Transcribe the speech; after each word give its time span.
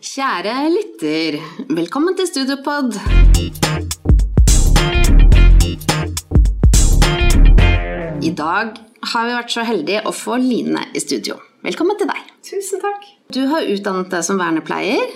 Kjære 0.00 0.52
lytter, 0.72 1.36
velkommen 1.76 2.16
til 2.16 2.26
Studiopod. 2.26 2.94
I 8.20 8.30
dag 8.36 8.72
har 9.12 9.26
vi 9.28 9.34
vært 9.36 9.52
så 9.52 9.64
heldige 9.68 10.02
å 10.08 10.12
få 10.16 10.38
Line 10.40 10.86
i 10.96 11.02
studio. 11.02 11.36
Velkommen 11.64 11.98
til 12.00 12.08
deg. 12.08 12.30
Tusen 12.48 12.80
takk. 12.80 13.04
Du 13.32 13.42
har 13.52 13.68
utdannet 13.68 14.08
deg 14.12 14.24
som 14.24 14.40
vernepleier. 14.40 15.12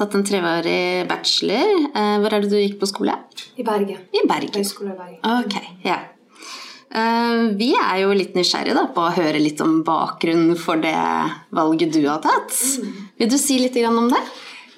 Tatt 0.00 0.16
en 0.16 0.24
treårig 0.26 1.04
bachelor. 1.10 1.74
Eh, 1.92 2.16
Hvor 2.24 2.32
er 2.32 2.40
det 2.46 2.50
du 2.52 2.56
gikk 2.56 2.78
på 2.80 2.88
skole? 2.88 3.18
I 3.60 3.62
Bergen. 3.68 4.00
I 4.16 4.24
Bergen. 4.26 4.56
Høgskole 4.56 4.94
i 4.94 4.98
Bergen. 4.98 5.20
Ok, 5.44 5.60
ja. 5.84 6.00
Eh, 6.94 7.42
Vi 7.56 7.72
er 7.78 8.02
jo 8.02 8.12
litt 8.16 8.34
nysgjerrige 8.36 8.76
da, 8.76 8.86
på 8.92 9.06
å 9.06 9.12
høre 9.16 9.40
litt 9.40 9.60
om 9.64 9.80
bakgrunnen 9.86 10.56
for 10.60 10.76
det 10.82 10.96
valget 11.50 11.92
du 11.94 12.02
har 12.08 12.20
tatt. 12.24 12.52
Vil 13.18 13.30
du 13.32 13.38
si 13.40 13.58
litt 13.62 13.74
grann 13.78 13.98
om 13.98 14.10
det? 14.12 14.22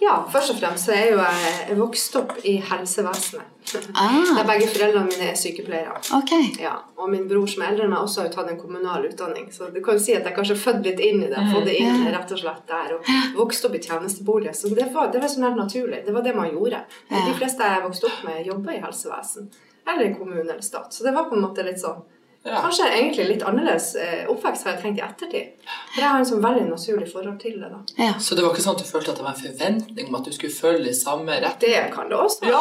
Ja, 0.04 0.18
først 0.28 0.50
og 0.52 0.58
fremst 0.60 0.84
så 0.84 0.92
er 0.92 1.06
jo 1.14 1.20
jeg 1.22 1.77
vokst 1.78 2.16
opp 2.20 2.34
i 2.45 2.58
helsevesenet. 2.60 3.50
Ah. 3.96 4.19
Der 4.36 4.45
begge 4.45 4.66
foreldrene 4.69 5.08
mine 5.08 5.30
er 5.30 5.38
sykepleiere. 5.41 5.96
Okay. 6.19 6.50
Ja, 6.60 6.74
og 7.00 7.08
min 7.08 7.24
bror 7.30 7.46
som 7.48 7.62
er 7.64 7.70
eldre 7.72 7.86
enn 7.86 7.95
meg 7.95 8.05
også 8.05 8.20
har 8.20 8.28
jo 8.28 8.34
tatt 8.34 8.50
en 8.52 8.58
kommunal 8.60 9.06
utdanning. 9.08 9.46
Så 9.55 9.70
du 9.72 9.80
kan 9.83 9.96
jo 9.96 10.05
si 10.05 10.12
at 10.12 10.27
jeg 10.28 10.36
kanskje 10.36 10.58
er 10.58 10.60
født 10.60 10.84
litt 10.84 11.00
inn 11.00 11.22
i 11.24 11.30
det. 11.33 11.46
Fått 11.48 11.64
det 11.70 11.78
inn 11.80 12.05
rett 12.12 12.34
og 12.36 12.42
slett 12.42 12.66
der. 12.69 12.92
Og 12.98 13.08
vokst 13.38 13.64
opp 13.64 13.78
i 13.78 13.80
tjenestebolig. 13.86 14.52
Så 14.55 14.74
det 14.77 14.91
var, 14.92 15.08
det 15.14 15.22
var 15.24 15.33
sånn 15.33 15.48
helt 15.48 15.62
naturlig. 15.62 16.02
Det 16.05 16.12
var 16.12 16.27
det 16.27 16.36
man 16.36 16.50
gjorde. 16.52 16.83
De 17.08 17.36
fleste 17.41 17.70
jeg 17.72 17.86
vokste 17.86 18.10
opp 18.12 18.20
med, 18.28 18.44
jobba 18.50 18.77
i 18.77 18.83
helsevesen. 18.84 19.48
Eller 19.87 20.15
kommune 20.15 20.41
eller 20.41 20.61
stat. 20.61 20.93
Så 20.95 21.05
det 21.05 21.12
var 21.12 21.29
på 21.29 21.37
en 21.37 21.47
måte 21.47 21.65
litt 21.66 21.80
sånn 21.80 22.02
Ja. 22.45 22.59
Kanskje 22.61 22.84
egentlig 22.92 23.25
litt 23.25 23.42
annerledes 23.48 23.95
eh, 23.97 24.27
oppvekst 24.29 24.66
har 24.66 24.75
jeg 24.75 24.80
tenkt 24.83 24.98
i 24.98 25.02
ettertid. 25.06 25.69
For 25.95 26.02
jeg 26.02 26.11
har 26.12 26.19
en 26.20 26.27
sånn 26.29 26.42
veldig 26.45 26.66
naturlig 26.69 27.06
forhold 27.09 27.38
til 27.41 27.55
det. 27.56 27.70
da. 27.73 27.79
Ja. 27.97 28.11
Så 28.20 28.37
det 28.37 28.45
var 28.45 28.52
ikke 28.52 28.65
sånn 28.66 28.77
at 28.77 28.83
du 28.83 28.91
følte 28.91 29.15
at 29.15 29.20
det 29.23 29.25
var 29.25 29.33
en 29.33 29.41
forventning 29.41 30.11
om 30.11 30.19
at 30.19 30.28
du 30.28 30.34
skulle 30.37 30.52
følge 30.52 30.92
i 30.92 30.98
samme 30.98 31.39
rett? 31.41 31.56
Det 31.65 31.87
kan 31.95 32.12
det 32.12 32.19
også. 32.20 32.45
Ja! 32.52 32.61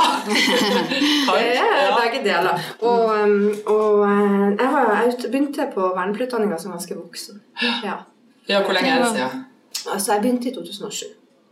Det 1.33 1.41
er 1.41 1.59
ja. 1.59 1.97
begge 1.99 2.23
deler. 2.23 2.63
Og, 2.79 3.11
um, 3.11 3.49
og 3.73 4.05
uh, 4.07 4.47
jeg, 4.55 4.69
var, 4.77 4.93
jeg 5.01 5.17
begynte 5.25 5.67
på 5.75 5.91
vernepleierutdanninga 5.97 6.61
som 6.63 6.77
ganske 6.77 6.97
voksen. 7.01 7.43
Ja. 7.83 7.97
ja, 8.47 8.63
hvor 8.63 8.79
lenge 8.79 8.95
er 8.95 9.03
det 9.03 9.11
siden? 9.17 9.43
Altså, 9.83 10.13
jeg 10.13 10.23
begynte 10.23 10.47
i 10.53 10.55
2007. 10.55 11.05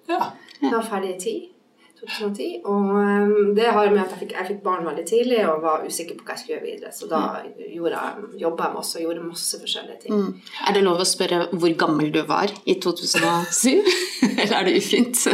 Ja. 0.07 0.31
Jeg 0.61 0.71
var 0.71 0.87
ferdig 0.87 1.15
i 1.17 1.19
10, 1.19 1.35
2010. 2.01 2.47
Og 2.65 2.89
um, 2.97 3.51
det 3.57 3.67
har 3.71 3.89
med 3.93 4.01
at 4.03 4.13
jeg 4.15 4.21
fikk, 4.23 4.33
jeg 4.37 4.47
fikk 4.49 4.61
barn 4.65 4.87
veldig 4.87 5.05
tidlig 5.07 5.39
og 5.47 5.61
var 5.65 5.85
usikker 5.85 6.17
på 6.17 6.25
hva 6.25 6.35
jeg 6.35 6.43
skulle 6.43 6.57
gjøre 6.57 6.67
videre. 6.67 6.93
Så 6.95 7.09
da 7.11 7.21
gjorde 7.71 8.01
jeg, 8.01 8.29
jobba 8.43 8.67
jeg 8.67 8.77
masse 8.77 8.97
og 8.99 9.05
gjorde 9.05 9.27
masse 9.27 9.61
forskjellige 9.63 9.99
ting. 10.05 10.17
Mm. 10.21 10.55
Er 10.67 10.77
det 10.77 10.85
lov 10.87 11.03
å 11.03 11.07
spørre 11.07 11.43
hvor 11.51 11.77
gammel 11.85 12.11
du 12.13 12.21
var 12.29 12.53
i 12.65 12.77
2007? 12.83 13.91
Eller 14.41 14.57
er 14.61 14.69
det 14.69 14.77
ufint? 14.81 15.25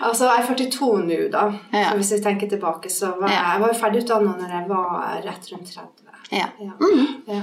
Altså, 0.00 0.30
jeg 0.30 0.40
er 0.40 0.46
42 0.48 0.86
nå, 1.04 1.16
da. 1.32 1.42
Ja. 1.76 1.90
Hvis 1.96 2.14
jeg 2.14 2.22
tenker 2.24 2.48
tilbake, 2.48 2.88
så 2.92 3.10
var 3.20 3.28
jeg, 3.28 3.36
jeg 3.36 3.60
var 3.60 3.74
ferdigutdanna 3.76 4.32
når 4.38 4.54
jeg 4.54 4.68
var 4.70 5.18
rett 5.26 5.50
rundt 5.52 5.72
30. 5.74 6.00
Ja. 6.30 6.46
Ja. 6.58 6.72
Mm. 6.80 7.06
Ja. 7.26 7.42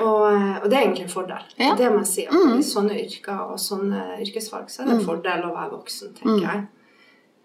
Og, 0.00 0.32
eh, 0.32 0.56
og 0.62 0.70
det 0.70 0.76
er 0.78 0.82
egentlig 0.84 1.04
en 1.04 1.10
fordel. 1.10 1.42
Ja. 1.58 1.74
Det 1.78 1.90
må 1.90 2.02
jeg 2.04 2.10
si. 2.10 2.26
At 2.30 2.54
I 2.54 2.62
sånne 2.66 2.98
yrker 3.02 3.42
og 3.50 3.60
sånne 3.60 4.02
yrkesfag 4.22 4.70
så 4.70 4.82
er 4.82 4.90
det 4.90 4.98
en 5.00 5.06
fordel 5.08 5.46
å 5.48 5.54
være 5.54 5.72
voksen, 5.74 6.12
tenker 6.20 6.46
jeg. 6.46 6.64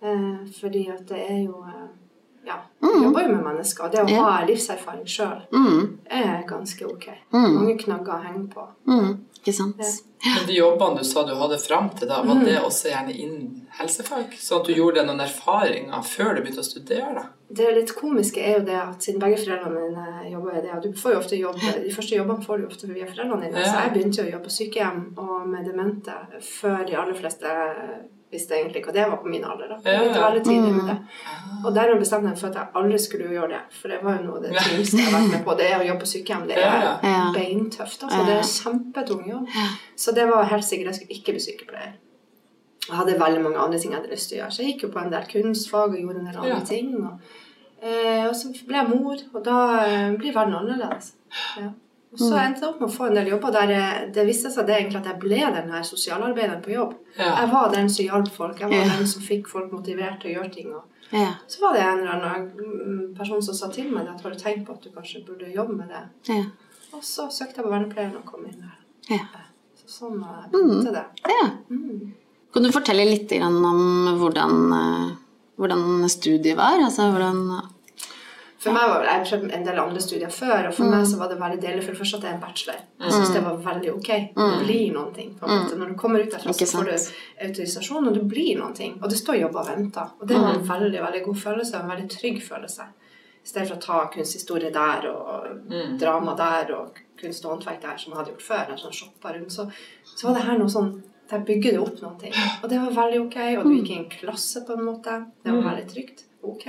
Eh, 0.02 0.46
fordi 0.62 0.88
at 0.90 1.06
det 1.08 1.20
er 1.30 1.44
jo 1.46 1.64
eh, 1.68 1.88
Ja, 2.44 2.56
mm. 2.82 3.04
jobber 3.04 3.22
jo 3.22 3.36
med 3.36 3.44
mennesker. 3.46 3.84
Og 3.86 3.92
det 3.92 4.00
å 4.02 4.10
Ja. 4.10 4.22
ha 4.24 4.46
livserfaring 4.46 5.06
sjøl 5.06 5.42
Mm. 5.54 5.98
er 6.10 6.44
ganske 6.48 6.86
ok. 6.92 7.06
Mm. 7.32 7.54
Mange 7.54 7.78
knagger 7.78 8.14
å 8.16 8.24
henge 8.24 8.48
på. 8.50 8.68
Mm. 8.88 9.20
Ikke 9.38 9.54
sant? 9.54 9.78
Men 9.78 10.48
de 10.48 10.54
jobbene 10.58 10.98
du 10.98 11.04
sa 11.04 11.24
du 11.24 11.36
hadde 11.36 11.60
fram 11.60 11.90
til 11.90 12.08
da, 12.08 12.22
Mm. 12.24 12.28
var 12.28 12.46
det 12.46 12.58
også 12.64 12.90
gjerne 12.90 13.14
innen 13.14 13.68
helsefag? 13.78 14.32
Sånn 14.34 14.60
at 14.62 14.66
du 14.68 14.74
gjorde 14.74 14.96
deg 14.96 15.06
noen 15.08 15.20
erfaringer 15.22 16.02
før 16.04 16.36
du 16.36 16.42
begynte 16.42 16.60
å 16.60 16.64
studere? 16.66 17.14
da? 17.16 17.24
Det 17.54 17.76
litt 17.76 17.94
komiske 17.96 18.38
er 18.42 18.60
jo 18.60 18.66
det 18.66 18.76
at 18.76 19.00
siden 19.04 19.20
begge 19.20 19.38
foreldrene 19.38 19.90
mine 19.92 20.32
jobber 20.32 20.58
i 20.58 20.62
det, 20.62 20.72
og 20.76 20.82
du 20.82 20.94
får 20.94 21.12
jo 21.14 21.20
ofte 21.20 21.38
jobb, 21.40 21.60
de 21.84 21.92
første 21.94 22.16
jobbene 22.18 22.44
får 22.46 22.58
du 22.58 22.66
ofte 22.68 22.88
via 22.94 23.06
foreldrene 23.06 23.42
dine, 23.42 23.60
Ja. 23.60 23.66
så 23.66 23.84
jeg 23.84 23.94
begynte 23.94 24.18
jo 24.18 24.24
å 24.24 24.32
jobbe 24.34 24.46
på 24.46 24.58
sykehjem 24.58 25.18
og 25.18 25.48
med 25.48 25.66
demente 25.66 26.14
før 26.42 26.86
de 26.88 26.96
aller 26.96 27.14
fleste 27.14 27.48
visste 28.32 28.56
egentlig 28.56 28.84
hva 28.86 28.94
det 28.94 29.06
var 29.10 29.18
på 29.18 29.28
min 29.30 29.44
alder. 29.44 29.68
da. 29.70 29.78
Jeg 29.84 30.00
begynte 30.00 30.20
Ja. 30.20 30.30
veldig 30.30 30.44
tidlig 30.46 30.74
med 30.74 30.86
det. 30.88 30.98
Og 31.66 31.74
dermed 31.76 32.00
bestemte 32.00 32.24
jeg 32.28 32.34
meg 32.34 32.38
for 32.40 32.48
at 32.48 32.56
jeg 32.56 32.68
aldri 32.76 32.98
skulle 33.00 33.30
gjøre 33.30 33.50
det, 33.50 33.62
for 33.82 33.88
det 33.88 34.00
var 34.04 34.18
jo 34.18 34.24
noe 34.24 34.38
av 34.38 34.44
det 34.44 34.52
tyngste 34.58 34.98
jeg 34.98 35.06
har 35.08 35.20
vært 35.20 35.32
med 35.32 35.44
på. 35.46 35.58
Det 35.58 35.66
er 35.72 35.80
å 35.80 35.88
jobbe 35.88 36.00
på 36.06 36.12
sykehjem. 36.14 36.48
Det 36.48 36.58
er 36.58 36.62
Ja. 36.62 37.00
Ja. 37.04 37.32
beintøft. 37.36 38.04
altså. 38.04 38.18
Ja. 38.18 38.26
Det 38.26 38.36
er 38.40 38.48
kjempetung 38.62 39.28
jobb. 39.30 39.48
Så 39.96 40.12
det 40.16 40.26
var 40.30 40.44
helt 40.46 40.64
sikkert. 40.66 40.86
Jeg 40.88 40.96
skulle 40.96 41.18
ikke 41.20 41.32
bli 41.36 41.40
sykepleier. 41.48 41.94
Jeg 42.90 42.96
hadde 42.98 43.20
veldig 43.20 43.42
mange 43.44 43.58
andre 43.58 43.80
ting 43.80 43.92
jeg 43.92 44.00
hadde 44.02 44.12
lyst 44.12 44.30
til 44.30 44.38
å 44.38 44.42
gjøre. 44.42 44.52
Så 44.52 44.58
jeg 44.64 44.74
gikk 44.74 44.82
jo 44.84 44.88
på 44.90 45.04
en 45.06 45.12
del 45.12 45.24
kunstfag 45.30 45.90
og 45.94 45.98
gjorde 46.02 46.20
en 46.20 46.26
del 46.26 46.38
andre 46.38 46.48
Ja. 46.58 46.60
ting. 46.66 46.96
Og, 47.06 47.20
eh, 47.84 48.26
og 48.28 48.34
så 48.36 48.52
ble 48.68 48.76
jeg 48.78 48.90
mor, 48.90 49.16
og 49.36 49.44
da 49.44 49.58
eh, 49.86 50.12
blir 50.18 50.34
verden 50.34 50.54
annerledes. 50.56 51.14
Ja. 51.58 51.70
Og 52.12 52.20
så 52.20 52.36
endte 52.42 52.60
jeg 52.60 52.70
opp 52.70 52.80
med 52.82 52.90
å 52.90 52.92
få 52.94 53.06
en 53.08 53.14
del 53.16 53.28
jobber 53.32 53.52
der 53.56 53.70
jeg, 53.72 54.08
det 54.14 54.26
viste 54.28 54.50
seg 54.52 54.66
det 54.68 54.76
egentlig 54.76 55.00
at 55.00 55.06
jeg 55.14 55.20
ble 55.22 55.38
den 55.56 55.70
her 55.72 55.84
sosialarbeideren 55.88 56.62
på 56.66 56.74
jobb. 56.74 56.96
Ja. 57.18 57.30
Jeg 57.40 57.52
var 57.54 57.70
den 57.72 57.88
som 57.90 58.04
hjalp 58.06 58.28
folk. 58.36 58.60
Jeg 58.60 58.68
var 58.70 58.76
Ja. 58.82 58.98
den 58.98 59.08
som 59.08 59.22
fikk 59.24 59.48
folk 59.48 59.72
motivert 59.72 60.20
til 60.22 60.32
å 60.32 60.42
gjøre 60.42 60.52
ting. 60.54 60.74
Og 60.76 60.84
Ja. 61.12 61.34
så 61.48 61.62
var 61.62 61.74
det 61.74 61.82
en 61.82 62.00
eller 62.00 62.12
annen 62.12 62.52
mm, 62.52 63.16
person 63.16 63.42
som 63.42 63.54
sa 63.56 63.70
til 63.70 63.90
meg 63.92 64.08
at 64.10 64.22
har 64.22 64.32
du 64.32 64.38
tenkt 64.38 64.66
på 64.68 64.74
at 64.74 64.82
du 64.84 64.90
kanskje 64.90 65.26
burde 65.26 65.54
jobbe 65.56 65.74
med 65.78 65.88
det. 65.88 66.04
Ja. 66.36 66.44
Og 66.94 67.02
så 67.02 67.30
søkte 67.32 67.56
jeg 67.62 67.66
på 67.66 67.72
vernepleieren 67.72 68.16
og 68.18 68.26
kom 68.26 68.46
inn 68.46 68.60
der. 68.60 68.78
Ja. 69.10 69.26
Så 69.80 69.88
sånn 70.10 70.20
eh, 70.22 70.50
begynte 70.52 70.92
det. 70.92 71.06
ja. 71.30 71.50
Mm. 71.70 72.14
Kan 72.54 72.64
du 72.64 72.72
fortelle 72.72 73.06
litt 73.08 73.32
om 73.42 74.18
hvordan, 74.20 74.74
eh, 74.74 75.16
hvordan 75.58 76.10
studiet 76.10 76.58
var? 76.58 76.76
Altså 76.84 77.08
hvordan 77.14 77.71
For 78.62 78.72
meg 78.76 78.90
var 78.92 79.04
Jeg 79.04 79.14
har 79.14 79.26
prøvd 79.26 79.54
en 79.58 79.64
del 79.66 79.80
andre 79.82 80.02
studier 80.02 80.30
før, 80.30 80.68
og 80.68 80.74
for 80.74 80.84
Mm. 80.84 80.92
meg 80.92 81.06
så 81.08 81.18
var 81.18 81.28
det 81.30 81.38
veldig 81.40 81.62
deilig 81.62 81.84
for 81.84 81.92
det 81.92 82.00
første 82.02 82.16
at 82.18 82.22
det 82.22 82.30
er 82.30 82.34
en 82.36 82.42
bachelor. 82.42 82.76
Jeg 83.02 83.12
synes 83.12 83.34
det 83.34 83.44
var 83.44 83.58
veldig 83.58 83.94
ok. 83.96 84.10
Det 84.36 84.66
blir 84.66 84.94
noen 84.94 85.14
ting. 85.16 85.36
på 85.40 85.46
en 85.48 85.64
måte. 85.64 85.78
Når 85.78 85.88
du 85.90 85.96
kommer 85.96 86.20
ut 86.22 86.30
derfra, 86.32 86.52
Mm. 86.52 86.54
Så 86.54 86.78
får 86.78 86.84
du 86.86 87.46
autorisasjon, 87.48 88.08
og 88.08 88.14
det 88.14 88.28
blir 88.30 88.58
noen 88.60 88.74
ting. 88.76 89.00
Og 89.02 89.10
det 89.10 89.18
står 89.18 89.40
jobb 89.42 89.56
og 89.56 89.66
venter. 89.68 90.10
Og 90.22 90.28
det 90.28 90.38
var 90.38 90.54
Mm. 90.54 90.60
en 90.62 90.68
veldig 90.68 91.02
veldig 91.02 91.24
god 91.26 91.36
følelse, 91.36 91.76
og 91.78 91.84
en 91.84 91.90
veldig 91.98 92.10
trygg 92.10 92.42
følelse. 92.44 92.82
I 93.44 93.48
stedet 93.48 93.68
for 93.70 93.76
å 93.76 93.82
ta 93.82 94.06
kunsthistorie 94.14 94.72
der 94.72 95.10
og 95.10 95.48
Mm. 95.68 95.98
drama 96.00 96.36
der 96.36 96.76
og 96.76 96.90
kunst 97.22 97.46
og 97.46 97.52
håndverk 97.58 97.82
der, 97.82 97.98
som 97.98 98.14
jeg 98.14 98.18
hadde 98.18 98.32
gjort 98.32 98.42
før. 98.42 98.78
sånn 98.78 98.94
shoppa 98.94 99.34
rundt, 99.34 99.52
så, 99.52 99.72
så 100.16 100.28
var 100.28 100.34
det 100.36 100.44
her 100.44 100.58
noe 100.58 100.68
sånn 100.70 101.02
der 101.30 101.40
bygger 101.40 101.72
du 101.72 101.78
opp 101.82 102.20
ting. 102.20 102.34
Og 102.64 102.70
det 102.70 102.78
var 102.80 102.92
veldig 102.92 103.22
ok. 103.26 103.58
Og 103.58 103.64
du 103.64 103.70
Mm. 103.70 103.86
gikk 103.86 103.90
i 103.90 103.98
en 104.00 104.10
klasse, 104.10 104.66
på 104.68 104.74
en 104.78 104.86
måte. 104.86 105.26
Det 105.44 105.52
var 105.52 105.64
veldig 105.76 105.88
trygt. 105.88 106.24
Ok. 106.44 106.66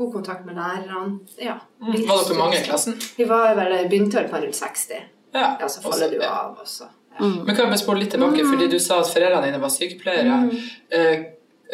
God 0.00 0.12
kontakt 0.12 0.46
med 0.48 0.56
lærerne. 0.56 1.18
Ja. 1.38 1.58
Mm. 1.80 1.92
Var 2.08 2.22
dere 2.28 2.38
mange 2.38 2.60
i 2.60 2.64
klassen? 2.64 2.96
Vi 3.16 3.26
var 3.28 3.54
vel, 3.58 3.74
begynte 3.90 4.16
vel 4.16 4.30
på 4.30 4.40
rundt 4.44 4.56
60. 4.56 4.94
Ja. 5.34 5.56
Ja, 5.60 5.68
så 5.68 5.80
også- 5.80 5.82
faller 5.90 6.10
du 6.10 6.22
ja. 6.22 6.30
av 6.30 6.58
også. 6.62 6.84
Ja. 7.18 7.26
Mm. 7.26 7.44
Men 7.46 7.56
kan 7.56 7.68
jeg 7.68 7.78
spole 7.78 8.00
litt 8.00 8.10
tilbake, 8.10 8.46
fordi 8.52 8.70
du 8.70 8.78
sa 8.78 9.00
at 9.00 9.10
foreldrene 9.12 9.46
dine 9.46 9.60
var 9.60 9.68
sykepleiere. 9.68 10.36
Mm. 10.44 10.56
Eh, 10.90 11.24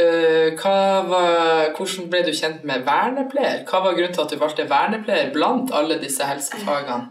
eh, 0.04 0.48
hva 0.60 0.78
var, 1.08 1.76
hvordan 1.76 2.10
ble 2.10 2.22
du 2.26 2.32
kjent 2.32 2.64
med 2.64 2.84
vernepleier? 2.88 3.64
Hva 3.64 3.82
var 3.84 3.94
grunnen 3.94 4.14
til 4.14 4.24
at 4.24 4.30
du 4.30 4.36
valgte 4.36 4.68
vernepleier 4.68 5.32
blant 5.32 5.70
alle 5.72 6.00
disse 6.02 6.24
helsefagene? 6.24 7.08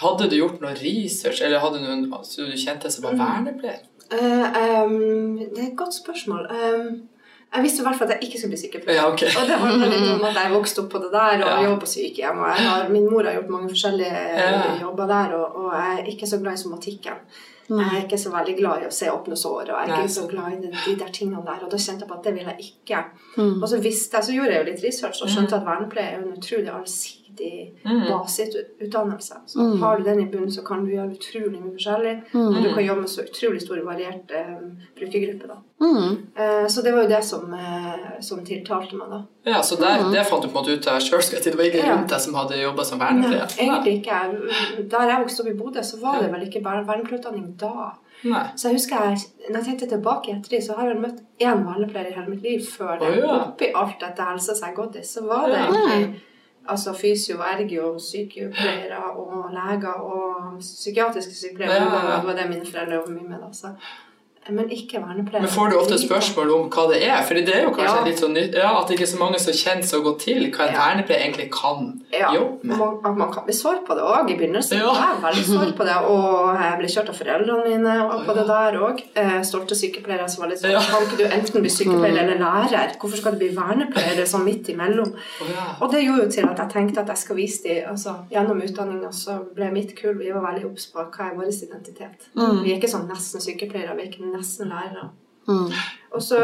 Hadde 0.00 0.30
du 0.30 0.36
gjort 0.36 0.60
noe 0.60 0.74
research, 0.74 1.40
eller 1.42 1.58
hadde 1.58 1.78
du 1.78 1.86
noen 1.86 2.24
så 2.24 2.46
du 2.46 2.56
kjente 2.56 2.90
som 2.90 3.04
var 3.04 3.16
vernepleier? 3.18 3.80
Uh, 4.12 4.46
um, 4.84 5.38
det 5.38 5.58
er 5.58 5.66
et 5.70 5.76
godt 5.76 5.94
spørsmål. 5.94 6.46
Um, 6.50 7.08
jeg 7.54 7.62
visste 7.64 7.82
i 7.82 7.84
hvert 7.86 7.98
fall 7.98 8.08
at 8.10 8.16
jeg 8.20 8.28
ikke 8.28 8.38
skulle 8.38 8.54
bli 8.54 8.60
sykepleier. 8.62 8.98
Ja, 9.00 9.06
okay. 9.12 9.30
Og 9.40 9.48
det 9.48 9.56
handler 9.58 9.90
litt 9.90 10.08
om 10.14 10.24
at 10.28 10.36
jeg 10.38 10.52
vokste 10.54 10.82
opp 10.84 10.90
på 10.92 10.98
det 11.02 11.12
der 11.12 11.42
og 11.42 11.46
Ja. 11.50 11.60
jobber 11.66 11.80
på 11.84 11.90
sykehjem. 11.92 12.38
Og 12.38 12.48
jeg 12.50 12.66
har, 12.68 12.88
min 12.88 13.06
mor 13.10 13.22
har 13.24 13.32
gjort 13.38 13.48
mange 13.50 13.68
forskjellige 13.72 14.24
Ja. 14.38 14.76
jobber 14.80 15.06
der, 15.06 15.34
og, 15.38 15.56
og 15.64 15.72
jeg 15.74 15.98
er 15.98 16.10
ikke 16.14 16.26
så 16.26 16.38
glad 16.42 16.52
i 16.58 16.62
somatikken. 16.62 17.18
Jeg 17.70 17.86
er 17.86 18.02
ikke 18.04 18.18
så 18.18 18.30
veldig 18.34 18.56
glad 18.58 18.82
i 18.82 18.86
å 18.88 18.90
se 18.90 19.06
åpne 19.10 19.36
sår, 19.38 19.60
og 19.70 19.76
jeg 19.78 19.82
er 19.84 19.86
Nei. 19.92 19.98
ikke 20.02 20.14
så 20.14 20.26
glad 20.26 20.52
i 20.52 20.56
de, 20.66 20.70
de 20.86 20.94
der 21.04 21.12
tingene 21.14 21.44
der. 21.46 21.60
Og 21.64 21.70
da 21.70 21.76
kjente 21.78 22.02
jeg 22.02 22.08
på 22.10 22.16
at 22.18 22.24
det 22.24 22.32
vil 22.34 22.48
jeg 22.50 22.58
ikke. 22.66 23.04
Mm. 23.36 23.62
Og 23.62 23.68
så 23.70 23.78
visste 23.78 24.16
jeg, 24.16 24.24
så 24.26 24.32
gjorde 24.34 24.50
jeg 24.56 24.58
jo 24.64 24.70
litt 24.72 24.84
research 24.84 25.22
og 25.22 25.28
skjønte 25.30 25.54
at 25.60 25.66
vernepleie 25.68 26.06
er 26.10 26.18
jo 26.18 26.26
en 26.26 26.38
utrolig 26.38 26.72
allsidig 26.74 27.19
Mm. 27.84 28.00
basisutdannelse. 28.08 29.34
Så 29.46 29.66
har 29.82 29.98
du 29.98 30.04
den 30.04 30.20
i 30.20 30.26
bunnen, 30.26 30.52
så 30.52 30.62
kan 30.66 30.84
du 30.84 30.90
gjøre 30.92 31.14
utrolig 31.16 31.60
mye 31.60 31.72
forskjellig. 31.76 32.14
Og 32.34 32.58
du 32.62 32.68
kan 32.74 32.84
jobbe 32.84 33.00
med 33.06 33.12
så 33.12 33.24
utrolig 33.24 33.62
store 33.62 33.84
varierte 33.86 34.42
um, 34.48 34.74
brukergrupper, 34.98 35.54
da. 35.54 35.58
Mm. 35.80 36.16
Eh, 36.36 36.66
så 36.68 36.82
det 36.84 36.92
var 36.92 37.06
jo 37.06 37.08
det 37.08 37.22
som, 37.24 37.54
uh, 37.54 38.20
som 38.20 38.44
tiltalte 38.44 38.98
meg, 38.98 39.08
da. 39.14 39.22
Ja, 39.48 39.62
så 39.64 39.78
der, 39.80 40.04
det 40.12 40.26
fant 40.28 40.44
du 40.44 40.50
på 40.52 40.58
en 40.58 40.64
måte 40.64 40.76
ut 40.76 40.90
av 40.92 41.00
sjøl? 41.00 41.24
Det 41.44 41.56
var 41.56 41.64
ikke 41.70 41.80
Ja. 41.86 41.94
rundt 41.94 42.12
deg 42.12 42.20
som 42.20 42.34
hadde 42.36 42.60
jobba 42.60 42.84
som 42.84 43.00
vernepleier? 43.00 43.48
egentlig 43.56 43.96
ikke. 44.02 44.20
Der 44.90 45.08
jeg 45.08 45.24
vokste 45.24 45.42
opp 45.42 45.48
i 45.48 45.58
Bodø, 45.62 45.82
så 45.82 46.00
var 46.00 46.20
det 46.22 46.32
vel 46.32 46.46
ikke 46.48 46.64
vernepleierutdanning 46.64 47.56
da. 47.58 47.92
Nei. 48.22 48.44
Så 48.56 48.68
jeg 48.68 48.76
husker 48.76 49.04
jeg, 49.08 49.18
når 49.48 49.56
jeg 49.62 49.64
tenkte 49.64 49.86
tilbake 49.94 50.28
i 50.28 50.34
ettertid, 50.36 50.64
så 50.66 50.76
har 50.76 50.90
jeg 50.90 51.00
møtt 51.00 51.22
én 51.40 51.62
vernepleier 51.64 52.10
i 52.10 52.16
hele 52.18 52.28
mitt 52.34 52.42
liv 52.44 52.66
før 52.68 52.98
det. 53.00 53.08
Oh, 53.08 53.16
ja. 53.16 53.36
Oppi 53.46 53.70
alt 53.74 53.96
dette 54.02 54.26
helsa 54.28 54.54
som 54.54 54.68
jeg 54.68 54.74
har 54.76 54.82
gått 54.84 54.98
i, 55.00 55.04
så 55.08 55.24
var 55.24 55.46
det 55.48 55.56
Ja. 55.56 55.70
egentlig 55.70 56.20
altså 56.68 56.92
fysio, 56.92 57.38
ergo, 57.40 57.98
sykepleiere 57.98 59.02
og 59.16 59.50
leger 59.52 59.88
og 59.92 60.58
psykiatriske 60.60 61.34
sykepleiere. 61.34 61.74
Ja, 61.74 61.84
ja, 61.84 62.10
ja. 62.10 62.16
Det 62.16 62.26
var 62.26 62.36
det 62.42 62.48
mine 62.48 62.66
foreldre 62.72 62.94
jobber 62.94 63.12
mye 63.12 63.28
med. 63.28 63.38
da. 63.38 63.52
Så, 63.52 63.74
men 64.52 64.68
ikke 64.70 65.00
vernepleier. 65.02 65.40
Men 65.42 65.50
får 65.50 65.70
du 65.70 65.76
ofte 65.78 65.98
spørsmål 65.98 66.50
om 66.54 66.70
hva 66.70 66.84
det 66.92 67.02
er? 67.08 67.22
Fordi 67.28 67.44
det 67.46 67.54
er 67.56 67.62
jo 67.64 67.70
kanskje 67.74 67.96
Ja. 68.00 68.04
litt 68.04 68.18
sånn 68.22 68.34
nytt 68.34 68.54
ja, 68.54 68.70
at 68.80 68.88
det 68.88 68.96
ikke 68.98 69.06
er 69.08 69.12
så 69.16 69.18
mange 69.20 69.38
som 69.40 69.52
kjenner 69.52 69.86
så 69.86 70.02
godt 70.02 70.18
til 70.20 70.50
hva 70.50 70.66
en 70.68 70.74
Ja. 70.74 70.80
vernepleier 70.80 71.20
egentlig 71.26 71.50
kan 71.52 72.00
Ja, 72.12 72.32
jobbe 72.34 72.64
med. 72.64 72.76
man, 72.78 72.98
at 73.04 73.16
man 73.16 73.32
kan 73.32 73.44
bli 73.44 73.54
sår 73.54 73.84
på 73.86 73.94
det 73.94 74.02
òg 74.02 74.30
i 74.30 74.36
begynnelsen. 74.36 74.78
Ja. 74.78 74.92
Jeg 74.94 75.10
er 75.16 75.20
veldig 75.26 75.44
sår 75.44 75.72
på 75.76 75.84
det, 75.84 75.96
og 75.96 76.56
jeg 76.60 76.78
ble 76.78 76.88
kjørt 76.88 77.08
av 77.08 77.16
foreldrene 77.20 77.64
mine 77.68 77.94
og 78.10 78.26
på 78.26 78.34
det 78.34 78.46
der 78.46 78.72
òg. 78.80 79.02
Eh, 79.16 79.40
stolte 79.42 79.74
sykepleiere 79.74 80.28
som 80.28 80.42
var 80.42 80.50
litt 80.50 80.60
sånn 80.60 80.70
Ja. 80.72 80.80
Kan 80.80 81.02
ikke 81.06 81.16
du 81.18 81.24
enten 81.24 81.60
bli 81.60 81.70
sykepleier 81.70 82.18
eller 82.24 82.38
lærer? 82.38 82.96
Hvorfor 82.98 83.16
skal 83.16 83.32
du 83.32 83.38
bli 83.38 83.48
vernepleier? 83.54 84.18
Er 84.20 84.24
sånn 84.26 84.44
midt 84.44 84.66
imellom. 84.68 85.12
Og 85.80 85.90
det 85.92 86.04
gjorde 86.04 86.24
jo 86.24 86.30
til 86.30 86.44
at 86.48 86.56
jeg 86.58 86.68
tenkte 86.70 86.98
at 87.00 87.06
jeg 87.08 87.16
skal 87.18 87.36
vise 87.36 87.62
dem 87.62 87.84
altså, 87.90 88.14
Gjennom 88.30 88.60
utdanninga 88.62 89.08
så 89.12 89.38
ble 89.54 89.70
mitt 89.72 89.94
kull 89.96 90.14
Vi 90.18 90.30
var 90.32 90.40
veldig 90.52 90.64
obs 90.70 90.86
på 90.92 90.98
hva 91.10 91.30
er 91.30 91.34
vår 91.36 91.50
identitet. 91.50 92.28
Vi 92.34 92.72
er 92.72 92.78
ikke 92.80 92.88
sånn 92.90 93.08
nesten 93.08 93.40
sykepleiere, 93.40 93.94
vi 93.96 94.02
er 94.02 94.08
ikke 94.10 94.22
nesten 94.24 94.39
lærere. 94.68 95.10
Mm. 95.48 95.72
Og 96.10 96.22
så 96.22 96.38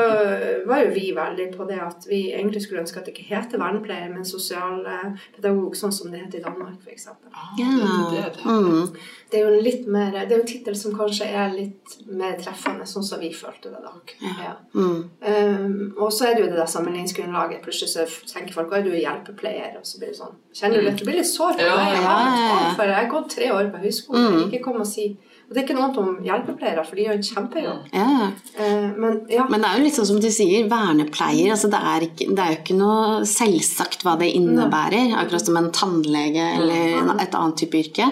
var 0.66 0.78
jo 0.84 0.90
vi 0.94 1.10
veldig 1.14 1.46
på 1.56 1.64
det 1.68 1.76
at 1.82 2.04
vi 2.08 2.20
egentlig 2.32 2.62
skulle 2.62 2.80
ønske 2.80 3.00
at 3.00 3.06
det 3.06 3.12
ikke 3.16 3.26
heter 3.34 3.58
vernepleier, 3.58 4.08
men 4.14 4.24
sosialpedagog, 4.24 5.74
sånn 5.78 5.92
som 5.94 6.10
det 6.12 6.20
heter 6.22 6.38
i 6.38 6.44
Danmark 6.44 6.78
f.eks. 6.84 7.08
Ah, 7.08 7.52
Ja. 7.58 7.66
det 8.12 8.22
det. 8.36 8.44
Mm. 8.44 8.96
Det 9.30 9.40
er 9.40 9.48
jo 9.48 9.60
litt 9.62 9.86
mer, 9.90 10.12
det 10.12 10.30
er 10.30 10.36
jo 10.36 10.42
en 10.44 10.46
tittel 10.46 10.76
som 10.78 10.94
kanskje 10.94 11.26
er 11.26 11.50
litt 11.54 11.96
mer 12.06 12.38
treffende, 12.38 12.86
sånn 12.86 13.02
som 13.04 13.20
vi 13.20 13.32
følte 13.34 13.72
det 13.74 13.82
da. 13.82 13.92
Ja. 14.22 14.54
Mm. 14.74 15.10
Um, 15.20 15.94
og 15.98 16.12
så 16.14 16.28
er 16.28 16.34
det 16.36 16.44
jo 16.44 16.50
det 16.52 16.60
der 16.60 16.70
sammenligningsgrunnlaget. 16.70 17.62
Plutselig 17.66 17.90
så 17.90 18.06
tenker 18.32 18.54
folk 18.54 18.72
at 18.72 18.86
du 18.86 18.92
er 18.94 19.02
hjelpepleier, 19.02 19.74
og 19.80 19.86
så 19.86 19.98
blir 19.98 20.14
det 20.14 20.20
sånn 20.20 20.36
Kjenner 20.56 20.80
du 20.80 20.86
litt, 20.86 20.98
du 21.02 21.04
blir 21.04 21.18
litt 21.18 21.28
sår 21.28 21.58
på 21.58 21.66
Ja, 21.66 21.74
det? 21.76 21.98
Ja, 22.00 22.12
ja, 22.22 22.44
ja. 22.62 22.74
for 22.78 22.86
det. 22.86 22.94
Jeg 22.94 23.02
har 23.02 23.10
gått 23.12 23.30
tre 23.34 23.50
år 23.52 23.66
på 23.74 23.82
høyskole. 23.82 24.46
Ikke 24.46 24.62
kom 24.64 24.78
og 24.80 24.86
si 24.88 25.10
Og 25.46 25.54
det 25.54 25.60
er 25.60 25.66
ikke 25.66 25.76
noe 25.76 25.84
annet 25.86 25.98
om 26.02 26.14
hjelpepleiere, 26.26 26.82
for 26.82 26.98
de 26.98 27.04
gjør 27.04 27.18
en 27.20 27.26
kjempejobb. 27.28 27.84
Ja. 27.94 28.30
Eh, 28.58 28.88
men 28.98 29.20
ja. 29.30 29.44
Men 29.46 29.62
det 29.62 29.68
er 29.68 29.78
jo 29.78 29.84
litt 29.84 29.98
sånn 29.98 30.08
som 30.08 30.18
du 30.22 30.26
sier, 30.34 30.66
vernepleier. 30.70 31.52
Altså 31.54 31.70
det, 31.70 31.82
er 31.92 32.06
ikke, 32.08 32.26
det 32.32 32.42
er 32.42 32.50
jo 32.50 32.58
ikke 32.64 32.78
noe 32.80 33.20
selvsagt 33.30 34.02
hva 34.02 34.16
det 34.18 34.32
innebærer. 34.34 35.14
Akkurat 35.20 35.46
som 35.46 35.60
en 35.60 35.70
tannlege 35.74 36.48
eller 36.58 37.14
et 37.22 37.38
annet 37.38 37.62
type 37.62 37.78
yrke. 37.78 38.10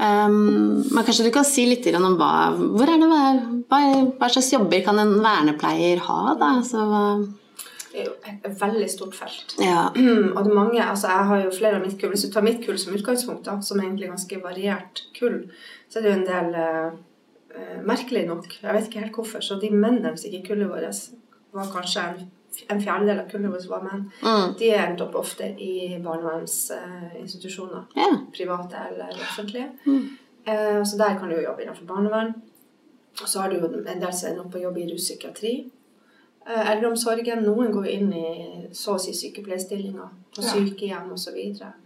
Um, 0.00 0.80
men 0.90 1.04
kanskje 1.06 1.28
du 1.28 1.30
kan 1.34 1.44
si 1.46 1.66
litt 1.68 1.86
om 1.94 2.16
hva, 2.18 2.32
hvor 2.56 2.88
er 2.88 3.00
det, 3.00 3.08
hva, 3.08 3.20
hva, 3.70 3.82
hva 4.18 4.32
slags 4.32 4.50
jobber 4.52 4.82
kan 4.84 4.98
en 5.00 5.18
vernepleier 5.22 6.00
ha? 6.08 6.34
Da? 6.40 6.54
Altså, 6.62 6.88
hva, 6.88 7.04
Det 7.90 8.00
er 8.00 8.06
jo 8.06 8.14
et 8.30 8.60
veldig 8.60 8.88
stort 8.90 9.14
felt. 9.18 9.54
ja. 9.58 9.88
og 10.36 10.44
det 10.44 10.50
er 10.50 10.54
mange, 10.54 10.82
altså 10.84 11.08
Jeg 11.08 11.26
har 11.30 11.44
jo 11.44 11.52
flere 11.58 11.76
av 11.76 11.86
mitt 11.86 12.00
kull. 12.00 12.12
Hvis 12.14 12.26
du 12.26 12.32
tar 12.32 12.46
mitt 12.46 12.64
kull 12.64 12.78
som 12.78 12.94
utgangspunkt, 12.94 13.46
da, 13.46 13.60
som 13.60 13.80
er 13.80 13.88
egentlig 13.88 14.10
ganske 14.12 14.42
variert 14.42 15.04
kull, 15.18 15.40
så 15.88 15.98
er 15.98 16.02
det 16.02 16.12
jo 16.12 16.18
en 16.18 16.28
del 16.28 16.58
eh, 16.64 16.98
eh, 17.56 17.80
Merkelig 17.86 18.26
nok, 18.28 18.46
jeg 18.62 18.76
vet 18.76 18.86
ikke 18.86 19.06
helt 19.06 19.18
hvorfor, 19.18 19.42
så 19.42 19.58
de 19.60 19.72
mennene 19.74 20.14
som 20.16 20.30
ikke 20.30 20.44
i 20.44 20.46
kullet 20.52 20.70
vårt, 20.70 21.02
var 21.52 21.72
kanskje 21.72 22.06
en, 22.06 22.30
en 22.70 22.82
fjerdedel 22.82 23.24
av 23.24 23.30
kullet 23.32 23.54
vårt 23.56 23.70
var 23.70 23.82
menn. 23.88 24.06
Mm. 24.22 24.54
De 24.60 24.70
er 24.70 24.84
endt 24.84 25.02
opp 25.02 25.18
ofte 25.18 25.50
i 25.58 25.98
barnevernsinstitusjoner. 26.04 27.90
ja. 27.98 28.12
Private 28.36 28.86
eller 28.92 29.18
offentlige. 29.18 29.72
Mm. 29.86 30.06
Eh, 30.46 30.84
så 30.84 30.96
der 30.96 31.18
kan 31.18 31.28
du 31.28 31.36
jo 31.36 31.48
jobbe 31.48 31.66
innenfor 31.66 31.90
barnevern. 31.90 32.32
Og 33.22 33.28
så 33.28 33.40
har 33.40 33.50
du 33.50 33.58
jo 33.58 33.66
en 33.66 34.00
del 34.00 34.12
som 34.14 34.30
ender 34.30 34.46
opp 34.46 34.54
å 34.54 34.62
jobbe 34.62 34.80
i 34.82 34.88
ruspsykiatri. 34.92 35.54
Eh, 36.48 36.70
Eldreomsorgen. 36.72 37.44
Noen 37.44 37.72
går 37.74 37.86
inn 37.92 38.12
i 38.16 38.26
så 38.72 38.96
å 38.96 39.02
si 39.02 39.12
sykepleierstillinger 39.16 40.08
på 40.34 40.44
sykehjem 40.46 41.10
osv. 41.12 41.36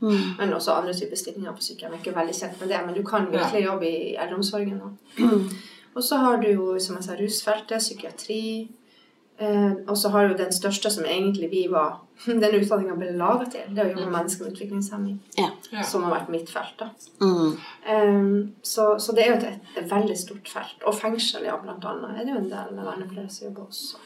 Mm. 0.01 0.37
Men 0.39 0.55
også 0.55 0.77
andre 0.79 0.95
typer 0.95 1.19
stillinger 1.19 1.57
på 1.57 1.65
sykehjem. 1.65 1.97
Jeg 1.97 2.01
er 2.01 2.05
ikke 2.05 2.19
veldig 2.21 2.37
kjent 2.39 2.61
med 2.61 2.71
det, 2.71 2.81
men 2.87 2.95
du 2.95 3.03
kan 3.07 3.27
virkelig 3.33 3.65
jobbe 3.65 3.91
i 3.91 4.15
eldreomsorgen 4.15 4.79
nå. 4.79 4.93
Mm. 5.19 5.49
Og 5.95 6.03
så 6.03 6.19
har 6.23 6.41
du 6.43 6.49
jo, 6.53 6.71
som 6.83 6.97
jeg 6.99 7.07
sa, 7.07 7.19
rusfeltet, 7.19 7.83
psykiatri. 7.83 8.45
Eh, 9.43 9.73
og 9.89 9.99
så 9.99 10.13
har 10.15 10.29
du 10.31 10.37
den 10.39 10.55
største 10.55 10.91
som 10.95 11.07
egentlig 11.11 11.49
vi 11.51 11.65
var 11.67 11.97
Den 12.27 12.53
utdanninga 12.55 12.95
ble 12.95 13.09
laga 13.19 13.49
til. 13.51 13.67
Det 13.75 13.83
å 13.83 13.89
jobbe 13.89 14.05
med 14.07 14.15
mennesker 14.15 14.47
med 14.47 14.55
utviklingshemming. 14.55 15.19
Ja. 15.35 15.49
Ja. 15.75 15.83
Som 15.83 16.07
har 16.07 16.15
vært 16.21 16.31
mitt 16.31 16.53
felt. 16.53 16.79
da. 16.79 16.93
Mm. 17.19 17.57
Eh, 17.91 18.29
så, 18.63 18.93
så 19.03 19.17
det 19.17 19.27
er 19.27 19.33
jo 19.33 19.39
et, 19.41 19.71
et 19.83 19.91
veldig 19.91 20.19
stort 20.19 20.51
felt. 20.53 20.79
Og 20.87 20.95
fengsel, 20.95 21.49
ja, 21.51 21.59
blant 21.59 21.85
annet. 21.91 22.21
Er 22.21 22.29
det 22.29 22.37
jo 22.37 22.43
en 22.45 22.53
del 22.53 22.77
vernepleiere 22.79 23.33
som 23.35 23.49
jobber 23.49 23.67
også. 23.67 24.05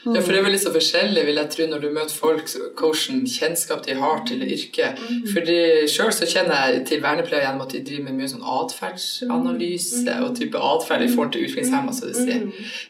Ja, 0.00 0.20
for 0.24 0.32
det 0.32 0.38
er 0.40 0.44
vel 0.46 0.54
litt 0.54 0.62
så 0.62 0.70
forskjellig, 0.72 1.26
vil 1.28 1.36
jeg 1.36 1.50
tro, 1.52 1.64
når 1.68 1.82
du 1.82 1.88
møter 1.92 2.14
folk, 2.16 2.46
hvilken 2.48 3.18
kjennskap 3.28 3.82
de 3.84 3.96
har 4.00 4.22
til 4.28 4.40
yrket. 4.46 5.00
Fordi 5.28 5.56
Sjøl 5.92 6.12
så 6.16 6.28
kjenner 6.30 6.70
jeg 6.70 6.86
til 6.88 7.02
vernepleiere 7.04 7.44
gjennom 7.44 7.66
at 7.66 7.74
de 7.74 7.82
driver 7.84 8.06
med 8.06 8.16
mye 8.16 8.30
sånn 8.32 8.46
atferdsanalyse 8.54 10.14
og 10.24 10.32
type 10.38 10.62
atferd 10.70 11.04
i 11.04 11.10
forhold 11.12 11.34
til 11.34 11.44
utviklingshemma, 11.44 11.92
så 11.92 12.08
du 12.08 12.16
sier. 12.16 12.46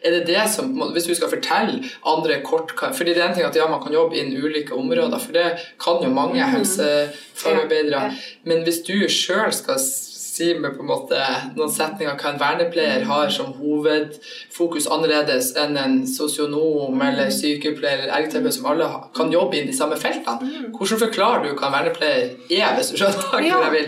Er 0.06 0.16
det 0.18 0.22
det 0.30 0.44
som, 0.54 0.70
Hvis 0.94 1.08
du 1.10 1.14
skal 1.18 1.32
fortelle 1.32 1.82
andre 2.06 2.38
kort 2.46 2.76
fordi 2.78 3.14
det 3.16 3.24
er 3.24 3.28
en 3.30 3.34
ting 3.34 3.46
at 3.48 3.58
ja, 3.58 3.66
man 3.70 3.82
kan 3.82 3.92
jobbe 3.92 4.16
innen 4.16 4.38
ulike 4.38 4.74
områder, 4.76 5.18
for 5.18 5.34
det 5.34 5.48
kan 5.82 5.98
jo 6.04 6.12
mange 6.14 6.46
helsefagarbeidere. 6.54 8.12
Men 8.46 8.62
hvis 8.62 8.84
du 8.86 8.94
sjøl 9.10 9.50
skal 9.54 9.82
si 10.30 10.52
med 10.54 10.76
på 10.76 10.82
en 10.84 10.88
måte 10.90 11.16
noen 11.56 11.70
setninger 11.74 12.14
hva 12.20 12.28
en 12.30 12.38
vernepleier 12.40 13.02
har 13.08 13.28
som 13.34 13.48
hovedfokus 13.58 14.86
annerledes 14.94 15.46
enn 15.58 15.74
en 15.80 15.96
sosionom 16.06 17.00
eller 17.02 17.30
sykepleier 17.34 17.98
eller 18.04 18.14
ergoterapeut 18.20 18.54
som 18.56 18.66
alle 18.70 18.86
kan 19.16 19.32
jobbe 19.34 19.54
inn 19.58 19.68
de 19.70 19.74
samme 19.76 19.96
feltene, 20.00 20.48
hvordan 20.76 21.02
forklarer 21.04 21.40
du 21.44 21.48
hva 21.58 21.66
en 21.70 21.76
vernepleier 21.78 22.24
er, 22.50 22.70
hvis 22.78 22.90
du 22.92 22.96
skjønner 23.00 23.22
hva 23.32 23.38
Ja. 23.44 23.48
jeg 23.66 23.72
vil? 23.76 23.86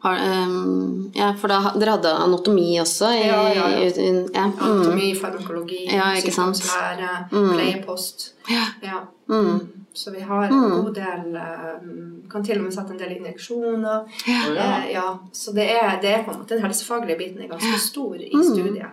Har, 0.06 0.20
um, 0.48 1.12
ja, 1.16 1.32
for 1.40 1.48
da, 1.52 1.58
dere 1.80 1.96
hadde 1.96 2.12
anatomi 2.26 2.68
også? 2.82 3.10
I, 3.16 3.24
Ja, 3.28 3.40
ja, 3.54 3.70
ja. 3.70 3.88
i- 3.90 4.28
ja. 4.34 4.46
Mm. 4.48 4.60
Anatomi, 4.62 5.16
farmakologi, 5.16 5.80
Ja, 5.92 6.12
sykdomslære, 6.22 7.28
Mm. 7.32 7.50
pleiepost. 7.54 8.34
Ja. 8.50 8.66
Ja. 8.84 9.00
Mm. 9.30 9.60
Så 9.94 10.12
vi 10.12 10.20
har 10.20 10.44
en 10.48 10.54
Mm. 10.54 10.72
god 10.84 10.94
del 10.96 11.36
eh, 11.36 12.30
Kan 12.32 12.44
til 12.44 12.58
og 12.58 12.64
med 12.64 12.72
sette 12.74 12.92
en 12.92 13.00
del 13.00 13.12
injeksjoner. 13.18 14.06
Ja. 14.28 14.54
Ja. 14.54 14.78
Eh, 14.78 14.92
ja. 14.94 15.18
Så 15.34 15.52
det 15.54 15.64
er, 15.72 16.00
det 16.02 16.10
er 16.10 16.24
på 16.24 16.32
en 16.32 16.38
måte 16.40 16.56
den 16.56 16.64
helsefaglige 16.66 17.18
biten 17.18 17.42
er 17.42 17.48
ganske 17.48 17.80
stor 17.80 18.16
i 18.16 18.32
Mm. 18.34 18.44
studiet. 18.44 18.86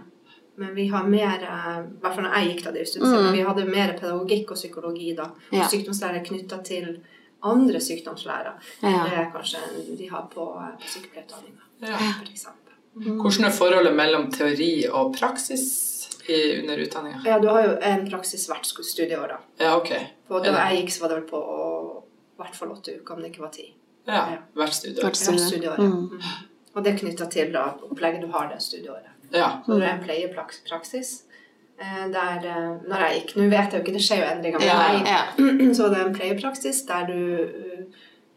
Men 0.57 0.75
vi 0.75 0.87
har 0.89 1.05
mer 1.09 1.43
eh, 1.43 1.79
I 1.87 2.01
hvert 2.03 2.15
fall 2.15 2.25
når 2.25 2.35
jeg 2.39 2.49
gikk 2.51 2.65
da 2.65 2.71
siden, 2.87 3.09
Mm. 3.27 3.33
vi 3.33 3.41
hadde 3.49 3.65
mer 3.71 3.93
pedagogikk 3.99 4.51
og 4.51 4.57
psykologi 4.57 5.15
da. 5.17 5.23
Og 5.25 5.59
Ja. 5.59 5.69
sykdomslære 5.69 6.25
knytta 6.25 6.63
til 6.65 7.01
andre 7.43 7.81
sykdomslærer. 7.81 8.53
Ja. 8.83 9.05
Det 9.05 9.33
kanskje 9.33 9.97
de 9.99 10.07
har 10.11 10.29
på, 10.35 10.45
eh, 10.61 10.77
på 10.79 10.89
sykepleierutdanninga, 10.89 11.63
Ja. 11.81 11.97
for. 12.21 12.59
Hvordan 12.95 13.45
er 13.45 13.51
forholdet 13.51 13.97
mellom 13.97 14.31
teori 14.31 14.87
og 14.93 15.15
praksis 15.17 16.09
i, 16.29 16.61
under 16.61 16.77
utdanninga? 16.77 17.23
Ja, 17.25 17.39
du 17.39 17.49
har 17.49 17.63
jo 17.65 17.79
en 17.83 18.11
praksis 18.11 18.47
hvert 18.47 18.67
studieår, 18.67 19.29
da. 19.29 19.37
Ja, 19.59 19.77
ok. 19.77 19.89
På, 20.29 20.45
Ja. 20.45 20.53
da 20.53 20.69
jeg 20.69 20.85
gikk, 20.85 20.91
så 20.93 21.01
var 21.01 21.09
det 21.09 21.17
vel 21.23 21.29
på 21.31 21.41
i 22.39 22.43
hvert 22.43 22.55
fall 22.55 22.69
åtte 22.69 23.01
uker, 23.01 23.15
om 23.15 23.23
det 23.23 23.33
ikke 23.33 23.41
var 23.41 23.49
ti. 23.51 23.75
Ja, 24.07 24.39
hvert 24.55 24.75
studieår. 24.75 25.03
Hvert 25.03 25.17
studie. 25.17 25.39
Hvert 25.41 25.51
studieår, 25.51 25.79
ja. 25.79 25.85
Mm. 25.85 26.11
Mm. 26.11 26.23
Og 26.75 26.85
det 26.85 26.95
er 26.95 26.99
knytta 27.07 27.27
til 27.31 27.53
da, 27.53 27.65
opplegget 27.91 28.21
du 28.21 28.27
har 28.29 28.49
det 28.49 28.61
studieåret. 28.63 29.09
Ja. 29.33 29.51
Så 29.67 29.79
det 29.79 29.87
er 29.89 29.95
en 29.99 30.05
pleiepraksis. 30.05 31.23
eh, 31.79 32.09
Der, 32.13 32.37
eh, 32.47 32.89
når 32.89 32.97
jeg 33.07 33.21
gikk, 33.21 33.37
Nå 33.37 33.49
vet 33.51 33.73
jeg 33.73 33.73
jo 33.73 33.79
ikke, 33.85 33.93
det 33.93 34.03
skjer 34.07 34.19
jo 34.23 34.31
endringer, 34.35 34.59
med 34.59 34.67
Ja, 34.69 34.77
meg. 34.93 35.07
ja. 35.07 35.75
så 35.79 35.89
det 35.91 35.99
er 36.01 36.07
en 36.09 36.15
pleiepraksis 36.15 36.83
der 36.87 37.07
du 37.07 37.43
eh, 37.43 37.85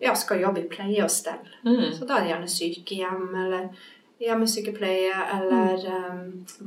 ja, 0.02 0.14
skal 0.16 0.40
jobbe 0.42 0.60
i 0.64 0.68
pleie 0.70 1.04
og 1.04 1.12
stell. 1.12 1.44
Mm. 1.66 1.92
Så 1.94 2.06
da 2.08 2.18
er 2.18 2.24
det 2.25 2.32
gjerne 2.34 2.50
sykehjem 2.52 3.36
eller 3.46 3.70
hjemmesykepleie 4.20 5.14
eller 5.38 5.86
eh, 5.86 6.20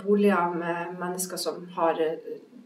boliger 0.04 0.54
med 0.54 0.94
mennesker 1.00 1.36
som 1.36 1.66
har 1.76 1.98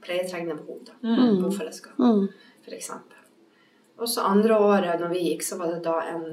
pleietrengende 0.03 0.55
behov. 0.61 0.81
da. 0.87 0.93
Mm. 1.09 1.43
Bofellesskap, 1.43 1.99
Mm. 1.99 2.29
for 2.65 2.75
eksempel. 2.75 3.17
Og 3.99 4.09
så 4.09 4.21
andre 4.27 4.57
året 4.59 5.01
når 5.01 5.09
vi 5.13 5.19
gikk, 5.29 5.43
så 5.47 5.57
var 5.59 5.67
det 5.71 5.83
da 5.85 6.01
en, 6.11 6.25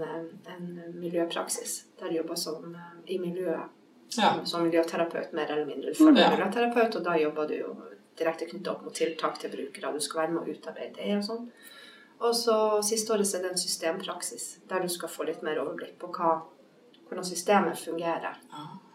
en 0.48 0.94
miljøpraksis. 1.00 1.84
Der 2.00 2.08
jeg 2.10 2.18
jobba 2.24 2.36
som 2.36 2.76
i 3.08 3.18
miljøet 3.20 3.70
Ja. 4.18 4.46
som 4.46 4.64
miljøterapeut, 4.64 5.34
mer 5.34 5.52
eller 5.52 5.66
mindre. 5.66 5.94
For 5.96 6.12
Ja. 6.18 6.30
miljøterapeut, 6.30 6.96
og 6.96 7.04
da 7.04 7.18
jobber 7.18 7.48
du 7.48 7.54
jo 7.56 7.76
direkte 8.18 8.46
knyttet 8.50 8.68
opp 8.68 8.84
mot 8.84 8.94
tiltak 8.94 9.40
til 9.40 9.50
brukere. 9.50 9.94
Du 9.94 10.00
skal 10.00 10.22
være 10.22 10.32
med 10.32 10.42
å 10.44 10.56
utarbeide 10.56 10.96
det 10.96 11.18
og 11.18 11.24
sånn. 11.24 11.50
Og 12.20 12.34
så 12.36 12.84
siste 12.84 13.14
året 13.14 13.28
så 13.28 13.38
er 13.38 13.42
det 13.44 13.52
en 13.52 13.58
systempraksis, 13.58 14.58
der 14.68 14.82
du 14.82 14.88
skal 14.90 15.08
få 15.10 15.26
litt 15.26 15.42
mer 15.44 15.56
overblikk 15.62 15.98
på 16.00 16.12
hva, 16.12 16.42
hvordan 17.08 17.24
systemet 17.26 17.78
fungerer. 17.78 18.36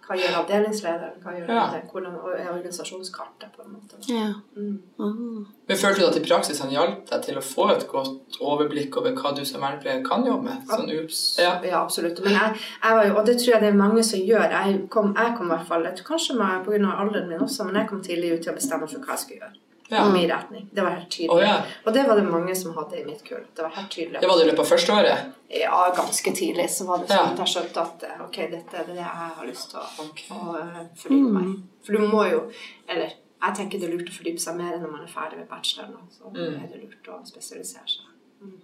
Hva 0.05 0.17
gjør 0.21 0.35
avdelingslederen? 0.43 1.15
Hva 1.23 1.33
gjør 1.33 1.49
Ja. 1.49 1.65
det? 1.73 1.83
Hvordan 1.91 2.15
er 2.37 2.51
organisasjonskartet, 2.53 3.49
på 3.57 3.63
en 3.65 3.73
måte. 3.73 3.97
Ja. 4.09 4.35
Mm. 4.57 4.83
Ah. 5.01 5.47
Men 5.69 5.77
følte 5.81 6.01
du 6.01 6.07
at 6.07 6.17
i 6.17 6.25
praksis 6.29 6.61
han 6.61 6.71
hjalp 6.71 7.07
deg 7.11 7.23
til 7.25 7.39
å 7.41 7.45
få 7.45 7.71
et 7.73 7.87
godt 7.89 8.39
overblikk 8.41 8.99
over 9.01 9.17
hva 9.17 9.35
du 9.35 9.45
som 9.45 9.63
vernepleier 9.65 10.05
kan 10.05 10.27
jobbe 10.27 10.45
med? 10.45 10.67
Sånn 10.69 10.93
ups. 10.99 11.39
Ja. 11.41 11.57
Ja, 11.65 11.83
absolutt. 11.83 12.21
Men 12.23 12.33
jeg, 12.37 12.61
jeg 12.83 12.99
var 12.99 13.07
jo, 13.09 13.17
og 13.17 13.27
det 13.27 13.39
tror 13.41 13.55
jeg 13.55 13.61
det 13.65 13.73
er 13.73 13.81
mange 13.81 14.05
som 14.05 14.21
gjør. 14.21 14.51
Jeg 14.51 14.89
kom, 14.91 15.15
jeg 15.17 15.37
kom 15.37 15.47
i 15.47 15.55
hvert 15.57 15.67
fall, 15.67 15.85
jeg 15.85 15.97
tror 15.97 16.11
kanskje 16.13 16.37
pga. 16.37 16.95
alderen 17.01 17.29
min 17.29 17.41
også, 17.41 17.65
men 17.65 17.81
jeg 17.81 17.89
kom 17.89 18.03
tidlig 18.03 18.35
ut 18.35 18.43
til 18.43 18.53
å 18.53 18.57
bestemme 18.61 18.89
for 18.89 18.99
hva 19.01 19.17
jeg 19.17 19.25
skulle 19.25 19.41
gjøre. 19.41 19.64
Ja. 19.89 20.09
I 20.09 20.13
min 20.13 20.29
retning. 20.31 20.69
Det 20.73 20.81
var 20.83 20.91
helt 20.91 21.11
tydelig. 21.11 21.31
Oh, 21.35 21.43
ja. 21.43 21.63
Og 21.87 21.93
det 21.93 22.07
var 22.09 22.17
det 22.17 22.23
mange 22.25 22.55
som 22.57 22.73
hadde 22.75 23.01
i 23.01 23.05
mitt 23.05 23.25
kull. 23.25 23.43
Det 23.55 23.63
var 23.63 23.71
helt 23.77 23.91
tydelig. 23.93 24.21
Det 24.21 24.29
var 24.31 24.37
det 24.39 24.47
i 24.47 24.51
løpet 24.51 24.61
av 24.65 24.71
første 24.71 24.93
året? 24.97 25.33
Ja, 25.61 25.81
ganske 25.97 26.33
tidlig 26.35 26.71
så 26.71 26.87
var 26.89 26.99
det 27.03 27.11
Ja. 27.11 27.19
sånn 27.19 27.33
at 27.33 27.39
jeg 27.39 27.47
skjønte 27.53 27.83
at 27.83 28.07
ok, 28.25 28.37
dette 28.51 28.75
er 28.81 28.85
det 28.89 28.97
jeg 28.97 29.05
har 29.05 29.45
lyst 29.47 29.71
til 29.71 29.79
å, 29.81 29.85
Ok. 30.07 30.23
å 30.31 30.57
eh, 30.61 30.87
fordype 30.97 31.31
meg 31.37 31.45
i. 31.53 31.63
For 31.85 31.93
du 31.93 31.99
må 32.09 32.25
jo 32.31 32.51
Eller 32.89 33.13
jeg 33.45 33.55
tenker 33.57 33.79
det 33.81 33.89
er 33.91 33.97
lurt 33.99 34.09
å 34.09 34.17
fordype 34.17 34.41
seg 34.41 34.57
mer 34.57 34.79
når 34.79 34.91
man 34.91 35.03
er 35.03 35.07
ferdig 35.13 35.37
med 35.39 35.49
bacheloren. 35.49 36.09
Så 36.11 36.33
Mm. 36.33 36.65
er 36.65 36.69
det 36.73 36.81
lurt 36.83 37.05
å 37.13 37.21
spesialisere 37.27 37.85
seg. 37.85 38.07
Mm. 38.43 38.61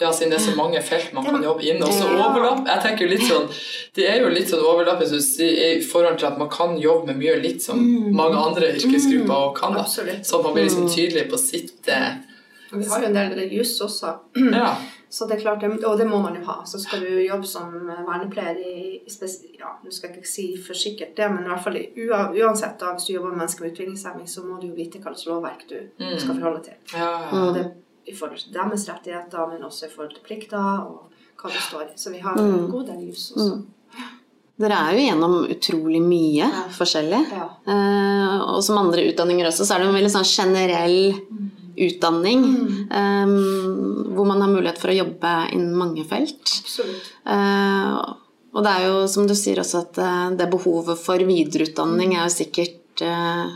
Ja, 0.00 0.12
siden 0.12 0.30
det 0.30 0.38
er 0.38 0.44
så 0.44 0.54
mange 0.56 0.80
felt 0.82 1.12
man 1.12 1.24
kan 1.24 1.42
jobbe 1.42 1.62
inn. 1.66 1.82
Og 1.82 1.90
så 1.92 2.06
overlapp. 2.08 2.64
Jeg 2.68 2.82
tenker 2.84 3.08
litt 3.10 3.24
sånn 3.26 3.48
Det 3.94 4.06
er 4.08 4.20
jo 4.22 4.28
litt 4.30 4.48
sånn 4.48 4.62
overlapp 4.62 5.00
hvis 5.02 5.10
du 5.36 5.44
i 5.44 5.80
forhold 5.82 6.18
til 6.18 6.26
at 6.30 6.38
man 6.38 6.48
kan 6.48 6.76
jobbe 6.78 7.06
med 7.12 7.16
mye 7.24 7.40
litt 7.42 7.62
som 7.62 7.78
mange 8.14 8.36
andre 8.38 8.72
yrkesgrupper 8.78 9.34
og 9.50 9.56
kan. 9.58 9.74
da. 9.74 9.84
Så 10.22 10.42
man 10.42 10.54
blir 10.54 10.64
liksom 10.68 10.88
tydelig 10.88 11.28
på 11.30 11.38
sitt 11.38 11.88
eh, 11.88 12.20
Vi 12.72 12.84
har 12.88 13.00
jo 13.02 13.06
en 13.10 13.14
del 13.38 13.52
juss 13.52 13.80
også. 13.80 14.14
Ja. 14.52 14.76
Så 15.12 15.26
det 15.28 15.34
er 15.36 15.40
klart, 15.42 15.62
Og 15.84 15.98
det 15.98 16.06
må 16.08 16.22
man 16.22 16.34
jo 16.38 16.40
ha. 16.46 16.62
Så 16.64 16.78
skal 16.80 17.00
du 17.04 17.18
jobbe 17.20 17.44
som 17.44 17.68
vernepleier 18.06 18.56
i, 18.56 19.02
i 19.04 19.10
spes- 19.12 19.42
ja, 19.58 19.74
Nå 19.84 19.90
skal 19.92 20.08
jeg 20.08 20.22
ikke 20.22 20.30
si 20.30 20.56
for 20.56 20.72
sikkert 20.72 21.12
det, 21.18 21.26
men 21.34 21.44
i 21.44 21.50
hvert 21.50 21.60
fall 21.66 21.76
uansett 22.40 22.78
da, 22.80 22.94
hvis 22.96 23.10
du 23.10 23.12
jobber 23.18 23.28
med 23.34 23.42
mennesker 23.42 23.66
med 23.66 23.74
utviklingshemming, 23.74 24.24
så 24.28 24.40
må 24.46 24.56
du 24.62 24.70
jo 24.70 24.74
vite 24.78 25.02
hva 25.02 25.12
slags 25.12 25.26
lovverk 25.28 25.66
du 25.68 25.76
Mm. 26.00 26.16
skal 26.18 26.34
forholde 26.38 26.62
deg 26.62 26.64
til. 26.64 26.96
Ja, 26.96 27.10
ja. 27.26 27.42
Og 27.42 27.54
det 27.58 27.66
i 28.06 28.12
forhold 28.14 28.38
til 28.42 28.52
deres 28.52 28.88
rettigheter, 28.88 29.48
men 29.52 29.62
også 29.68 29.86
i 29.86 29.92
forhold 29.92 30.14
til 30.16 30.24
plikter 30.26 30.86
og 30.86 31.08
hva 31.42 31.50
det 31.52 31.62
står 31.68 31.82
i. 31.88 31.92
Så 31.96 32.10
vi 32.14 32.18
har 32.22 32.36
en 32.38 32.68
god 32.70 32.86
del 32.86 33.08
jus 33.08 33.32
også. 33.36 33.62
Dere 34.62 34.76
er 34.78 34.92
jo 34.94 35.04
gjennom 35.08 35.36
utrolig 35.50 36.00
mye 36.04 36.44
Ja. 36.46 36.64
forskjellig. 36.70 37.22
Ja. 37.32 37.46
Eh, 37.66 38.40
og 38.52 38.62
som 38.62 38.78
andre 38.78 39.06
utdanninger 39.10 39.46
også, 39.48 39.64
så 39.66 39.74
er 39.74 39.78
det 39.82 39.88
en 39.88 39.94
veldig 39.96 40.12
sånn 40.12 40.28
generell 40.28 41.14
utdanning. 41.78 42.42
eh, 42.90 43.26
hvor 44.14 44.26
man 44.28 44.40
har 44.42 44.48
mulighet 44.52 44.78
for 44.78 44.88
å 44.92 44.96
jobbe 44.98 45.52
innen 45.54 45.74
mange 45.74 46.04
felt. 46.06 46.52
Eh, 47.26 48.14
og 48.54 48.62
det 48.62 48.70
er 48.70 48.86
jo, 48.86 49.06
som 49.08 49.26
du 49.26 49.34
sier 49.34 49.56
også, 49.62 49.80
at 49.88 49.98
eh, 49.98 50.36
det 50.36 50.50
behovet 50.52 50.98
for 51.00 51.16
videreutdanning 51.18 52.14
er 52.14 52.28
jo 52.28 52.34
sikkert 52.44 53.00
eh, 53.02 53.50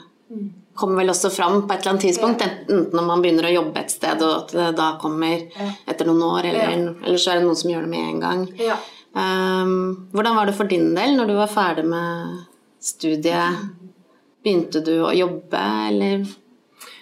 Kommer 0.77 1.01
vel 1.03 1.13
også 1.13 1.31
fram 1.33 1.63
på 1.65 1.73
et 1.73 1.81
eller 1.81 1.95
annet 1.95 2.05
tidspunkt, 2.05 2.43
enten 2.45 2.91
når 2.93 3.07
man 3.09 3.23
begynner 3.25 3.49
å 3.49 3.55
jobbe 3.55 3.81
et 3.81 3.93
sted, 3.95 4.21
og 4.23 4.35
at 4.43 4.53
det 4.57 4.67
da 4.77 4.91
kommer 5.01 5.47
etter 5.89 6.09
noen 6.09 6.23
år, 6.27 6.51
eller, 6.51 6.93
eller 7.01 7.21
så 7.23 7.33
er 7.33 7.41
det 7.41 7.47
noen 7.47 7.57
som 7.57 7.73
gjør 7.73 7.87
det 7.87 7.93
med 7.95 8.11
en 8.11 8.23
gang. 8.27 8.47
Eh, 9.17 9.75
hvordan 10.13 10.37
var 10.37 10.47
det 10.51 10.57
for 10.59 10.69
din 10.69 10.91
del 10.97 11.17
når 11.17 11.31
du 11.31 11.37
var 11.39 11.53
ferdig 11.53 11.87
med 11.89 12.43
studiet? 12.85 13.63
Begynte 14.45 14.83
du 14.85 14.93
å 15.03 15.15
jobbe, 15.17 15.63
eller 15.89 16.27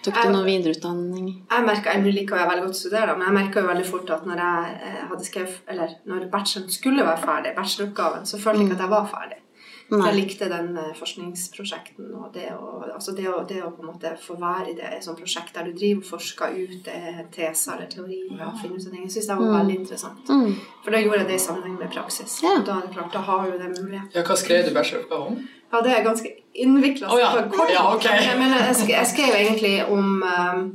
tok 0.04 0.20
du 0.22 0.30
noe 0.32 0.46
videreutdanning? 0.46 1.26
Jeg 1.50 1.66
merker, 1.66 1.98
jeg 1.98 2.14
liker 2.14 2.40
jo 2.40 2.50
veldig 2.52 2.66
godt 2.68 2.78
å 2.78 2.82
studere, 2.84 3.16
men 3.18 3.26
jeg 3.28 3.36
merka 3.40 3.60
jo 3.64 3.72
veldig 3.72 3.86
fort 3.88 4.12
at 4.14 4.28
når 4.28 4.44
jeg 4.44 4.76
eh, 4.88 5.00
hadde 5.10 5.26
skrevet, 5.26 5.62
eller 5.74 5.96
når 6.08 6.28
bacheloren 6.32 6.72
skulle 6.72 7.08
være 7.08 7.24
ferdig, 7.26 7.56
bacheloroppgaven, 7.58 8.28
så 8.30 8.40
følte 8.40 8.62
jeg 8.62 8.70
ikke 8.70 8.78
at 8.78 8.86
jeg 8.86 8.94
var 8.94 9.10
ferdig. 9.10 9.40
Så 9.88 9.98
Nei. 10.00 10.06
jeg 10.08 10.16
likte 10.16 10.46
den 10.48 10.70
eh, 10.80 10.92
forskningsprosjekten 10.96 12.06
og 12.16 12.30
det 12.32 12.46
å, 12.56 12.68
altså 12.94 13.12
det 13.12 13.26
å, 13.28 13.42
det 13.48 13.58
å 13.62 13.68
på 13.74 13.82
en 13.82 13.90
måte 13.90 14.14
få 14.20 14.36
være 14.40 14.70
i 14.72 14.76
det 14.78 14.92
sånt 15.04 15.20
prosjekt 15.20 15.52
der 15.54 15.68
du 15.68 15.74
driver 15.76 16.00
og 16.00 16.06
forsker 16.08 16.54
ut 16.56 16.88
eh, 16.88 17.18
teser 17.34 17.74
eller 17.76 17.90
teorier 17.92 18.30
og 18.32 18.56
finner 18.62 18.78
ut 18.80 18.86
av 18.88 18.94
ting. 18.94 19.02
Jeg 19.04 19.12
syns 19.12 19.28
det 19.28 19.36
var 19.42 19.52
veldig 19.58 19.76
interessant. 19.82 20.32
Mm. 20.32 20.54
For 20.86 20.96
da 20.96 21.02
gjorde 21.04 21.18
jeg 21.20 21.28
det 21.28 21.36
i 21.36 21.44
sammenheng 21.44 21.76
med 21.82 21.92
praksis. 21.92 22.38
Ja. 22.46 22.54
Da 22.64 22.78
er 22.78 22.86
det 22.88 22.94
klart, 22.96 23.12
da 23.12 23.22
har 23.28 23.44
du 23.44 23.58
det 23.60 23.68
muligheten. 23.74 24.08
ja, 24.16 24.24
hva 24.24 24.38
skrev 24.40 24.64
du 24.64 24.72
bacheloroppgave 24.78 25.28
om? 25.34 25.44
Ja, 25.74 25.82
det 25.84 25.92
er 25.92 26.08
ganske 26.08 26.32
innvikla. 26.64 27.12
Oh, 27.12 27.20
ja. 27.20 27.30
Ja, 27.74 27.84
okay. 27.94 28.24
Men 28.40 28.56
jeg 28.56 28.76
skrev, 28.80 28.96
jeg 28.96 29.12
skrev 29.12 29.36
egentlig 29.42 29.76
om 29.90 30.22
um, 30.22 30.66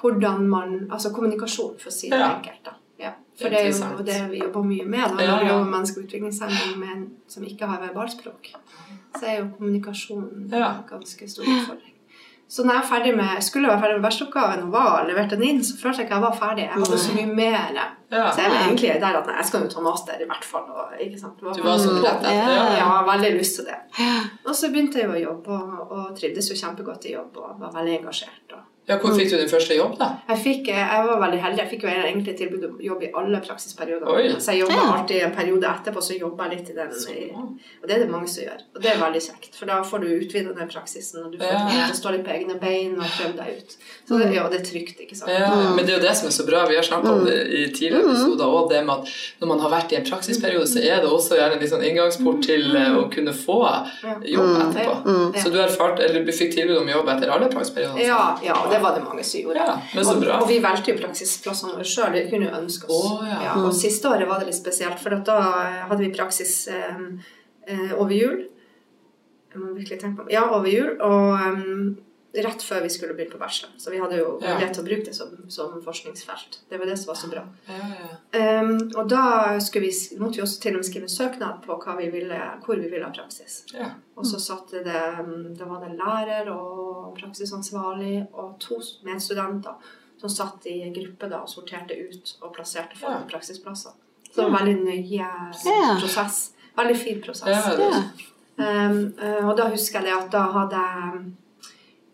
hvordan 0.00 0.46
man 0.48 0.76
Altså 0.90 1.12
kommunikasjon, 1.14 1.76
for 1.78 1.92
å 1.92 1.94
si 1.94 2.10
det 2.10 2.18
Ja. 2.18 2.34
enkelt. 2.36 2.64
da. 2.64 2.79
Ja. 3.00 3.12
For 3.40 3.52
det 3.52 3.60
er 3.62 3.70
jo 3.70 4.04
det 4.04 4.18
vi 4.30 4.42
jobber 4.42 4.66
mye 4.68 4.84
med. 4.84 5.04
Da, 5.06 5.14
når 5.14 5.44
vi 5.44 5.46
ja. 5.46 5.52
jobber 5.52 5.64
med 5.64 5.76
mennesker 5.78 6.02
med 6.02 6.10
utviklingshemming 6.10 7.06
som 7.32 7.46
ikke 7.48 7.70
har 7.70 7.80
verbalspråk, 7.86 8.52
så 9.16 9.22
er 9.24 9.38
jo 9.40 9.46
kommunikasjonen 9.56 10.50
en 10.50 10.84
ganske 10.90 11.30
stor 11.30 11.48
utfordring. 11.48 11.96
Så 12.50 12.64
når 12.66 12.74
jeg 12.74 12.82
er 12.82 12.86
ferdig 12.88 13.10
med, 13.14 13.42
skulle 13.46 13.68
være 13.70 13.78
ferdig 13.78 13.96
med 13.96 14.04
bacheloroppgaven 14.08 14.62
og 14.64 14.72
var 14.74 15.04
levert 15.06 15.30
den 15.30 15.42
inn, 15.46 15.60
så 15.62 15.76
følte 15.78 16.02
jeg 16.02 16.08
ikke 16.08 16.16
jeg 16.16 16.24
var 16.24 16.38
ferdig. 16.38 16.64
Jeg 16.64 16.72
hadde 16.72 16.96
så 16.98 17.12
mye 17.14 17.34
mer. 17.38 17.76
Ja. 17.76 18.24
Så 18.34 18.42
jeg 18.42 18.50
var 18.50 18.64
egentlig 18.64 18.88
der 19.04 19.18
at 19.20 19.28
nei, 19.30 19.36
jeg 19.38 19.46
skal 19.50 19.62
jo 19.62 19.68
ta 19.70 19.84
master 19.84 20.24
i 20.24 20.26
hvert 20.26 20.48
fall. 20.48 20.64
Og, 20.74 20.96
ikke 21.04 21.20
sant? 21.20 21.44
Var, 21.46 21.54
Du 21.54 21.62
var 21.62 21.78
så 21.78 21.92
rett? 21.94 22.26
Ja. 22.26 22.48
Ja. 22.56 22.64
Jeg 22.74 22.88
har 22.90 23.06
veldig 23.06 23.30
lyst 23.36 23.60
til 23.60 23.68
det. 23.70 23.78
Og 24.42 24.50
så 24.58 24.72
begynte 24.74 24.98
jeg 24.98 25.12
å 25.12 25.20
jobbe, 25.20 25.60
og, 25.60 25.94
og 25.94 26.10
trivdes 26.18 26.50
jo 26.50 26.58
kjempegodt 26.58 27.06
i 27.06 27.14
jobb 27.14 27.38
og 27.38 27.62
var 27.62 27.76
veldig 27.78 27.94
engasjert. 28.00 28.56
Og 28.58 28.66
Ja, 28.90 28.96
hvor 29.02 29.14
fikk 29.16 29.30
du 29.30 29.36
din 29.38 29.50
første 29.50 29.76
jobb, 29.78 29.94
da? 30.00 30.08
jeg, 30.28 30.38
fikk, 30.44 30.70
jeg 30.74 31.04
var 31.08 31.20
veldig 31.22 31.40
heldig. 31.44 31.60
Jeg 31.62 31.70
fikk 31.70 31.84
jo 31.86 31.90
egentlig 31.94 32.34
tilbud 32.40 32.64
om 32.68 32.80
jobb 32.82 33.04
i 33.06 33.10
alle 33.20 33.40
praksisperiodene. 33.46 34.10
Oi. 34.10 34.34
Så 34.42 34.54
jeg 34.56 34.64
jobba 34.64 34.80
alltid 34.96 35.22
en 35.28 35.34
periode 35.36 35.68
etterpå, 35.70 36.02
så 36.02 36.16
jobba 36.18 36.48
jeg 36.50 36.58
litt 36.58 36.70
i 36.72 36.76
den. 36.78 36.90
I, 37.10 37.28
og 37.80 37.86
det 37.88 37.96
er 37.96 38.02
det 38.04 38.10
mange 38.10 38.28
som 38.32 38.42
gjør. 38.44 38.64
Og 38.74 38.82
det 38.84 38.90
er 38.92 39.00
veldig 39.04 39.22
kjekt, 39.28 39.54
for 39.58 39.70
da 39.70 39.78
får 39.86 40.02
du 40.04 40.08
utvida 40.16 40.54
den 40.58 40.70
praksisen, 40.74 41.22
og 41.24 41.32
du 41.32 41.38
får 41.38 41.50
Ja. 41.50 41.60
til 41.86 41.94
å 41.94 41.98
stå 42.00 42.12
litt 42.16 42.24
på 42.26 42.34
egne 42.34 42.58
bein 42.60 42.96
og 42.98 43.06
prøve 43.16 43.36
deg 43.38 43.60
ut. 43.60 43.76
Så 44.08 44.18
det, 44.18 44.30
ja, 44.34 44.48
det 44.50 44.60
er 44.60 44.66
trygt, 44.66 45.00
ikke 45.06 45.16
sant. 45.18 45.30
Ja, 45.30 45.50
men 45.76 45.86
det 45.86 45.94
er 45.94 45.98
jo 46.00 46.04
det 46.08 46.14
som 46.18 46.26
er 46.28 46.34
så 46.34 46.46
bra. 46.48 46.64
Vi 46.68 46.76
har 46.80 46.86
snakka 46.86 47.14
om 47.14 47.24
det 47.28 47.36
i 47.46 47.62
tidligere 47.70 48.04
episoder 48.10 48.44
òg, 48.58 48.68
det 48.74 48.82
med 48.86 48.94
at 49.04 49.14
når 49.40 49.52
man 49.54 49.60
har 49.64 49.70
vært 49.76 49.92
i 49.94 50.00
en 50.00 50.06
praksisperiode, 50.10 50.66
så 50.70 50.82
er 50.82 51.00
det 51.04 51.10
også 51.10 51.38
gjerne 51.38 51.56
en 51.58 51.62
litt 51.62 51.70
sånn 51.72 51.84
inngangsport 51.86 52.42
til 52.46 52.74
eh, 52.76 52.90
å 52.98 53.06
kunne 53.12 53.34
få 53.36 53.60
jobb 54.26 54.50
etterpå. 54.66 54.94
Så 55.42 55.52
du 55.54 55.58
erfart, 55.62 56.00
eller 56.00 56.24
du 56.26 56.32
fikk 56.34 56.54
tilbud 56.56 56.80
om 56.82 56.88
jobb 56.90 57.08
etter 57.14 57.30
alle 57.34 57.48
praksisperiodene? 57.52 58.06
Ja, 58.06 58.22
ja, 58.44 58.56
og 58.64 58.70
det 58.72 58.79
var 58.82 58.96
det 58.96 59.04
mange 59.04 59.24
som 59.26 59.42
gjorde. 59.42 59.64
Ja, 59.66 59.76
og, 60.02 60.24
og 60.40 60.46
vi 60.50 60.58
valgte 60.64 60.92
jo 60.92 61.00
praksisplassene 61.00 61.74
våre 61.76 61.86
sjøl. 61.88 62.14
Det 62.16 62.26
kunne 62.30 62.48
jo 62.48 62.54
ønske 62.60 62.88
oss. 62.90 63.10
Oh, 63.16 63.26
ja. 63.28 63.54
og 63.60 63.74
siste 63.76 64.10
året 64.10 64.28
var 64.30 64.42
det 64.42 64.50
litt 64.50 64.60
spesielt, 64.60 65.00
for 65.02 65.16
da 65.26 65.38
hadde 65.90 66.00
vi 66.02 66.12
praksis 66.14 66.54
eh, 66.72 67.02
eh, 67.68 67.92
over 67.96 68.14
jul. 68.16 68.40
Jeg 69.50 69.58
må 69.58 69.72
virkelig 69.74 69.98
tenke 69.98 70.22
på 70.22 70.32
Ja, 70.32 70.44
over 70.54 70.70
jul. 70.70 70.94
Og 71.02 71.46
em, 71.46 71.98
rett 72.34 72.62
før 72.62 72.82
vi 72.82 72.88
skulle 72.88 73.14
begynne 73.14 73.32
på 73.32 73.38
bachelor. 73.38 73.72
Så 73.78 73.90
vi 73.90 73.98
hadde 73.98 74.16
jo 74.18 74.38
Ja. 74.42 74.58
til 74.70 74.82
å 74.82 74.86
bruke 74.86 75.04
det 75.04 75.14
som, 75.14 75.28
som 75.50 75.82
forskningsfelt. 75.82 76.60
Det 76.70 76.78
var 76.78 76.86
det 76.86 76.96
som 76.98 77.06
var 77.06 77.14
så 77.18 77.28
bra. 77.30 77.42
Ja, 77.66 77.88
ja. 78.34 78.60
um, 78.62 78.90
og 78.96 79.08
da 79.10 79.58
vi, 79.58 79.90
måtte 80.18 80.36
vi 80.36 80.42
også 80.42 80.60
til 80.62 80.74
og 80.74 80.76
med 80.82 80.84
skrive 80.86 81.02
en 81.08 81.08
søknad 81.16 81.62
på 81.66 81.78
hva 81.82 81.96
vi 81.98 82.08
ville, 82.10 82.38
hvor 82.64 82.76
vi 82.78 82.88
ville 82.88 83.04
ha 83.04 83.10
praksis. 83.10 83.64
ja. 83.74 83.90
Og 84.16 84.26
så 84.26 84.38
satt 84.38 84.70
det, 84.70 84.84
da 84.84 85.64
var 85.64 85.80
det 85.80 85.96
lærer 85.98 86.50
og 86.52 87.16
praksisansvarlig 87.18 88.26
og 88.34 88.58
to 88.60 88.76
medstudenter 89.06 89.74
som 90.20 90.28
satt 90.28 90.66
i 90.66 90.82
en 90.84 90.92
gruppe 90.92 91.28
da 91.30 91.40
og 91.40 91.48
sorterte 91.48 91.96
ut 91.96 92.36
og 92.42 92.52
plasserte 92.54 92.96
folk 93.00 93.12
Ja. 93.12 93.20
på 93.24 93.30
praksisplasser. 93.30 93.92
Så 94.30 94.42
det 94.44 94.52
var 94.52 94.60
en 94.60 94.66
veldig 94.66 94.84
nøye 94.84 95.18
Ja. 95.64 95.96
prosess. 96.00 96.52
Veldig 96.76 96.96
fin 96.96 97.20
prosess. 97.20 97.48
Ja, 97.48 97.90
Ja. 97.90 98.02
Um, 98.90 99.14
og 99.48 99.56
da 99.56 99.70
husker 99.70 100.00
jeg 100.00 100.04
det 100.04 100.12
at 100.24 100.30
da 100.30 100.42
hadde 100.52 100.76
jeg 100.76 101.32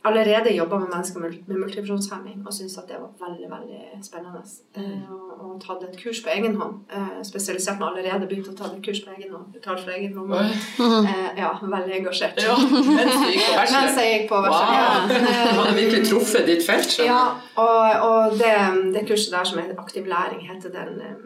allerede 0.09 0.55
jobba 0.55 0.79
med 0.83 0.93
mennesker 0.95 1.21
med, 1.21 1.37
multifunksjonshemming 1.49 2.47
og 2.47 2.55
syntes 2.55 2.79
at 2.81 2.89
det 2.91 2.99
var 3.03 3.13
veldig 3.27 3.51
veldig 3.51 3.81
spennende. 4.07 4.43
Uh, 4.79 5.13
og, 5.13 5.31
og 5.45 5.53
tatt 5.65 5.85
et 5.87 5.99
kurs 6.01 6.23
på 6.25 6.33
egen 6.35 6.57
hånd. 6.61 6.79
Eh, 6.93 7.19
spesialisert 7.27 7.81
meg 7.81 7.89
allerede, 7.91 8.29
begynt 8.31 8.51
å 8.53 8.57
ta 8.57 8.71
et 8.71 8.81
kurs 8.85 9.03
på 9.05 9.13
egen 9.17 9.35
hånd. 9.35 9.51
Betalt 9.55 9.85
for 9.85 9.95
egen 9.97 10.17
lomme. 10.17 10.43
Uh, 10.81 11.31
ja, 11.43 11.53
veldig 11.63 11.97
engasjert. 12.01 12.41
ja. 12.43 12.57
Mens 12.57 13.15
du 13.21 13.29
gikk 13.31 13.47
på 13.51 13.61
Mens 13.61 13.75
bachelor? 13.75 14.03
jeg 14.03 14.17
gikk 14.17 14.29
på 14.33 14.43
Wow. 14.47 14.75
Ja. 14.77 15.07
Du 15.09 15.61
hadde 15.61 15.77
virkelig 15.77 16.11
truffet 16.11 16.47
ditt 16.49 16.67
felt. 16.67 16.91
skjønner 16.93 17.13
Ja, 17.13 17.23
og, 17.63 18.05
og 18.09 18.37
det, 18.41 18.53
det 18.95 19.07
kurset 19.09 19.33
der 19.35 19.49
som 19.49 19.61
heter 19.61 19.81
Aktiv 19.83 20.07
læring, 20.07 20.45
heter 20.47 20.73
den 20.75 21.01
eh, 21.03 21.17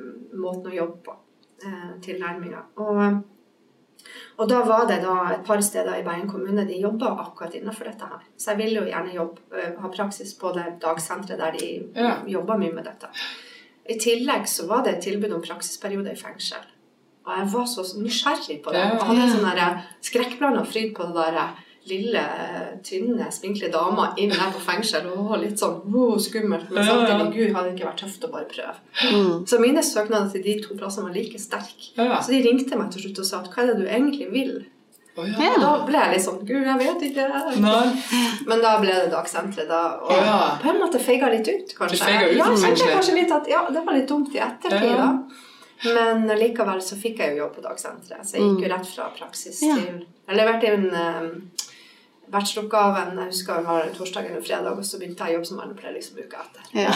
måten 0.41 0.71
å 0.71 0.75
jobbe 0.75 1.03
på. 1.07 1.17
Eh, 1.67 1.91
tilnærminga. 2.05 2.65
Og, 2.81 3.01
og 4.38 4.49
da 4.49 4.61
var 4.64 4.87
det 4.88 5.02
da 5.02 5.14
et 5.35 5.45
par 5.47 5.61
steder 5.61 5.99
i 5.99 6.02
Bergen 6.07 6.29
kommune 6.31 6.64
de 6.67 6.81
jobba 6.81 7.12
akkurat 7.25 7.55
innenfor 7.55 7.85
dette 7.85 8.09
her. 8.09 8.25
Så 8.37 8.50
jeg 8.52 8.59
ville 8.59 8.81
jo 8.81 8.87
gjerne 8.88 9.14
jobbe, 9.14 9.40
eh, 9.57 9.73
ha 9.81 9.88
praksis 9.88 10.35
på 10.35 10.52
det 10.57 10.67
dagsenteret 10.83 11.38
der 11.38 11.50
de 11.59 11.71
Ja. 11.97 12.17
jobba 12.26 12.57
mye 12.57 12.73
med 12.73 12.85
dette. 12.85 13.09
I 13.90 13.99
tillegg 13.99 14.47
så 14.49 14.67
var 14.69 14.83
det 14.85 14.95
et 14.97 15.02
tilbud 15.02 15.33
om 15.33 15.43
praksisperiode 15.43 16.12
i 16.12 16.17
fengsel. 16.17 16.62
Og 17.26 17.37
jeg 17.38 17.52
var 17.52 17.67
så 17.67 17.83
nysgjerrig 18.00 18.62
på 18.62 18.71
det. 18.73 18.79
Jeg 18.79 19.00
hadde 19.00 19.23
en 19.23 19.29
sånn 19.29 19.83
skrekkblanda 20.02 20.64
fryd 20.67 20.95
på 20.95 21.07
det 21.07 21.14
der 21.14 21.49
lille, 21.89 22.23
tynne, 22.85 23.27
spinkle 23.33 23.71
dama 23.73 24.11
inn 24.21 24.31
der 24.31 24.51
på 24.53 24.61
fengsel. 24.63 25.07
Og 25.15 25.31
var 25.31 25.39
litt 25.43 25.59
sånn 25.59 25.81
wow, 25.91 26.17
skummelt. 26.21 26.69
Men 26.71 26.85
Ja, 26.85 26.95
ja. 26.95 27.07
samtidig, 27.07 27.33
gud, 27.37 27.55
hadde 27.57 27.71
det 27.71 27.79
ikke 27.79 27.89
vært 27.91 28.03
tøft 28.05 28.25
å 28.27 28.31
bare 28.33 28.45
prøve. 28.51 28.75
Mm. 29.11 29.47
Så 29.49 29.59
mine 29.61 29.83
søknader 29.83 30.31
til 30.33 30.43
de 30.43 30.59
to 30.63 30.75
plassene 30.77 31.09
var 31.09 31.15
like 31.17 31.39
sterke. 31.39 31.95
Ja. 31.97 32.21
Så 32.21 32.31
de 32.35 32.43
ringte 32.45 32.77
meg 32.79 32.91
til 32.93 33.03
slutt 33.07 33.19
og 33.25 33.27
sa 33.27 33.41
at 33.41 33.51
hva 33.55 33.63
er 33.65 33.73
det 33.73 33.79
du 33.81 33.87
egentlig 33.89 34.31
vil? 34.33 34.55
Oh, 35.19 35.27
Ja. 35.27 35.37
ja. 35.43 35.57
Da 35.59 35.85
ble 35.85 35.99
jeg 35.99 36.13
litt 36.15 36.23
sånn 36.25 36.45
Gud, 36.47 36.65
jeg 36.65 36.79
vet 36.79 37.03
ikke. 37.11 37.25
Nei. 37.61 37.87
Men 38.47 38.61
da 38.63 38.77
ble 38.81 38.93
det 38.95 39.11
dagsenteret, 39.11 39.69
da. 39.69 39.83
Og 40.05 40.13
Ja. 40.17 40.59
på 40.63 40.69
en 40.71 40.81
måte 40.81 41.01
feiga 41.03 41.29
litt 41.33 41.49
ut, 41.49 41.75
kanskje. 41.77 41.97
Ut, 42.05 42.37
ja, 42.37 42.45
jeg 42.47 42.57
tenkte 42.57 42.67
kanskje. 42.69 42.93
kanskje 42.95 43.15
litt 43.15 43.33
at 43.33 43.49
ja, 43.49 43.65
det 43.69 43.85
var 43.85 43.93
litt 43.95 44.07
dumt 44.09 44.35
i 44.35 44.39
ettertid, 44.39 44.91
Ja. 44.91 44.97
da. 44.97 45.19
Men 45.95 46.27
likevel 46.39 46.81
så 46.85 46.95
fikk 46.95 47.19
jeg 47.19 47.37
jo 47.37 47.45
jobb 47.45 47.55
på 47.57 47.63
dagsenteret. 47.65 48.23
Så 48.29 48.37
jeg 48.37 48.43
gikk 48.43 48.63
jo 48.69 48.69
rett 48.75 48.87
fra 48.87 49.11
praksis 49.17 49.63
Ja. 49.63 49.75
til 49.75 50.07
Jeg 50.29 50.37
leverte 50.37 50.65
inn 50.75 50.95
um, 50.95 51.51
bacheloroppgaven 52.33 53.19
jeg 53.19 53.27
husker 53.33 53.59
vi 53.61 53.67
var 53.67 53.91
torsdag 53.99 54.31
eller 54.31 54.41
fredag, 54.47 54.79
og 54.79 54.85
så 54.87 54.99
begynte 55.01 55.27
jeg 55.27 55.35
å 55.35 55.39
jobbe 55.41 55.47
som 55.51 55.61
vernepleier 55.61 55.95
liksom 55.99 56.19
uka 56.23 56.43
etter. 56.47 56.63
Ja. 56.85 56.95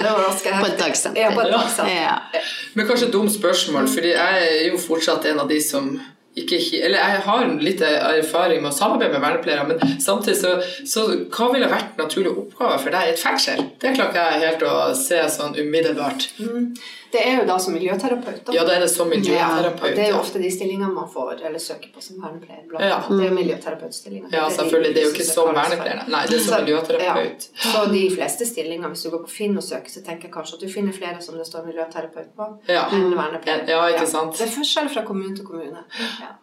Det 0.00 0.10
var 0.10 0.20
ganske 0.26 0.50
På 0.50 0.66
et 0.66 0.66
heftig. 0.66 0.82
dagsenter. 0.84 1.20
Ja, 1.22 1.30
på 1.36 1.40
et 1.44 1.50
Ja. 1.52 1.58
dagsenter. 1.58 2.02
Ja. 2.02 2.42
Men 2.74 2.86
kanskje 2.88 3.06
et 3.08 3.12
dumt 3.12 3.32
spørsmål, 3.32 3.88
fordi 3.88 4.12
jeg 4.16 4.50
er 4.50 4.70
jo 4.70 4.76
fortsatt 4.78 5.24
en 5.26 5.40
av 5.40 5.48
de 5.48 5.60
som 5.60 6.00
ikke 6.36 6.58
Eller 6.84 6.98
jeg 6.98 7.20
har 7.24 7.46
litt 7.64 7.80
erfaring 7.80 8.60
med 8.60 8.70
å 8.70 8.76
samarbeide 8.76 9.12
med 9.14 9.22
vernepleiere, 9.22 9.68
men 9.68 9.78
samtidig 10.04 10.36
så, 10.36 10.50
så 10.84 11.06
Hva 11.32 11.46
ville 11.54 11.66
vært 11.70 11.96
naturlige 11.96 12.36
oppgaver 12.36 12.78
for 12.82 12.90
deg 12.92 13.06
i 13.08 13.12
et 13.14 13.18
fengsel? 13.22 13.62
Det 13.80 13.94
klarer 13.96 14.10
ikke 14.12 14.24
jeg 14.34 14.42
helt 14.44 14.62
å 14.68 14.94
se 14.94 15.22
sånn 15.32 15.56
umiddelbart. 15.56 16.26
Mm. 16.38 16.76
Det 17.16 17.22
er 17.26 17.36
jo 17.40 17.44
da 17.48 17.56
som 17.64 17.72
miljøterapeut. 17.76 18.40
Da. 18.46 18.52
Ja, 18.56 18.64
det 18.68 18.74
er 18.76 18.80
det 18.84 18.90
som 18.92 19.12
Ja, 19.12 19.46
og 19.58 19.80
det 19.96 20.02
er 20.04 20.10
jo 20.12 20.18
ofte 20.20 20.38
de 20.42 20.50
stillingene 20.52 20.92
man 20.92 21.08
får 21.08 21.40
eller 21.48 21.58
søker 21.62 21.88
på 21.94 22.02
som 22.04 22.20
vernepleier. 22.22 22.64
Ja. 22.76 22.98
Det 23.08 23.20
er 23.24 23.28
jo 23.30 23.34
miljøterapeutstillinger. 23.38 24.28
ja 24.32 24.48
selvfølgelig. 24.50 24.94
Det 24.94 25.02
er 25.02 25.06
jo 25.08 25.12
ikke 25.14 25.24
som 25.30 25.48
vernepleier. 25.56 26.02
Nei, 26.12 26.22
det 26.26 26.36
er 26.38 26.44
som 26.44 26.54
Så- 26.54 26.60
miljøterapeut. 26.64 27.48
Ja. 27.64 27.70
Så 27.72 27.84
de 27.92 28.02
fleste 28.16 28.46
stillinger, 28.46 28.88
hvis 28.88 29.02
du 29.02 29.10
går 29.10 29.22
på 29.24 29.30
Finn 29.38 29.56
og 29.56 29.62
søker, 29.62 29.90
så 29.90 30.04
tenker 30.04 30.28
jeg 30.28 30.32
kanskje 30.32 30.54
at 30.54 30.60
du 30.60 30.68
finner 30.72 30.92
flere 30.92 31.22
som 31.22 31.34
det 31.38 31.46
står 31.46 31.66
miljøterapeut 31.66 32.30
på, 32.36 32.50
Ja. 32.68 32.84
enn 32.92 33.14
vernepleier. 33.16 33.66
Ja, 33.68 33.82
ikke 33.88 34.06
sant? 34.06 34.36
Det 34.38 34.46
er 34.48 34.52
forskjell 34.60 34.88
fra 34.92 35.02
kommune 35.08 35.36
til 35.36 35.44
kommune. 35.46 35.84
Ja. 36.20 36.34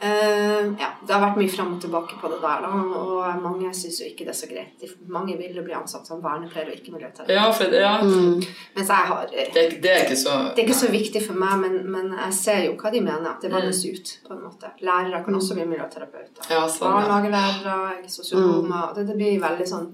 Eh, 0.00 0.66
ja, 0.78 0.88
det 1.02 1.10
har 1.14 1.22
vært 1.24 1.38
mye 1.40 1.50
fram 1.50 1.72
og 1.74 1.80
tilbake 1.82 2.18
på 2.20 2.28
det 2.30 2.36
der, 2.42 2.60
da, 2.62 2.68
og 3.00 3.40
mange 3.42 3.72
syns 3.74 3.96
jo 3.98 4.06
ikke 4.06 4.26
det 4.28 4.30
er 4.30 4.38
så 4.38 4.46
greit. 4.50 4.76
De, 4.78 4.86
mange 5.10 5.34
vil 5.40 5.56
jo 5.58 5.64
bli 5.66 5.74
ansatt 5.74 6.06
som 6.06 6.20
vernepleier 6.22 6.70
og 6.70 6.76
ikke 6.76 6.92
miljøterapeut. 6.94 7.34
Ja, 7.34 7.48
for 7.50 7.74
ja, 7.74 7.94
Mm. 7.98 8.42
Mens 8.76 8.88
jeg 8.94 9.08
har 9.10 9.32
eh, 9.32 9.50
det, 9.54 9.64
det 9.82 9.90
er 9.90 10.04
ikke 10.06 10.16
så 10.20 10.36
det 10.54 10.62
er 10.62 10.66
ikke 10.68 10.78
så 10.84 10.90
viktig 10.92 11.22
for 11.26 11.34
meg, 11.42 11.56
men, 11.64 11.74
men 11.90 12.12
jeg 12.14 12.32
ser 12.38 12.60
jo 12.68 12.76
hva 12.78 12.92
de 12.94 13.00
mener. 13.02 13.26
At 13.32 13.42
det 13.42 13.50
vannes 13.52 13.80
ut, 13.84 14.12
på 14.28 14.36
en 14.36 14.44
måte. 14.46 14.70
Lærere 14.86 15.24
kan 15.24 15.34
også 15.34 15.58
bli 15.58 15.66
miljøterapeuter. 15.72 16.46
Ja, 16.52 16.62
sånn, 16.70 16.88
ja. 16.94 17.02
Barnehagelærere, 17.02 18.08
sosionomer. 18.08 18.92
Det, 18.94 19.06
det 19.10 19.16
blir 19.18 19.40
veldig 19.42 19.66
sånn 19.66 19.88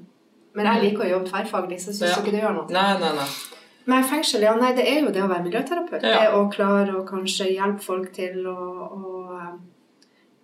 Men 0.55 0.69
jeg 0.71 0.83
liker 0.85 1.03
å 1.07 1.09
jobbe 1.17 1.31
tverrfaglig, 1.33 1.81
så 1.83 1.91
jeg 1.91 1.97
syns 1.99 2.11
Ja. 2.13 2.21
ikke 2.23 2.31
det 2.37 2.43
gjør 2.45 2.53
noe. 2.61 2.67
Nei, 2.71 2.91
nei, 3.01 3.13
nei. 3.17 3.29
Men 3.91 4.05
fengsel, 4.09 4.45
ja, 4.47 4.53
nei, 4.57 4.71
det 4.77 4.85
er 4.89 5.01
jo 5.03 5.11
det 5.13 5.25
å 5.25 5.29
være 5.29 5.45
miljøterapeut. 5.49 6.05
Ja. 6.05 6.21
Det 6.21 6.29
å 6.39 6.45
klare 6.53 6.95
å 6.95 7.03
kanskje 7.09 7.49
hjelpe 7.51 7.83
folk 7.85 8.13
til 8.15 8.47
å, 8.49 8.55
å 8.87 9.25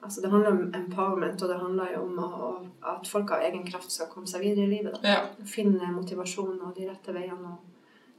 Altså, 0.03 0.21
det 0.23 0.31
handler 0.31 0.51
om 0.51 0.75
empowerment, 0.75 1.43
og 1.43 1.49
det 1.49 1.59
handler 1.61 1.93
jo 1.95 2.03
om 2.03 2.19
å, 2.19 2.67
at 2.95 3.07
folk 3.07 3.31
av 3.37 3.43
egen 3.45 3.67
kraft 3.67 3.91
skal 3.93 4.07
komme 4.09 4.27
seg 4.27 4.41
videre 4.41 4.65
i 4.65 4.71
livet. 4.79 4.95
Da. 5.03 5.09
Ja. 5.09 5.27
Finne 5.45 5.91
motivasjon 5.93 6.61
og 6.65 6.75
de 6.77 6.87
rette 6.89 7.13
veiene 7.13 7.53
og 7.53 7.59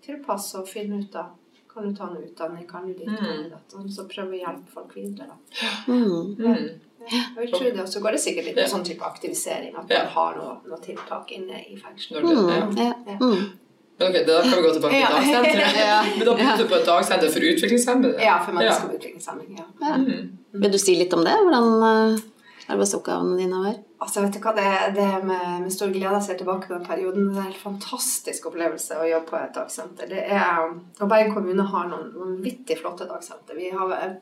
tilpasse 0.06 0.60
og 0.60 0.68
finne 0.68 1.00
ut 1.04 1.16
av 1.16 1.38
Kan 1.72 1.86
du 1.88 1.96
ta 1.96 2.04
en 2.10 2.18
utdanning? 2.20 2.66
Kan 2.68 2.86
du 2.86 2.94
dit? 2.94 3.06
Kan 3.08 3.16
Mm. 3.16 3.44
du 3.44 3.50
datt? 3.50 3.74
Og 3.80 3.86
så 3.90 4.04
prøve 4.04 4.36
å 4.36 4.40
hjelpe 4.42 4.68
folk 4.74 4.94
videre, 4.94 5.28
da. 5.30 5.36
Mm. 5.88 6.36
Mm. 6.36 6.80
Jeg 7.00 7.38
vil 7.38 7.52
tro 7.54 7.60
det. 7.64 7.80
Og 7.80 7.88
så 7.88 8.02
går 8.04 8.12
det 8.12 8.20
sikkert 8.20 8.46
litt 8.46 8.58
Ja. 8.58 8.64
på 8.66 8.70
sånn 8.76 8.84
type 8.86 9.00
aktivisering. 9.08 9.78
At 9.80 9.90
Ja. 9.90 10.00
man 10.04 10.08
har 10.12 10.36
noe, 10.36 10.58
noe 10.68 10.78
tiltak 10.80 11.32
inne 11.32 11.62
i 11.72 11.78
fengselet. 11.78 12.24
Når 12.24 12.76
det, 12.76 12.84
ja. 13.08 13.18
Mm. 13.22 13.34
Ja. 13.34 13.42
Ja. 14.02 14.12
det 14.16 14.26
da 14.28 14.42
kan 14.42 14.58
vi 14.58 14.66
gå 14.66 14.74
tilbake 14.78 15.00
til 15.00 15.16
dagsenteret. 15.16 15.80
Ja. 15.92 16.02
Men 16.18 16.26
da 16.28 16.34
begynte 16.36 16.64
du 16.64 16.70
på 16.74 16.80
et 16.80 16.90
dagsenter 16.90 17.32
for 17.36 17.48
utviklingshemmede? 17.52 18.18
Ja, 18.24 18.40
for 18.46 18.58
mennesker 18.58 18.88
med 18.90 19.00
utviklingshemming. 19.00 19.56
Ja. 19.60 19.70
Ja. 19.88 19.96
Mm. 20.02 20.62
Vil 20.66 20.76
du 20.76 20.82
si 20.82 20.98
litt 21.00 21.14
om 21.18 21.24
det? 21.28 21.38
Hvordan 21.46 21.72
eh, 21.88 22.20
arbeidsoppgavene 22.72 23.38
dine 23.40 23.62
var? 23.64 23.80
Altså, 24.02 24.24
vet 24.24 24.34
du 24.34 24.40
hva, 24.42 24.52
Det, 24.58 24.70
det 24.96 25.04
er 25.06 25.26
med, 25.26 25.48
med 25.62 25.74
stor 25.74 25.92
glede 25.94 26.16
jeg 26.16 26.26
ser 26.26 26.38
tilbake 26.40 26.68
på 26.68 26.74
den 26.74 26.86
perioden. 26.88 27.28
Det 27.30 27.36
er 27.36 27.44
en 27.44 27.50
helt 27.52 27.62
fantastisk 27.62 28.48
opplevelse 28.50 28.98
å 28.98 29.06
jobbe 29.06 29.30
på 29.30 29.38
et 29.38 29.54
dagsenter. 29.58 30.10
Det 30.10 30.24
er, 30.26 30.64
og 31.00 31.12
Bergen 31.12 31.36
kommune 31.36 31.66
har 31.74 31.90
noen 31.92 32.08
vanvittig 32.18 32.80
flotte 32.82 33.06
dagsenter. 33.10 33.60
Vi 33.60 33.70
har, 33.76 34.16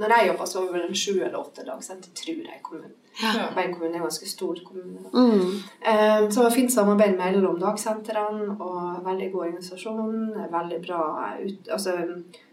når 0.00 0.14
jeg 0.16 0.30
jobba, 0.30 0.46
så 0.48 0.62
var 0.62 0.70
vi 0.70 0.78
vel 0.78 0.86
en 0.88 1.02
sju 1.02 1.12
eller 1.18 1.36
åtte 1.42 1.66
dagsenter, 1.68 2.14
tror 2.16 2.40
jeg, 2.40 2.56
i 2.56 2.64
kommunen. 2.64 2.96
Ja. 3.22 3.32
Bergen 3.54 3.74
kommune 3.74 3.94
er 3.94 4.00
en 4.00 4.06
ganske 4.06 4.28
stor 4.28 4.58
kommune. 4.64 5.08
Mm. 5.12 5.40
Um, 5.40 6.30
Så 6.30 6.40
det 6.40 6.44
var 6.44 6.54
fint 6.54 6.72
samarbeid 6.72 7.16
mellom 7.16 7.60
dagsentrene 7.60 8.56
og 8.60 9.06
veldig 9.06 9.30
god 9.32 9.46
organisasjon. 9.46 10.18
Veldig 10.52 10.80
bra 10.86 11.02
ut, 11.44 11.70
altså, 11.72 11.96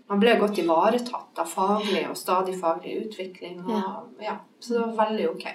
Man 0.09 0.19
ble 0.19 0.33
godt 0.35 0.57
ivaretatt 0.59 1.39
av 1.39 1.47
faglig 1.47 2.03
og 2.09 2.17
stadig 2.19 2.57
faglig 2.59 3.05
utvikling. 3.05 3.61
Og, 3.65 4.09
ja. 4.21 4.35
Så 4.59 4.73
det 4.73 4.81
var 4.83 5.05
veldig 5.07 5.29
ok. 5.29 5.45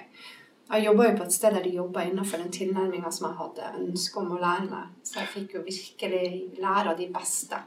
Jeg 0.69 0.85
jobba 0.85 1.05
jo 1.05 1.17
på 1.17 1.23
et 1.23 1.33
sted 1.33 1.53
der 1.53 1.63
de 1.63 1.75
jobba 1.75 2.01
innenfor 2.05 2.41
den 2.41 2.51
tilnærminga 2.51 3.11
som 3.11 3.29
jeg 3.29 3.37
hadde 3.39 3.69
ønske 3.83 4.19
om 4.21 4.33
å 4.35 4.41
lære 4.41 4.67
meg. 4.69 4.89
Så 5.05 5.19
jeg 5.21 5.31
fikk 5.35 5.55
jo 5.55 5.61
virkelig 5.65 6.25
lære 6.61 6.91
av 6.91 6.97
de 6.97 7.07
beste. 7.13 7.61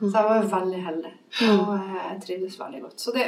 Så 0.00 0.12
jeg 0.12 0.28
var 0.28 0.48
veldig 0.52 0.80
heldig. 0.84 1.12
Og 1.46 1.74
eh, 1.74 1.98
jeg 1.98 2.22
trivdes 2.26 2.60
veldig 2.60 2.80
godt. 2.84 3.00
Så 3.00 3.14
det, 3.16 3.26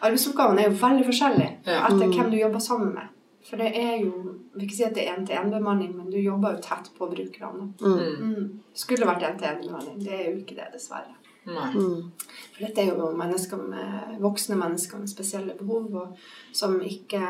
arbeidsoppgavene 0.00 0.64
er 0.64 0.70
jo 0.70 0.78
veldig 0.80 1.06
forskjellige 1.06 1.76
etter 1.76 2.14
hvem 2.14 2.30
du 2.32 2.38
jobber 2.40 2.64
sammen 2.64 2.94
med. 2.94 3.16
For 3.48 3.56
det 3.56 3.70
er 3.76 3.94
jo 4.02 4.12
Jeg 4.50 4.58
vil 4.58 4.66
ikke 4.66 4.76
si 4.76 4.82
at 4.84 4.94
det 4.94 5.04
er 5.06 5.14
én-til-én-bemanning, 5.14 5.92
men 5.96 6.10
du 6.10 6.18
jobber 6.18 6.56
jo 6.56 6.62
tett 6.64 6.90
på 6.98 7.06
brukerne. 7.06 7.68
Mm. 7.80 8.24
Mm. 8.26 8.48
Skulle 8.74 9.06
vært 9.06 9.22
én-til-én-bemanning. 9.28 10.00
Det 10.02 10.12
er 10.12 10.24
jo 10.26 10.40
ikke 10.40 10.56
det, 10.56 10.66
dessverre. 10.74 11.14
Nei. 11.46 11.68
Mm. 11.72 12.10
For 12.18 12.64
dette 12.66 12.82
er 12.82 12.90
jo 12.90 13.06
mennesker 13.16 13.62
med, 13.62 14.18
voksne 14.20 14.58
mennesker 14.60 15.00
med 15.00 15.12
spesielle 15.12 15.54
behov, 15.56 15.86
og 16.02 16.18
som 16.52 16.76
ikke 16.82 17.22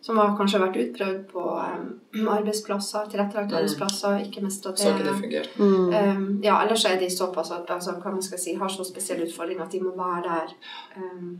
som 0.00 0.18
har 0.18 0.36
kanskje 0.36 0.60
vært 0.62 0.80
utprøvd 0.80 1.22
på 1.32 1.44
um, 1.44 2.28
arbeidsplasser, 2.36 3.08
tilrettelagte 3.12 3.54
Mm. 3.54 3.58
arbeidsplasser, 3.60 4.18
ikke 4.26 4.42
mestra 4.44 4.74
Så 4.76 4.94
ikke 4.94 5.04
det 5.08 5.16
fungert. 5.22 5.58
Mm. 5.58 5.94
Um, 5.94 6.40
ja, 6.44 6.58
ellers 6.64 6.84
er 6.84 6.98
de 6.98 7.10
såpass 7.10 7.50
at 7.50 7.70
altså, 7.70 7.92
hva 8.00 8.10
man 8.10 8.22
skal 8.22 8.38
si, 8.38 8.54
har 8.54 8.68
så 8.68 8.84
spesielle 8.84 9.26
utfordringer 9.28 9.64
at 9.64 9.72
de 9.72 9.82
må 9.82 9.96
være 9.96 10.22
der. 10.28 10.54
Um, 10.96 11.38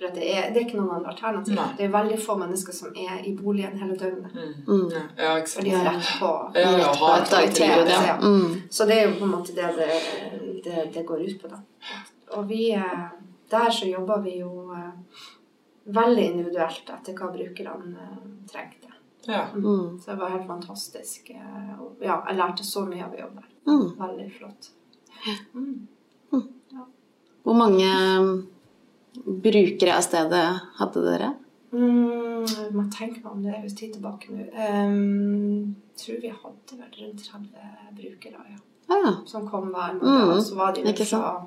for 0.00 0.08
at 0.08 0.14
det, 0.14 0.36
er, 0.36 0.46
det 0.48 0.56
er 0.56 0.66
ikke 0.66 0.78
noen 0.78 0.94
andre 0.96 1.10
alternativ. 1.12 1.54
Nei. 1.54 1.64
Det 1.76 1.84
er 1.84 1.90
veldig 1.92 2.18
få 2.24 2.36
mennesker 2.40 2.72
som 2.72 2.94
er 2.96 3.18
i 3.28 3.34
boligen 3.36 3.76
hele 3.76 3.96
døgnet. 4.00 4.32
Mm. 4.32 4.54
Mm. 4.68 4.94
Ja, 5.18 5.34
ikke 5.36 5.50
For 5.52 5.66
de 5.66 5.74
har 5.74 5.90
rett 5.90 6.12
på 6.20 6.30
Ja, 6.56 6.70
ja, 6.78 6.92
På 6.96 7.10
har 7.10 7.26
ja. 7.60 7.98
Ja. 8.06 8.14
Mm. 8.22 8.62
Så 8.70 8.86
det 8.88 8.96
er 8.96 9.10
jo 9.10 9.18
på 9.18 9.28
en 9.28 9.34
måte 9.34 9.52
det 9.52 9.68
det, 9.76 9.90
det, 10.64 10.86
det 10.94 11.04
går 11.06 11.20
ut 11.26 11.42
på, 11.42 11.48
da. 11.52 11.60
Og 12.38 12.48
vi 12.48 12.70
eh, 12.72 13.04
Der 13.50 13.70
så 13.70 13.86
jobber 13.86 14.22
vi 14.24 14.38
jo 14.38 14.72
eh, 14.72 14.88
veldig 15.84 16.24
individuelt 16.32 16.90
etter 16.92 17.16
hva 17.18 17.30
brukerne 17.34 18.04
eh, 18.06 18.28
trengte. 18.50 18.92
Ja. 19.26 19.46
Mm. 19.54 19.98
Så 20.00 20.10
det 20.10 20.18
var 20.20 20.30
helt 20.34 20.46
fantastisk. 20.46 21.30
eh, 21.30 21.74
Ja, 22.00 22.22
jeg 22.28 22.36
lærte 22.36 22.64
så 22.64 22.84
mye 22.88 23.04
av 23.04 23.14
å 23.14 23.20
jobbe 23.24 23.42
der. 23.42 23.50
Mm. 23.70 23.88
Veldig 23.98 24.28
flott. 24.38 24.70
Mm. 25.54 25.88
Hvor 27.42 27.56
mange 27.56 27.88
mm, 28.20 28.46
brukere 29.42 29.96
av 29.96 30.04
stedet 30.04 30.44
hadde 30.78 31.04
dere? 31.04 31.30
Mm, 31.72 32.44
jeg 32.46 32.72
må 32.74 32.84
tenke 32.92 33.22
meg 33.22 33.30
om 33.32 33.42
det 33.44 33.54
er 33.56 33.68
tid 33.68 33.94
tilbake 33.96 34.32
nå. 34.32 34.46
Um, 34.54 35.76
tror 35.96 36.20
vi 36.22 36.32
hadde 36.34 36.78
vel 36.80 36.98
rundt 36.98 37.24
30 37.24 37.94
brukere, 37.96 38.44
ja. 38.50 38.60
Ja. 38.90 39.12
Som 39.26 39.48
kom 39.48 39.68
hver 39.72 39.92
Mm, 39.94 40.00
morgen. 40.02 40.30
og 40.36 40.42
så 40.42 40.56
var 40.58 40.72
de 40.74 40.82
vel 40.82 40.94
fra 41.06 41.46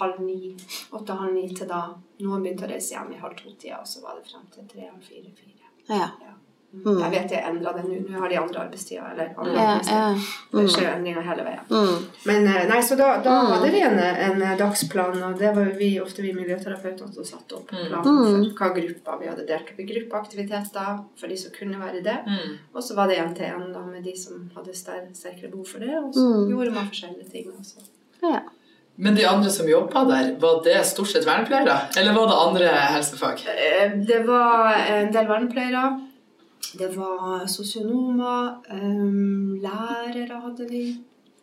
halv 0.00 0.20
ni, 0.24 0.56
åtte-halv 0.92 1.34
ni 1.34 1.48
til 1.54 1.68
da 1.68 1.82
noen 2.20 2.42
begynte 2.42 2.64
å 2.66 2.70
reise 2.70 2.94
hjem 2.94 3.12
i 3.12 3.18
halv 3.20 3.36
to-tida, 3.36 3.80
og 3.80 3.86
så 3.86 4.02
var 4.02 4.16
det 4.16 4.24
frem 4.30 4.46
til 4.54 4.64
tre, 4.72 4.88
halv 4.88 5.02
fire, 5.02 5.30
fire. 5.36 5.68
Ja. 5.88 6.08
Ja. 6.24 6.32
Mm. 6.68 6.98
Jeg 7.00 7.10
vet 7.10 7.30
jeg 7.32 7.44
endra 7.48 7.72
det 7.72 7.82
nå. 7.88 7.94
Nå 8.12 8.18
har 8.20 8.28
de 8.28 8.36
andre 8.36 8.60
arbeidstider. 8.60 9.06
Eller 9.12 9.30
andre 9.38 9.54
Ja, 9.54 9.68
arbeidstider. 9.70 10.14
Det 10.52 10.58
Mm. 10.60 10.68
skjer 10.68 10.88
endringer 10.96 11.22
hele 11.22 11.44
veien. 11.46 11.64
Mm. 11.70 12.04
Men 12.26 12.46
eh, 12.46 12.66
nei, 12.68 12.80
så 12.82 12.96
da, 12.96 13.06
da 13.24 13.30
Mm. 13.42 13.52
hadde 13.52 13.70
vi 13.72 13.80
en, 13.80 13.98
en 13.98 14.58
dagsplan, 14.58 15.22
og 15.22 15.38
det 15.38 15.54
var 15.56 15.64
vi, 15.78 15.98
ofte 16.00 16.20
vi 16.22 16.32
miljøterapeutene 16.34 17.14
som 17.14 17.24
satte 17.24 17.54
opp 17.56 17.70
Mm. 17.72 17.86
planen 17.88 18.04
Mm. 18.04 18.56
for 18.58 18.68
hva 18.68 18.74
grupper 18.76 19.18
vi 19.20 19.26
hadde 19.28 19.46
delt 19.46 19.70
opp 19.72 19.80
i 19.80 19.84
gruppeaktiviteter 19.84 21.04
for 21.16 21.26
de 21.28 21.36
som 21.36 21.50
kunne 21.58 21.78
være 21.80 22.02
det. 22.04 22.18
Mm. 22.26 22.58
Og 22.74 22.82
så 22.82 22.94
var 22.94 23.08
det 23.08 23.18
en 23.18 23.34
til 23.34 23.44
en 23.46 23.72
da 23.72 23.80
med 23.80 24.04
de 24.04 24.14
som 24.16 24.50
hadde 24.54 24.74
ster- 24.74 25.08
sterkere 25.14 25.50
behov 25.50 25.66
for 25.66 25.78
det, 25.78 25.94
og 25.96 26.12
så 26.12 26.20
Mm. 26.20 26.48
gjorde 26.50 26.72
man 26.74 26.88
forskjellige 26.88 27.30
ting. 27.30 27.46
Også. 27.58 27.80
ja. 28.22 28.40
Men 29.00 29.14
de 29.14 29.24
andre 29.24 29.48
som 29.48 29.64
jobba 29.66 30.04
der, 30.08 30.34
var 30.40 30.60
det 30.64 30.84
stort 30.84 31.06
sett 31.06 31.24
vernepleiere? 31.24 31.88
Eller 31.96 32.12
var 32.12 32.26
det 32.26 32.34
andre 32.36 32.68
helsefag? 32.68 33.38
Eh, 33.46 33.90
Det 34.06 34.26
var 34.26 34.74
en 34.74 35.12
del 35.12 35.24
vernepleiere. 35.26 36.07
Det 36.78 36.88
var 36.96 37.46
sosionomer. 37.46 38.56
um, 38.70 39.58
Lærere 39.62 40.40
hadde 40.40 40.66
vi. 40.70 40.82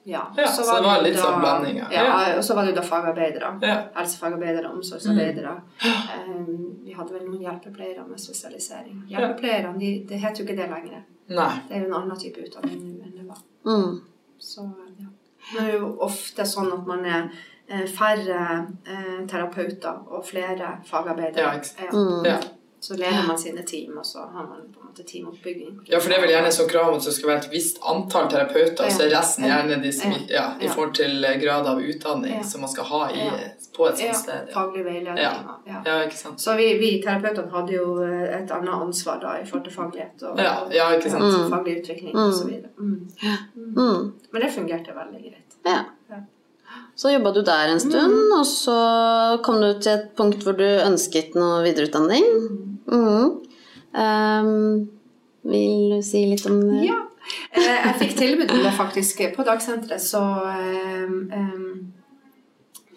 Ja, 0.06 0.34
Ja, 0.38 0.48
så 0.48 0.62
det 0.62 0.84
var 0.86 1.02
litt 1.02 1.18
sånn 1.18 1.40
blanding, 1.42 1.80
ja. 1.80 1.88
ja. 1.90 2.10
Og 2.38 2.44
så 2.46 2.54
var 2.54 2.68
det 2.68 2.76
da 2.78 2.84
fagarbeidere. 2.86 3.48
Ja. 3.66 3.78
Helsefagarbeidere, 3.96 4.70
omsorgsarbeidere. 4.70 5.56
Um, 5.82 6.76
vi 6.86 6.94
hadde 6.94 7.16
vel 7.16 7.24
noen 7.26 7.42
hjelpepleiere 7.42 8.06
med 8.06 8.22
spesialisering. 8.22 9.00
Hjelpepleierne, 9.10 9.74
de, 9.82 9.90
det 10.06 10.20
heter 10.22 10.44
jo 10.44 10.46
ikke 10.46 10.60
det 10.62 10.68
lenger. 10.70 11.02
Nei. 11.34 11.50
Det 11.68 11.74
er 11.74 11.82
jo 11.82 11.90
en 11.90 11.98
annen 12.04 12.20
type 12.22 12.44
utdanning 12.46 12.84
enn 13.02 13.16
det 13.18 13.26
var. 13.26 13.42
Mm. 13.66 13.96
Så, 14.38 14.68
ja. 15.02 15.10
Det 15.56 15.64
er 15.64 15.74
jo 15.80 15.90
ofte 16.06 16.46
sånn 16.46 16.70
at 16.76 16.86
man 16.86 17.02
er 17.10 17.26
eh, 17.66 17.88
færre 17.90 18.44
eh, 18.86 19.26
terapeuter 19.30 20.06
og 20.06 20.22
flere 20.30 20.76
fagarbeidere. 20.86 21.48
Ja, 21.50 21.56
ikke 21.58 21.72
sant. 21.72 21.98
Mm. 21.98 22.52
Så 22.80 22.94
leder 22.94 23.24
man 23.28 23.38
sine 23.38 23.64
team, 23.66 23.98
og 23.98 24.06
så 24.06 24.20
har 24.20 24.44
man 24.46 24.60
på 24.74 24.80
en 24.82 24.88
måte 24.92 25.04
teamoppbygging. 25.04 25.80
ja, 25.90 25.98
for 26.00 26.10
det 26.10 26.18
er 26.18 26.22
vel 26.22 26.30
gjerne 26.30 26.52
så 26.54 26.68
krav 26.70 26.90
om 26.92 26.98
at 27.00 27.06
det 27.06 27.14
skal 27.14 27.30
være 27.30 27.38
et 27.40 27.48
visst 27.52 27.80
antall 27.90 28.28
terapeuter, 28.30 28.86
og 28.86 28.92
så 28.92 29.04
er 29.08 29.14
resten 29.18 29.46
gjerne 29.48 29.80
de 29.84 29.92
som 29.94 30.12
ja, 30.30 30.44
i 30.62 30.68
forhold 30.68 30.94
til 30.94 31.26
grad 31.42 31.66
av 31.72 31.82
utdanning 31.82 32.36
Ja. 32.36 32.44
som 32.44 32.62
man 32.62 32.70
skal 32.70 32.84
ha 32.92 33.02
i, 33.12 33.26
på 33.78 33.88
et 33.90 33.98
sånt 33.98 34.16
sted. 34.22 34.48
Ja. 34.50 34.54
faglig 34.60 34.86
veiledning. 34.86 35.24
Ja. 35.24 35.34
Ja. 35.66 35.82
ja, 35.86 35.96
ikke 36.06 36.18
sant. 36.18 36.42
Så 36.42 36.54
vi, 36.60 36.68
vi 36.78 36.92
terapeutene 37.02 37.50
hadde 37.52 37.74
jo 37.74 37.88
eh, 38.06 38.38
et 38.44 38.52
annet 38.52 38.74
ansvar 38.78 39.18
da 39.24 39.34
i 39.42 39.46
forhold 39.46 39.66
til 39.66 39.74
faglighet 39.74 40.24
og, 40.30 40.38
Ja, 40.40 40.54
ja, 40.72 40.90
ikke 41.00 41.10
sant. 41.10 41.24
og 41.24 41.50
faglig 41.50 41.80
utvikling 41.82 42.14
Mm. 42.14 42.30
osv. 42.30 42.54
Mm. 42.78 43.10
Mm. 43.56 44.14
Men 44.32 44.42
det 44.42 44.52
fungerte 44.54 44.94
veldig 44.96 45.22
greit. 45.32 45.58
Ja. 45.66 45.80
Ja. 46.96 47.02
Så 47.02 47.12
jobba 47.12 47.32
du 47.32 47.42
der 47.44 47.72
en 47.74 47.80
stund, 47.80 48.32
og 48.40 48.46
så 48.48 48.76
kom 49.44 49.60
du 49.60 49.74
til 49.82 49.92
et 49.98 50.12
punkt 50.16 50.44
hvor 50.44 50.56
du 50.56 50.64
ønsket 50.64 51.36
noe 51.36 51.60
videreutdanning. 51.66 52.24
Mm. 52.88 53.34
Um, 53.96 54.88
vil 55.44 55.92
du 55.92 56.00
si 56.04 56.24
litt 56.30 56.46
om 56.48 56.62
det? 56.62 56.86
Ja. 56.88 57.02
Eh, 57.52 57.68
jeg 57.68 57.96
fikk 58.00 58.16
tilbud 58.20 58.54
om 58.54 58.64
det 58.64 58.74
faktisk 58.78 59.22
på 59.36 59.44
dagsenteret, 59.44 60.02
så 60.02 60.22
um, 60.24 61.92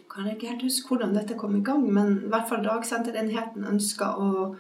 Kan 0.09 0.27
jeg 0.27 0.35
ikke 0.37 0.49
helt 0.51 0.63
huske 0.67 0.89
hvordan 0.91 1.15
dette 1.15 1.37
kom 1.39 1.57
i 1.57 1.63
gang, 1.63 1.85
men 1.95 2.15
i 2.25 2.31
hvert 2.31 2.49
fall 2.51 2.65
dagsenterenheten 2.65 3.67
ønska 3.71 4.15
å 4.19 4.55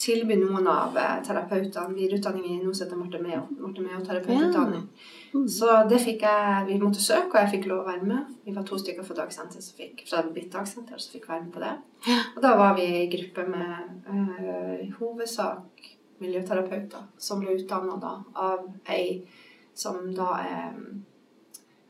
tilby 0.00 0.38
noen 0.40 0.68
av 0.70 0.96
eh, 0.96 1.18
terapeutene 1.26 1.96
videreutdanning 1.96 2.46
i 2.46 2.60
noe 2.62 2.72
som 2.72 2.86
heter 2.86 3.00
Martemeo. 3.00 3.42
Martemeo 3.58 4.00
terapeututdanning. 4.06 4.86
Så 5.32 5.74
det 5.90 5.98
fikk 6.02 6.22
jeg, 6.24 6.64
vi 6.68 6.78
måtte 6.80 7.02
søke, 7.04 7.34
og 7.34 7.38
jeg 7.42 7.52
fikk 7.56 7.68
lov 7.70 7.82
å 7.82 7.88
være 7.90 8.08
med. 8.08 8.32
Vi 8.46 8.54
var 8.56 8.64
to 8.68 8.78
stykker 8.80 9.04
fra 9.06 9.18
dagsenter 9.20 9.64
som 9.64 9.76
fikk, 9.76 10.04
fra 10.08 10.22
mitt 10.30 10.50
dagsenter 10.52 11.00
som 11.02 11.14
fikk 11.16 11.28
være 11.28 11.44
med 11.44 11.52
på 11.54 11.62
det. 11.64 11.74
Og 12.36 12.40
da 12.44 12.54
var 12.58 12.76
vi 12.78 12.86
i 13.02 13.10
gruppe 13.12 13.44
med 13.48 14.08
øh, 14.08 14.74
i 14.86 14.88
hovedsak 14.96 15.92
miljøterapeuter 16.22 17.04
som 17.18 17.42
ble 17.42 17.58
utdanna 17.58 18.14
av 18.34 18.64
ei 18.90 19.20
som 19.78 20.00
da 20.14 20.32
er 20.42 20.72
mm, 20.74 21.04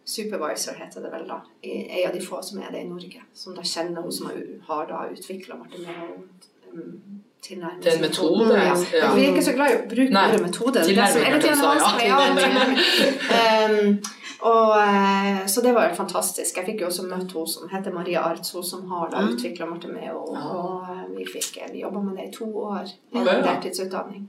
supervisor, 0.05 0.77
heter 0.77 1.05
det 1.05 1.12
vel 1.12 1.24
da. 1.29 1.38
En 1.62 1.94
ei 1.96 2.05
av 2.05 2.12
de 2.16 2.20
få 2.24 2.42
som 2.44 2.61
er 2.61 2.74
det 2.74 2.83
i 2.85 2.90
Norge. 2.90 3.22
Som 3.33 3.57
da 3.57 3.64
kjenner 3.64 4.05
hun 4.05 4.12
som 4.12 4.29
har, 4.68 4.90
da 4.90 5.07
utvikla 5.12 5.57
Martineo 5.57 6.18
um, 6.72 7.22
tilnærming. 7.42 7.87
Er 7.87 7.94
en 7.96 8.01
metode, 8.01 8.53
Ja. 8.55 8.74
ja. 8.98 9.14
Vi 9.14 9.24
er 9.24 9.29
ikke 9.33 9.44
så 9.44 9.53
glad 9.59 9.70
i 9.70 9.77
å 9.79 9.88
bruke 9.88 10.11
Nei, 10.12 10.29
ordet 10.29 10.42
metode. 10.42 10.72
Det 10.72 10.98
er 10.98 11.01
det 11.01 11.09
som 11.12 11.20
tilnærming, 11.22 11.46
ja. 11.46 11.72
vanskelig. 11.72 12.09
Ja, 12.09 12.18
tilnærming. 12.44 12.79
Um, 13.38 13.98
og, 14.40 14.70
eh, 14.79 15.46
så 15.46 15.61
det 15.61 15.72
var 15.74 15.88
jo 15.88 15.94
fantastisk. 15.98 16.57
Jeg 16.57 16.66
fikk 16.66 16.81
jo 16.81 16.87
også 16.87 17.03
møtt 17.11 17.33
hun 17.35 17.46
som 17.51 17.68
heter 17.72 17.90
Maria 17.94 18.20
Arts, 18.22 18.53
hun 18.55 18.62
som 18.64 18.85
har 18.90 19.09
da 19.11 19.24
utvikla 19.33 19.66
Martimeo. 19.66 20.20
Og 20.31 20.85
eh, 20.92 21.01
vi, 21.16 21.27
fikk, 21.27 21.59
vi 21.72 21.81
jobba 21.83 22.03
med 22.05 22.16
det 22.16 22.29
i 22.29 22.33
to 22.37 22.46
år. 22.62 22.87
Ja. 23.14 23.24
Deltidsutdanning. 23.24 24.29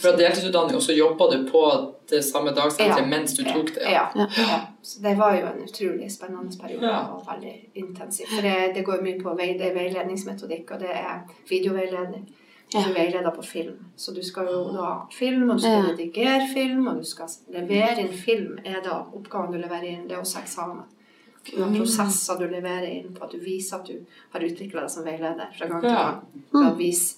Fra 0.00 0.14
deltidsutdanning, 0.16 0.76
og 0.76 0.82
så 0.82 0.96
jobba 0.96 1.28
du 1.34 1.44
på 1.50 1.62
det 2.10 2.22
samme 2.24 2.54
dagsenteret 2.56 3.04
Ja. 3.04 3.06
mens 3.06 3.36
du 3.36 3.44
tok 3.44 3.74
det? 3.74 3.84
Ja. 3.92 4.06
Ja. 4.16 4.26
ja. 4.38 4.60
Så 4.82 5.02
det 5.04 5.18
var 5.18 5.36
jo 5.36 5.46
en 5.52 5.62
utrolig 5.68 6.08
spennende 6.12 6.56
periode 6.62 6.86
Ja. 6.86 6.98
og 7.12 7.28
veldig 7.28 7.54
intensiv. 7.74 8.26
For 8.32 8.42
det, 8.42 8.56
det 8.74 8.84
går 8.84 9.02
mye 9.04 9.20
på 9.22 9.36
vei, 9.36 9.52
det 9.60 9.68
er 9.70 9.74
veiledningsmetodikk, 9.76 10.70
og 10.70 10.80
det 10.80 10.94
er 10.96 11.20
videoveiledning. 11.50 12.24
Ja. 12.72 12.84
Du 12.86 12.92
veileder 12.94 13.30
på 13.34 13.42
film. 13.42 13.78
Så 13.96 14.12
du 14.14 14.22
skal 14.22 14.46
jo 14.46 14.60
da 14.72 15.06
film, 15.12 15.50
og 15.50 15.56
du 15.56 15.62
skal 15.62 15.70
Ja. 15.82 15.90
redigere 15.90 16.46
film, 16.54 16.86
og 16.88 16.96
du 16.98 17.04
skal 17.04 17.28
levere 17.50 17.98
inn 18.00 18.12
film. 18.12 18.58
er 18.64 18.80
da 18.80 19.06
Oppgaven 19.12 19.52
du 19.52 19.58
leverer 19.58 19.84
inn, 19.88 20.08
det 20.08 20.16
er 20.16 20.20
også 20.20 20.38
eksamen. 20.42 20.84
Du 21.50 21.62
har 21.62 21.72
prosesser 21.72 22.38
du 22.38 22.46
leverer 22.46 22.86
inn 22.86 23.14
på 23.14 23.24
at 23.24 23.30
du 23.30 23.38
viser 23.38 23.76
at 23.80 23.86
du 23.86 24.04
har 24.32 24.40
utvikla 24.40 24.80
deg 24.84 24.90
som 24.90 25.04
veileder 25.04 25.48
fra 25.58 25.66
gang 25.66 25.80
til 25.80 25.90
gang. 25.90 26.20
Ved 26.52 26.68
å 26.68 26.76
vise 26.76 27.16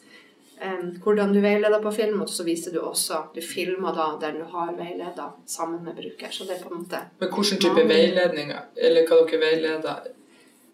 um, 0.63 0.93
hvordan 1.03 1.33
du 1.35 1.41
veileder 1.41 1.83
på 1.83 1.93
film, 1.93 2.23
og 2.23 2.29
så 2.29 2.45
viser 2.45 2.73
du 2.73 2.79
også 2.81 3.25
Du 3.35 3.41
filmer 3.41 3.93
da 3.93 4.17
den 4.21 4.39
du 4.39 4.45
har 4.45 4.73
veileda 4.79 5.33
sammen 5.47 5.83
med 5.85 5.97
bruker. 5.97 6.31
Så 6.31 6.47
det 6.47 6.61
er 6.61 6.65
på 6.65 6.73
en 6.73 6.85
måte 6.85 7.01
Men 7.21 7.29
hvilken 7.29 7.59
type 7.59 7.89
veiledning, 7.89 8.53
eller 8.77 9.07
hva 9.09 9.27
dere 9.27 9.41
veileder? 9.41 10.13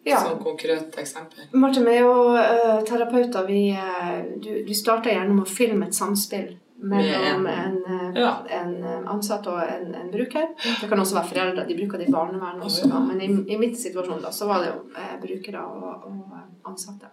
Ja. 0.09 0.23
Som 0.25 0.38
konkret 0.42 0.97
eksempel. 0.99 1.44
Martimeo-terapeuter, 1.53 3.47
vi, 3.47 3.61
uh, 3.77 4.23
du, 4.40 4.51
du 4.66 4.75
starter 4.75 5.14
gjerne 5.14 5.35
med 5.37 5.44
å 5.44 5.51
filme 5.51 5.87
et 5.88 5.97
samspill 5.99 6.57
mellom 6.79 7.47
en, 7.47 7.85
eh, 7.87 8.21
Ja. 8.21 8.42
en 8.49 8.85
ansatt 9.07 9.47
og 9.47 9.59
en, 9.62 9.94
en 9.94 10.11
bruker. 10.11 10.49
Det 10.81 10.88
kan 10.88 11.01
også 11.01 11.14
være 11.14 11.29
foreldre. 11.29 11.66
De 11.66 11.75
bruker 11.75 11.99
det 11.99 12.09
i 12.09 12.12
barnevernet 12.12 12.64
også. 12.64 12.88
Da. 12.88 13.01
Men 13.01 13.21
i, 13.21 13.29
i 13.53 13.59
mitt 13.59 13.79
situasjon 13.79 14.23
da, 14.23 14.31
så 14.31 14.47
var 14.47 14.62
det 14.62 14.68
jo 14.68 14.85
eh, 14.94 15.16
brukere 15.23 15.64
og, 15.66 16.05
og 16.07 16.71
ansatte. 16.71 17.11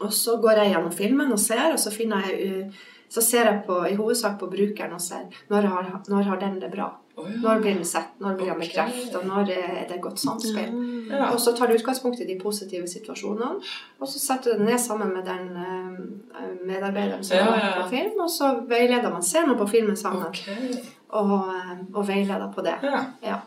Og 0.00 0.12
så 0.12 0.36
går 0.42 0.62
jeg 0.62 0.72
gjennom 0.74 0.92
filmen 0.92 1.32
og 1.32 1.38
ser, 1.38 1.72
og 1.72 1.78
så 1.78 1.90
finner 1.94 2.26
jeg 2.26 2.66
uh, 2.66 2.82
så 3.12 3.20
ser 3.24 3.48
jeg 3.48 3.62
på, 3.66 3.76
i 3.88 3.96
hovedsak 3.98 4.38
på 4.40 4.48
brukeren 4.48 4.96
og 4.96 5.00
ser 5.04 5.28
når 5.52 5.68
har, 5.68 5.88
når 6.08 6.28
har 6.30 6.40
den 6.40 6.60
det 6.62 6.70
bra. 6.72 6.88
Oh, 7.16 7.26
ja. 7.28 7.36
Når 7.42 7.58
blir 7.60 7.74
den 7.74 7.84
sett, 7.84 8.14
når 8.24 8.38
blir 8.38 8.48
den 8.48 8.56
okay. 8.56 8.68
bekreftet, 8.68 9.16
og 9.18 9.26
når 9.28 9.50
er 9.52 9.82
det 9.88 9.98
godt 10.00 10.20
samspill. 10.20 10.70
Ja. 11.10 11.26
Og 11.28 11.40
så 11.40 11.52
tar 11.52 11.68
du 11.68 11.74
utgangspunkt 11.76 12.22
i 12.24 12.26
de 12.26 12.38
positive 12.40 12.88
situasjonene, 12.88 13.58
og 14.00 14.08
så 14.08 14.22
setter 14.22 14.54
du 14.54 14.62
det 14.62 14.70
ned 14.70 14.80
sammen 14.80 15.12
med 15.12 15.28
den 15.28 15.50
eh, 15.60 16.54
medarbeideren 16.64 17.24
som 17.24 17.42
har 17.44 17.52
vært 17.52 17.82
på 17.82 17.90
film, 17.90 18.22
og 18.24 18.30
så 18.32 18.54
veileder 18.68 19.12
man. 19.12 19.22
Ser 19.22 19.44
man 19.46 19.60
på 19.60 19.68
filmen 19.74 19.96
sammen, 19.96 20.24
okay. 20.30 20.80
og, 21.20 21.34
eh, 21.52 21.82
og 21.92 22.08
veileder 22.08 22.48
på 22.54 22.64
det. 22.64 22.78
Ja. 22.88 23.02
Ja. 23.26 23.42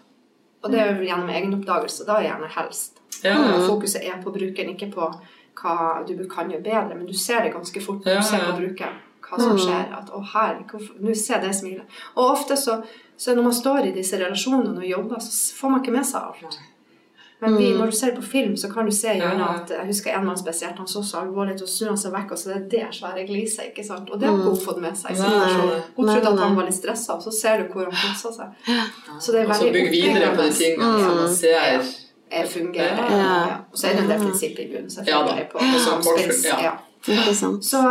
Og 0.62 0.70
det 0.74 0.82
er 0.82 0.94
jo 0.94 1.08
gjennom 1.08 1.30
egenoppdagelse. 1.30 2.06
Da 2.06 2.20
er 2.20 2.30
gjerne 2.30 2.52
helst. 2.60 3.02
Mm. 3.24 3.66
Fokuset 3.66 4.06
er 4.06 4.22
på 4.22 4.34
brukeren, 4.34 4.76
ikke 4.76 4.92
på 4.94 5.10
hva 5.56 6.04
du 6.06 6.26
kan 6.30 6.50
gjøre 6.52 6.64
bedre, 6.66 6.96
men 6.98 7.10
du 7.10 7.14
ser 7.18 7.46
det 7.46 7.54
ganske 7.54 7.82
fort 7.82 8.06
når 8.06 8.22
du 8.22 8.30
ser 8.30 8.46
på 8.46 8.56
brukeren. 8.60 9.02
Hva 9.30 9.40
som 9.42 9.58
skjer. 9.58 9.90
At 9.98 10.10
'Å, 10.10 10.22
her, 10.34 10.64
nå 11.00 11.16
ser 11.16 11.34
jeg 11.40 11.44
det 11.44 11.56
smilet'. 11.56 12.00
Og 12.16 12.32
ofte 12.32 12.56
så, 12.58 12.84
så 13.18 13.36
når 13.36 13.44
man 13.44 13.54
står 13.54 13.86
i 13.88 13.92
disse 13.92 14.18
relasjonene 14.18 14.78
og 14.78 14.86
jobber, 14.90 15.20
så 15.20 15.56
får 15.56 15.70
man 15.70 15.82
ikke 15.84 15.92
med 15.98 16.06
seg 16.06 16.22
alt. 16.22 16.58
Men 17.42 17.58
vi, 17.58 17.74
når 17.78 17.86
du 17.86 17.92
ser 17.92 18.12
det 18.14 18.16
på 18.16 18.22
film, 18.32 18.54
så 18.58 18.70
kan 18.74 18.86
du 18.86 18.92
se 18.96 19.08
gjerne 19.08 19.40
Ja. 19.44 19.60
at 19.60 19.70
Jeg 19.70 19.86
husker 19.88 20.14
en 20.18 20.26
mann 20.26 20.38
spesielt, 20.38 20.78
han 20.78 20.88
så 20.88 21.04
så 21.04 21.18
alvorlig 21.18 21.56
ut, 21.56 21.62
og 21.62 21.68
så 21.68 21.78
snur 21.78 21.88
han 21.88 21.98
seg 21.98 22.12
vekk, 22.14 22.32
og 22.32 22.38
så 22.38 22.50
er 22.50 22.54
det 22.60 22.72
det 22.72 22.88
svære 22.96 23.26
gliset. 23.28 23.66
ikke 23.70 23.84
sant? 23.86 24.10
Og 24.10 24.20
det 24.20 24.30
har 24.30 24.38
hun 24.38 24.56
fått 24.58 24.80
med 24.82 24.96
seg. 24.98 25.12
i 25.12 25.16
Hun 25.96 26.06
trodde 26.08 26.28
at 26.34 26.40
han 26.40 26.56
var 26.56 26.64
litt 26.66 26.74
stressa, 26.74 27.14
og 27.14 27.22
så 27.24 27.32
ser 27.42 27.58
du 27.58 27.74
hvor 27.74 27.84
han 27.84 27.92
koser 27.92 28.32
seg. 28.32 28.48
Så 29.20 29.32
det 29.32 29.42
er 29.42 29.50
Og 29.50 29.56
så 29.56 29.64
veldig 29.64 29.74
bygg 29.74 29.92
videre 29.92 30.36
på 30.36 30.42
de 30.42 30.52
tingene 30.52 31.04
som 31.04 31.16
man 31.18 31.36
ser. 31.36 31.82
fungerer. 32.48 33.12
Ja. 33.12 33.48
Ja. 33.48 33.56
Og 33.72 33.78
så 33.78 33.88
er 33.88 33.94
det 33.94 34.00
en 34.04 34.10
del 34.10 34.20
prinsipper 34.20 34.64
i 34.64 34.68
bunnen, 34.68 34.90
Ja 34.90 35.04
selvfølgelig. 35.04 35.38
da. 35.38 35.46
på 35.52 35.60
som 35.60 36.04
samspills. 36.04 36.46
Ja. 36.46 36.72
Sant. 37.06 37.66
Så, 37.66 37.82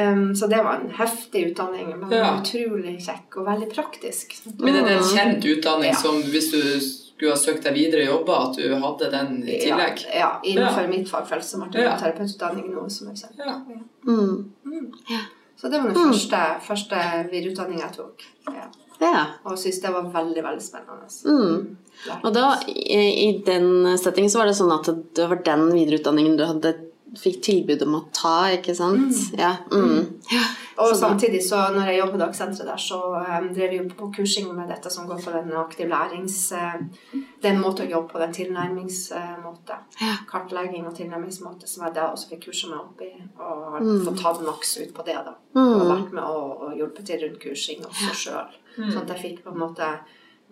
um, 0.00 0.34
så 0.36 0.46
det 0.46 0.60
var 0.62 0.80
en 0.80 0.90
heftig 0.94 1.46
utdanning, 1.50 1.88
men 2.00 2.10
Ja. 2.12 2.40
utrolig 2.40 3.00
kjekk 3.02 3.36
og 3.40 3.46
veldig 3.48 3.70
praktisk. 3.74 4.36
Men 4.58 4.76
er 4.76 4.84
det 4.84 4.96
en 4.98 5.08
kjent 5.10 5.44
utdanning 5.44 5.90
Ja. 5.90 5.96
som 5.98 6.22
hvis 6.22 6.50
du 6.52 6.60
skulle 6.80 7.32
ha 7.32 7.38
søkt 7.38 7.62
deg 7.64 7.74
videre 7.74 8.02
i 8.02 8.06
jobber, 8.06 8.50
at 8.50 8.56
du 8.56 8.74
hadde 8.74 9.10
den 9.10 9.42
i 9.48 9.58
tillegg? 9.58 10.06
Ja, 10.14 10.18
ja 10.18 10.40
innenfor 10.44 10.82
Ja. 10.82 10.88
mitt 10.88 11.08
fagfelt 11.08 11.42
som 11.44 11.68
ble 11.68 11.82
Ja. 11.82 11.96
terapeututdanning 11.96 12.70
nå, 12.74 12.88
som. 12.90 13.08
Ja. 13.38 13.60
Mm. 14.06 14.50
Så 15.56 15.70
det 15.70 15.80
var 15.82 15.90
den 15.90 16.12
første, 16.12 16.60
første 16.60 16.96
videreutdanningen 17.30 17.80
jeg 17.80 17.92
tok. 17.96 18.22
Ja. 18.48 18.66
Ja. 19.00 19.26
Og 19.44 19.58
syntes 19.58 19.80
det 19.82 19.92
var 19.92 20.02
veldig, 20.02 20.42
veldig 20.42 20.62
spennende. 20.62 21.08
Mm. 21.24 21.76
Og 22.24 22.32
da, 22.34 22.60
i, 22.68 23.28
i 23.28 23.42
den 23.44 23.98
settingen, 23.98 24.30
så 24.30 24.38
var 24.38 24.46
det 24.46 24.54
sånn 24.54 24.72
at 24.72 24.90
det 25.14 25.28
var 25.28 25.36
den 25.36 25.72
videreutdanningen 25.72 26.36
du 26.36 26.44
hadde 26.46 26.74
fikk 27.20 27.40
tilbud 27.46 27.82
om 27.86 27.94
å 27.98 28.02
ta, 28.14 28.36
ikke 28.56 28.74
sant? 28.76 29.14
Ja. 29.38 29.56
Mm. 29.72 30.20
ja. 30.32 30.44
Og 30.76 30.88
Så 30.90 30.96
samtidig, 31.04 31.40
så 31.46 31.60
når 31.70 31.86
jeg 31.86 31.98
jobbet 32.00 32.14
på 32.16 32.20
dagsenteret 32.24 32.66
der, 32.66 32.80
så 32.82 32.96
um, 33.14 33.44
drev 33.54 33.70
vi 33.70 33.76
jo 33.78 33.84
på 33.94 34.08
kursing 34.16 34.48
med 34.56 34.68
dette 34.72 34.90
som 34.90 35.06
går 35.06 35.20
på 35.22 35.30
den 35.36 35.52
aktiv 35.60 35.86
lærings... 35.88 36.38
eh, 36.52 36.80
den 37.44 37.60
måte 37.60 37.84
å 37.84 37.90
jobbe 37.90 38.08
på, 38.14 38.18
den 38.18 38.32
tilnærmingsmåte. 38.32 39.76
Ja. 40.00 40.14
Kartlegging 40.30 40.86
og 40.88 40.96
tilnærmingsmåte, 40.96 41.68
som 41.70 41.84
jeg 41.86 41.94
da 41.94 42.08
også 42.10 42.30
fikk 42.32 42.46
kurset 42.48 42.70
meg 42.72 42.80
opp 42.80 43.00
i. 43.06 43.12
Og 43.38 43.62
har 43.76 43.80
Mm. 43.84 44.04
fått 44.06 44.20
tatt 44.22 44.42
maks 44.42 44.76
ut 44.80 44.94
på 44.94 45.04
det, 45.06 45.14
da. 45.26 45.34
Mm. 45.54 45.80
Og 45.80 45.86
vært 45.92 46.12
med 46.12 46.24
og, 46.24 46.62
og 46.62 46.76
hjulpet 46.78 47.06
til 47.06 47.20
rundt 47.22 47.40
kursing 47.42 47.84
også 47.84 48.14
sjøl. 48.24 48.60
Sånn 48.76 49.02
at 49.04 49.08
jeg 49.14 49.22
fikk 49.22 49.44
på 49.44 49.52
en 49.52 49.58
måte 49.60 49.86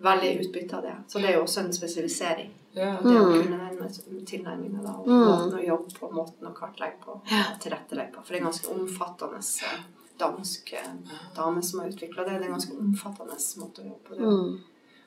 veldig 0.03 0.31
utbytte 0.43 0.77
av 0.77 0.83
det. 0.83 0.95
Så 1.07 1.19
det 1.21 1.29
er 1.29 1.37
jo 1.37 1.43
også 1.45 1.59
en 1.63 1.73
spesialisering. 1.73 2.51
Ja. 2.73 2.97
Det 3.01 3.13
å 3.19 3.25
Mm. 3.29 3.43
kunne 3.43 3.59
den 3.69 4.25
tilnærminga 4.25 4.81
da, 4.83 4.89
og 4.99 5.07
Mm. 5.07 5.27
måten 5.27 5.53
å 5.59 5.67
jobbe 5.67 5.93
på, 5.99 6.11
måten 6.11 6.47
å 6.47 6.53
kartlegge 6.53 6.99
på, 7.05 7.11
og 7.11 7.59
tilrettelegge 7.59 8.11
på. 8.13 8.23
For 8.25 8.33
det 8.33 8.41
er 8.41 8.45
ganske 8.45 8.67
omfattende 8.73 9.37
eh, 9.37 9.79
dansk 10.19 10.73
eh, 10.73 10.93
dame 11.35 11.61
som 11.63 11.79
har 11.79 11.89
utvikla 11.89 12.23
det. 12.25 12.39
Det 12.39 12.41
er 12.41 12.45
en 12.51 12.59
ganske 12.59 12.77
omfattende 12.77 13.37
måte 13.57 13.81
å 13.81 13.85
jobbe 13.85 14.03
på. 14.09 14.15
Det. 14.15 14.21
Mm. 14.21 14.59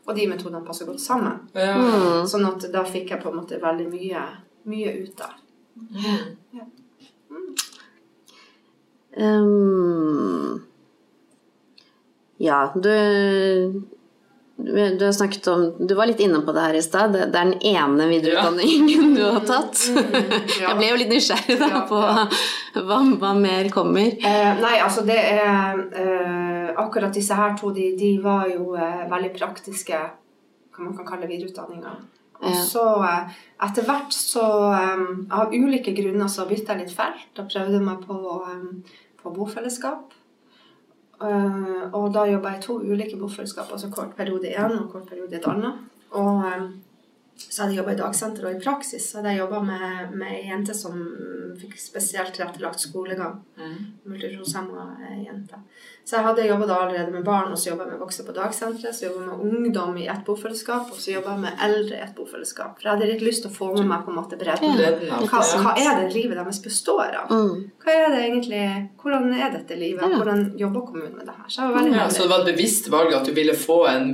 Og 0.08 0.14
de 0.14 0.26
metodene 0.28 0.64
passer 0.64 0.86
godt 0.86 1.00
sammen. 1.00 1.48
Ja. 1.54 1.74
Sånn 2.24 2.46
at 2.46 2.72
da 2.72 2.84
fikk 2.84 3.08
jeg 3.10 3.22
på 3.22 3.28
en 3.30 3.36
måte 3.40 3.60
veldig 3.60 3.90
mye, 3.90 4.22
mye 4.64 5.02
ut 5.02 5.16
der. 5.16 5.34
Ehm, 9.16 10.62
ja, 12.38 12.72
du, 12.74 13.86
du 14.56 15.04
har 15.04 15.12
snakket 15.12 15.46
om 15.52 15.86
Du 15.86 15.94
var 15.94 16.08
litt 16.08 16.20
inne 16.24 16.40
på 16.40 16.52
det 16.56 16.62
her 16.64 16.74
i 16.78 16.82
stad. 16.82 17.12
Det 17.12 17.22
er 17.26 17.32
den 17.34 17.52
ene 17.60 18.06
videreutdanningen 18.08 19.14
du 19.14 19.22
har 19.24 19.44
tatt. 19.44 19.82
ja. 19.92 20.70
Jeg 20.70 20.76
ble 20.78 20.88
jo 20.88 20.98
litt 21.02 21.12
nysgjerrig 21.12 21.58
da 21.60 21.68
Ja, 21.74 21.82
på 21.90 22.00
hva, 22.88 22.98
hva 23.20 23.32
mer 23.36 23.68
kommer. 23.74 24.16
Eh, 24.16 24.52
nei, 24.62 24.74
altså 24.80 25.04
det 25.06 25.18
er 25.20 25.82
eh, 25.92 26.72
Akkurat 26.76 27.12
disse 27.14 27.36
her 27.36 27.54
to, 27.56 27.70
de, 27.76 27.90
de 28.00 28.14
var 28.24 28.48
jo 28.52 28.74
eh, 28.76 29.04
veldig 29.12 29.32
praktiske, 29.36 30.00
hva 30.76 30.84
man 30.84 30.96
kan 30.96 31.06
kalle 31.08 31.28
videreutdanninger. 31.30 32.00
Og 32.40 32.56
så 32.68 32.82
eh, 33.06 33.36
etter 33.64 33.86
hvert 33.88 34.12
så 34.12 34.44
eh, 34.76 35.04
Av 35.36 35.52
ulike 35.52 35.94
grunner 35.96 36.28
så 36.32 36.44
bytta 36.48 36.74
jeg 36.76 36.86
litt 36.86 36.96
felt. 36.96 37.28
Da 37.36 37.44
prøvde 37.48 37.76
jeg 37.78 37.86
meg 37.86 38.04
på, 38.08 38.18
eh, 38.50 39.02
på 39.20 39.32
bofellesskap. 39.36 40.16
Eh, 41.16 41.94
og 41.96 42.10
da 42.14 42.26
jobba 42.28 42.56
jeg 42.56 42.62
to 42.66 42.78
ulike 42.84 43.16
bofellesskap, 43.16 43.70
altså 43.72 43.88
kort 43.90 44.16
periode 44.16 44.50
i 44.50 44.56
og 44.56 44.90
kort 44.92 45.08
periode 45.08 45.32
i 45.32 45.38
et 45.38 45.48
annet. 45.48 45.78
Og 46.10 46.44
eh, 46.48 46.66
så 47.36 47.62
hadde 47.62 47.74
jeg 47.74 47.82
jobba 47.82 47.92
i 47.92 47.98
dagsenter, 48.00 48.46
og 48.48 48.56
i 48.56 48.62
praksis 48.64 49.10
så 49.10 49.18
hadde 49.18 49.34
jeg 49.34 49.42
jobba 49.42 49.60
med, 49.64 50.14
med 50.16 50.32
ei 50.32 50.46
jente 50.48 50.74
som 50.76 50.96
fikk 51.56 51.76
spesielt 51.80 52.34
tilrettelagt 52.36 52.80
skolegang. 52.80 53.38
Multifunksjonshemma 54.04 54.86
eh, 55.04 55.18
jente. 55.26 55.60
Så 56.06 56.16
jeg 56.16 56.26
hadde 56.26 56.46
jobba 56.46 56.66
allerede 56.70 57.12
med 57.12 57.24
barn, 57.26 57.50
og 57.52 57.58
så 57.58 57.70
jobba 57.70 57.86
jeg 57.86 57.92
med 57.94 58.02
voksne 58.04 58.26
på 58.26 58.34
dagsenteret. 58.36 58.96
Så 58.96 59.06
jobba 59.06 59.22
jeg 59.22 59.28
med 59.30 59.46
ungdom 59.48 59.96
i 60.00 60.06
ett 60.12 60.22
bofellesskap, 60.26 60.92
og 60.94 61.00
så 61.02 61.16
jobba 61.16 61.34
jeg 61.34 61.44
med 61.44 61.64
eldre 61.66 61.98
i 61.98 62.04
ett 62.04 62.14
bofellesskap. 62.16 62.76
For 62.78 62.88
jeg 62.88 62.92
hadde 62.94 63.10
litt 63.10 63.24
lyst 63.26 63.44
til 63.44 63.52
å 63.52 63.56
få 63.56 63.72
med 63.74 63.90
meg 63.90 64.04
på 64.06 64.14
en 64.14 64.20
måte 64.20 64.38
bredden. 64.40 64.80
Hva, 65.26 65.42
hva 65.64 65.74
er 65.74 66.02
det 66.02 66.14
livet 66.14 66.38
deres 66.38 66.62
består 66.64 67.16
av? 67.24 67.32
Mm. 67.32 67.66
Hva 67.82 67.98
er 67.98 68.14
det 68.14 68.24
egentlig, 68.28 68.64
Hvordan 69.02 69.28
er 69.34 69.52
dette 69.58 69.78
livet? 69.78 70.16
Hvordan 70.16 70.48
jobber 70.60 70.88
kommunen 70.88 71.18
med 71.18 71.28
det 71.28 71.36
her? 71.36 71.46
Så 71.50 71.62
jeg 71.62 71.72
var 71.72 71.80
veldig 71.80 71.98
Ja, 71.98 72.08
så 72.10 72.24
det 72.24 72.32
var 72.32 72.44
et 72.44 72.52
bevisst 72.54 72.90
valg 72.92 73.14
at 73.18 73.28
du 73.28 73.34
ville 73.36 73.56
få 73.58 73.82
en 73.90 74.10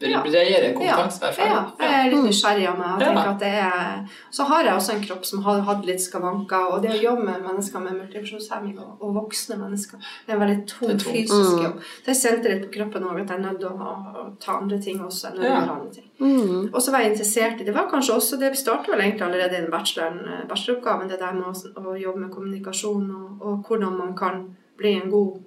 Bredere 0.00 0.72
kompetanse? 0.76 1.30
ja, 1.40 1.60
jeg 1.80 1.94
er 1.96 2.10
litt 2.12 2.26
nysgjerrig 2.28 2.66
av 2.70 2.78
meg. 2.80 3.04
og 3.08 3.20
at 3.22 3.40
det 3.40 3.52
er... 3.64 4.16
Så 4.34 4.46
har 4.50 4.66
jeg 4.66 4.74
også 4.74 4.94
en 4.96 5.04
kropp 5.06 5.28
som 5.28 5.44
har 5.46 5.62
hatt 5.68 5.86
litt 5.88 6.02
skavanker. 6.04 6.72
Og 6.74 6.82
det 6.84 6.92
å 6.94 6.98
jobbe 7.00 7.26
med 7.28 7.46
mennesker 7.46 7.84
med 7.84 7.96
multifunksjonshemming 8.00 8.76
og, 8.82 8.96
og 9.00 9.14
voksne 9.20 9.58
mennesker, 9.60 10.02
det 10.26 10.34
er 10.34 10.36
en 10.36 10.42
veldig 10.44 10.58
tung 10.72 10.92
er 10.92 11.06
fysisk 11.06 11.62
jobb. 11.64 11.80
Så 12.02 12.12
jeg 12.12 12.20
kjente 12.22 12.52
litt 12.52 12.66
på 12.66 12.74
kroppen 12.76 13.08
òg 13.08 13.22
at 13.22 13.32
jeg 13.32 13.38
er 13.38 13.44
nødt 13.46 13.62
til 13.64 13.72
å, 13.72 14.26
ta 14.42 14.58
andre 14.60 14.80
ting 14.82 15.00
også. 15.04 15.32
enn 15.32 15.42
Ja. 15.46 15.62
andre 15.64 15.90
ting. 15.94 16.10
Mm. 16.18 16.70
Og 16.72 16.78
så 16.82 16.92
var 16.92 17.04
jeg 17.04 17.12
interessert 17.12 17.60
i 17.60 17.64
Det 17.64 17.74
var 17.74 17.90
kanskje 17.90 18.14
også 18.16 18.38
det 18.40 18.50
vi 18.54 18.56
startet 18.56 18.92
vel 18.92 19.02
egentlig 19.04 19.26
allerede 19.26 19.56
i 19.56 19.60
den 19.60 19.70
bacheloren, 19.70 20.20
eh, 20.24 20.46
bacheloroppgaven, 20.48 21.08
det 21.08 21.20
der 21.20 21.32
med 21.36 21.50
å, 21.50 21.90
å 21.92 21.96
jobbe 21.96 22.22
med 22.24 22.32
kommunikasjon 22.32 23.10
og, 23.10 23.28
og 23.40 23.68
hvordan 23.68 23.98
man 23.98 24.16
kan 24.16 24.46
bli 24.76 24.94
en 25.00 25.10
god 25.10 25.40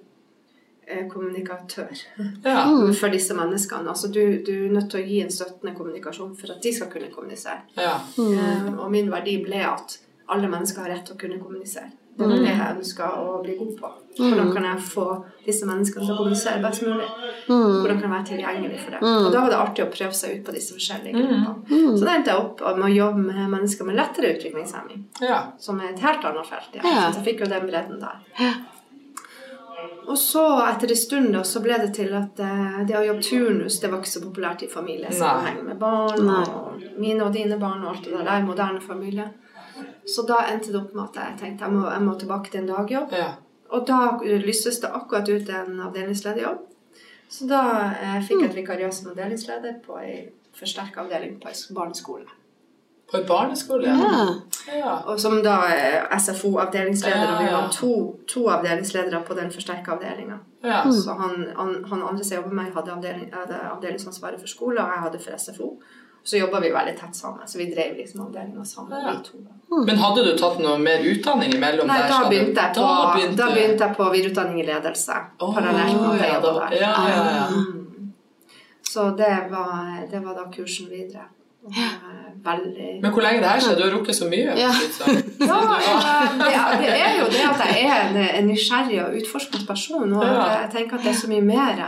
kommunikatør 1.12 1.90
Ja. 2.44 2.64
for 3.00 3.08
disse 3.08 3.34
menneskene. 3.34 3.88
Altså 3.90 4.08
du, 4.12 4.20
du 4.46 4.52
er 4.66 4.72
nødt 4.76 4.90
til 4.90 5.00
å 5.00 5.06
gi 5.06 5.20
en 5.24 5.30
støttende 5.30 5.74
kommunikasjon 5.76 6.36
for 6.36 6.52
at 6.56 6.62
de 6.62 6.72
skal 6.74 6.90
kunne 6.92 7.10
kommunisere. 7.14 7.62
ja. 7.76 7.96
Mm. 8.18 8.78
og 8.78 8.90
min 8.90 9.10
verdi 9.10 9.38
ble 9.44 9.64
at 9.66 9.98
alle 10.30 10.48
mennesker 10.48 10.82
har 10.84 10.90
rett 10.94 11.06
til 11.06 11.16
å 11.16 11.18
kunne 11.20 11.38
kommunisere. 11.42 11.90
Det 12.20 12.26
var 12.28 12.36
det 12.36 12.50
jeg 12.50 12.74
ønska 12.76 13.06
å 13.16 13.36
bli 13.42 13.54
god 13.56 13.70
på. 13.80 13.88
Hvordan 14.18 14.50
kan 14.52 14.64
jeg 14.66 14.80
få 14.84 15.04
disse 15.46 15.64
menneskene 15.66 16.04
til 16.04 16.12
å 16.12 16.16
kommunisere 16.18 16.60
best 16.60 16.82
mulig? 16.84 17.06
Hvordan 17.46 18.00
kan 18.00 18.02
jeg 18.02 18.10
være 18.12 18.26
tilgjengelig 18.30 18.80
for 18.82 18.90
det? 18.90 19.00
Og 19.02 19.28
da 19.32 19.40
var 19.40 19.48
det 19.54 19.60
artig 19.62 19.84
å 19.86 19.90
prøve 19.94 20.12
seg 20.18 20.34
ut 20.36 20.42
på 20.44 20.52
disse 20.52 20.74
forskjellige 20.76 21.14
gruppene. 21.16 21.78
Så 21.96 22.04
da 22.04 22.16
endte 22.18 22.34
jeg 22.34 22.42
opp 22.42 22.60
med 22.76 22.84
å 22.90 22.92
jobbe 22.92 23.24
med 23.24 23.40
mennesker 23.54 23.88
med 23.88 23.96
lettere 23.96 24.34
utviklingshemming, 24.36 25.06
som 25.58 25.80
er 25.80 25.94
et 25.94 26.04
helt 26.04 26.24
annet 26.28 26.46
felt. 26.52 26.76
Ja. 26.76 26.82
Ja. 26.84 27.06
Så 27.12 27.22
jeg 27.22 27.26
fikk 27.30 27.40
jo 27.46 27.50
den 27.54 27.66
bredden 27.70 28.00
der. 28.04 28.20
Og 30.10 30.18
så 30.18 30.42
etter 30.64 30.90
en 30.90 30.98
stund 30.98 31.28
da, 31.36 31.42
så 31.46 31.60
ble 31.62 31.76
det 31.78 31.92
til 31.94 32.10
at 32.18 32.40
eh, 32.42 32.80
det 32.88 32.96
å 32.98 33.04
jobbe 33.06 33.22
turnus 33.22 33.76
det 33.82 33.90
var 33.92 34.00
ikke 34.00 34.10
så 34.10 34.22
populært 34.24 34.64
i 34.66 34.70
familiesammenheng 34.70 35.60
med 35.68 35.78
barn 35.78 36.24
Nei. 36.26 36.40
og 36.48 36.98
mine 36.98 37.28
og 37.28 37.36
dine 37.36 37.60
barn 37.60 37.84
og 37.84 37.92
alt 37.92 38.08
det 38.08 38.16
der. 38.16 38.24
Det 38.24 38.32
er 38.32 38.42
en 38.42 38.48
moderne 38.48 38.82
familie. 38.82 39.28
Så 40.08 40.24
da 40.26 40.40
endte 40.50 40.72
det 40.72 40.80
opp 40.80 40.96
med 40.96 41.04
at 41.04 41.20
jeg 41.20 41.38
tenkte 41.44 41.68
jeg 41.68 41.76
må, 41.76 41.84
jeg 41.86 42.02
må 42.08 42.16
tilbake 42.18 42.50
til 42.50 42.64
en 42.64 42.72
dagjobb. 42.72 43.14
ja. 43.16 43.30
Og 43.70 43.86
da 43.86 44.18
lystes 44.42 44.80
det 44.82 44.88
akkurat 44.90 45.28
ut 45.30 45.50
en 45.54 45.76
avdelingslederjobb. 45.86 46.64
Så 47.30 47.46
da 47.46 47.62
eh, 47.94 48.18
fikk 48.26 48.40
jeg 48.42 48.50
et 48.50 48.56
vikariat 48.58 48.94
som 48.94 49.12
avdelingsleder 49.12 49.76
på 49.84 50.00
ei 50.02 50.14
forsterka 50.58 51.04
avdeling 51.04 51.36
på 51.38 51.46
barneskolen. 51.46 51.76
barneskole. 51.78 52.39
På 53.10 53.16
en 53.18 53.26
barneskole? 53.26 53.86
Ja. 53.88 54.26
ja. 54.78 54.92
Og 55.06 55.20
som 55.20 55.42
da 55.42 55.56
er 55.66 56.06
SFO-avdelingsleder, 56.18 57.32
og 57.32 57.38
vi 57.40 57.44
Ja, 57.44 57.50
ja. 57.50 57.60
var 57.60 57.72
to, 57.72 57.92
to 58.28 58.44
avdelingsledere 58.48 59.22
på 59.26 59.34
den 59.34 59.50
forsterka 59.50 59.92
avdelinga. 59.96 60.38
ja. 60.64 60.82
Så 60.92 61.10
han, 61.18 61.46
han, 61.56 61.84
han 61.90 62.02
andre 62.02 62.24
som 62.24 62.36
jobber 62.36 62.52
med 62.54 62.64
meg, 62.64 62.74
hadde, 62.74 62.92
avdeling, 62.92 63.32
hadde 63.34 63.58
avdelingsansvaret 63.72 64.40
for 64.40 64.46
skole, 64.48 64.80
og 64.80 64.88
jeg 64.94 65.02
hadde 65.06 65.18
for 65.18 65.38
SFO. 65.38 65.70
Så 66.22 66.36
jobba 66.36 66.60
vi 66.60 66.68
veldig 66.70 66.92
tett 67.00 67.16
sammen, 67.16 67.46
så 67.48 67.58
vi 67.58 67.66
drev 67.74 67.96
liksom 67.96 68.20
avdelinga 68.26 68.64
sammen, 68.64 68.92
Ja. 69.00 69.10
vi 69.16 69.24
to. 69.24 69.38
da. 69.40 69.84
Men 69.86 69.96
hadde 69.98 70.24
du 70.24 70.36
tatt 70.38 70.58
noe 70.60 70.78
mer 70.78 70.98
utdanning 71.12 71.54
imellom 71.54 71.86
Nei, 71.86 71.98
der? 72.02 72.08
da 72.08 72.28
begynte 72.28 72.60
jeg 72.60 72.74
på, 72.74 72.80
Da 72.80 73.04
da 73.06 73.12
begynte, 73.14 73.46
begynte 73.54 73.84
jeg 73.86 73.96
på 73.96 74.08
videreutdanning 74.12 74.60
i 74.60 74.66
ledelse. 74.66 75.16
Oh, 75.40 75.54
parallelt 75.54 76.00
med 76.00 76.10
at 76.10 76.20
jeg 76.20 76.28
ja, 76.28 76.34
jobba 76.40 76.52
der. 76.68 76.76
Ja, 76.76 76.94
ja, 77.08 77.24
ja. 77.38 77.46
Mm. 77.48 78.12
Så 78.90 79.10
det 79.16 79.36
var, 79.50 79.98
det 80.10 80.20
var 80.26 80.34
da 80.34 80.44
kursen 80.56 80.90
videre. 80.90 81.24
Veldig 82.44 83.00
Men 83.02 83.10
hvor 83.12 83.20
lenge 83.24 83.40
det 83.42 83.48
her 83.50 83.60
skjer? 83.60 83.76
Du 83.76 83.82
har 83.84 83.90
rukket 83.98 84.16
så 84.16 84.28
mye. 84.30 84.54
Ja. 84.56 84.70
liksom. 84.82 85.08
Ja, 85.50 85.58
det, 86.40 86.52
er- 86.56 86.78
det 86.80 87.00
er 87.06 87.18
jo 87.20 87.26
det 87.32 87.42
at 87.50 87.64
jeg 87.68 87.88
er 87.88 88.06
en, 88.08 88.16
en 88.38 88.46
nysgjerrig 88.48 89.00
og 89.04 89.16
utforskende 89.20 89.66
person. 89.68 90.12
Og 90.12 90.24
Ja. 90.24 90.46
jeg 90.62 90.70
tenker 90.76 90.96
at 90.98 91.04
det 91.04 91.10
er 91.12 91.18
så 91.20 91.28
mye 91.28 91.42
mer. 91.44 91.82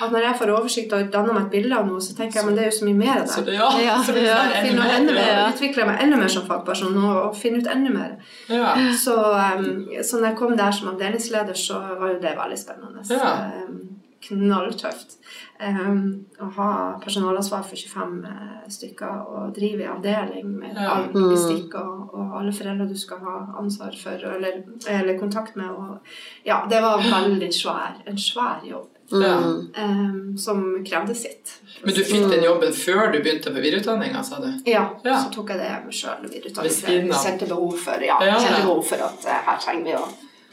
At 0.00 0.12
når 0.14 0.18
jeg 0.24 0.34
får 0.38 0.50
oversikt 0.54 0.92
og 0.96 1.08
danner 1.12 1.32
meg 1.34 1.42
et 1.48 1.50
bilde 1.50 1.76
av 1.76 1.86
noe, 1.86 2.00
så 2.00 2.14
tenker 2.16 2.38
jeg 2.40 2.46
men 2.46 2.54
det 2.56 2.62
er 2.64 2.68
jo 2.70 2.76
så 2.78 2.84
mye 2.88 2.94
mer 2.94 3.24
Så 3.26 3.40
der. 3.40 3.46
det, 3.50 3.54
ja, 3.58 3.68
Ja, 3.84 3.96
så 4.06 4.12
det 4.14 4.22
ja. 4.24 4.36
enda 4.62 4.84
enda 4.96 5.12
mer, 5.12 5.30
Ja. 5.34 5.48
utvikler 5.52 5.86
meg 5.90 6.02
enda 6.04 6.16
mer 6.16 6.28
som 6.28 6.46
fagperson 6.46 6.96
og, 7.04 7.16
og 7.22 7.36
finner 7.36 7.58
ut 7.60 7.66
enda 7.74 7.90
mer. 7.90 8.12
Ja. 8.48 8.74
Så, 9.04 9.16
um, 9.58 9.88
så 10.02 10.20
når 10.20 10.26
jeg 10.28 10.36
kom 10.36 10.56
der 10.56 10.70
som 10.70 10.88
avdelingsleder, 10.94 11.54
så 11.54 11.74
var 12.00 12.08
jo 12.14 12.18
det 12.22 12.36
veldig 12.38 12.58
spennende. 12.58 13.04
Ja. 13.10 13.34
Um, 13.68 13.99
knalltøft. 14.28 15.16
Um, 15.60 16.26
å 16.40 16.48
ha 16.56 16.68
personalansvar 17.02 17.62
for 17.68 17.76
25 17.76 18.24
eh, 18.24 18.68
stykker 18.72 19.26
og 19.28 19.50
drive 19.56 19.84
i 19.84 19.88
avdeling 19.92 20.46
med 20.60 20.76
Ja. 20.76 20.90
all 20.94 21.10
logistikk 21.14 21.74
og, 21.80 22.14
og 22.16 22.34
alle 22.40 22.52
foreldre 22.56 22.86
du 22.88 22.96
skal 22.96 23.18
ha 23.24 23.34
ansvar 23.60 23.96
for 24.02 24.24
eller, 24.34 24.62
eller 24.88 25.18
kontakt 25.20 25.56
med. 25.56 25.68
Og, 25.70 25.98
ja, 26.44 26.62
det 26.70 26.80
var 26.82 26.98
veldig 27.04 27.50
svær, 27.54 28.00
en 28.06 28.16
svær 28.18 28.64
jobb 28.64 28.88
Ja. 29.12 29.36
um, 29.84 30.36
som 30.38 30.84
krevde 30.86 31.14
sitt. 31.18 31.56
Men 31.84 31.94
du 31.94 32.02
fikk 32.04 32.28
den 32.30 32.44
jobben 32.44 32.72
før 32.72 33.12
du 33.12 33.18
begynte 33.22 33.50
på 33.52 33.60
videreutdanninga, 33.60 34.22
sa 34.24 34.38
du? 34.40 34.48
Ja, 34.70 34.84
Ja. 35.04 35.16
så 35.24 35.32
tok 35.34 35.50
jeg 35.50 35.58
det 35.58 35.94
sjøl. 35.94 36.28
Kjente 36.30 37.48
behov 37.48 37.76
for, 37.78 38.00
ja, 38.04 38.18
Ja, 38.24 38.36
kjente 38.38 38.62
behov 38.62 38.84
for 38.86 38.96
at 39.08 39.24
eh, 39.26 39.42
her 39.46 39.58
trenger 39.58 39.84
vi 39.84 39.96
å 39.96 40.04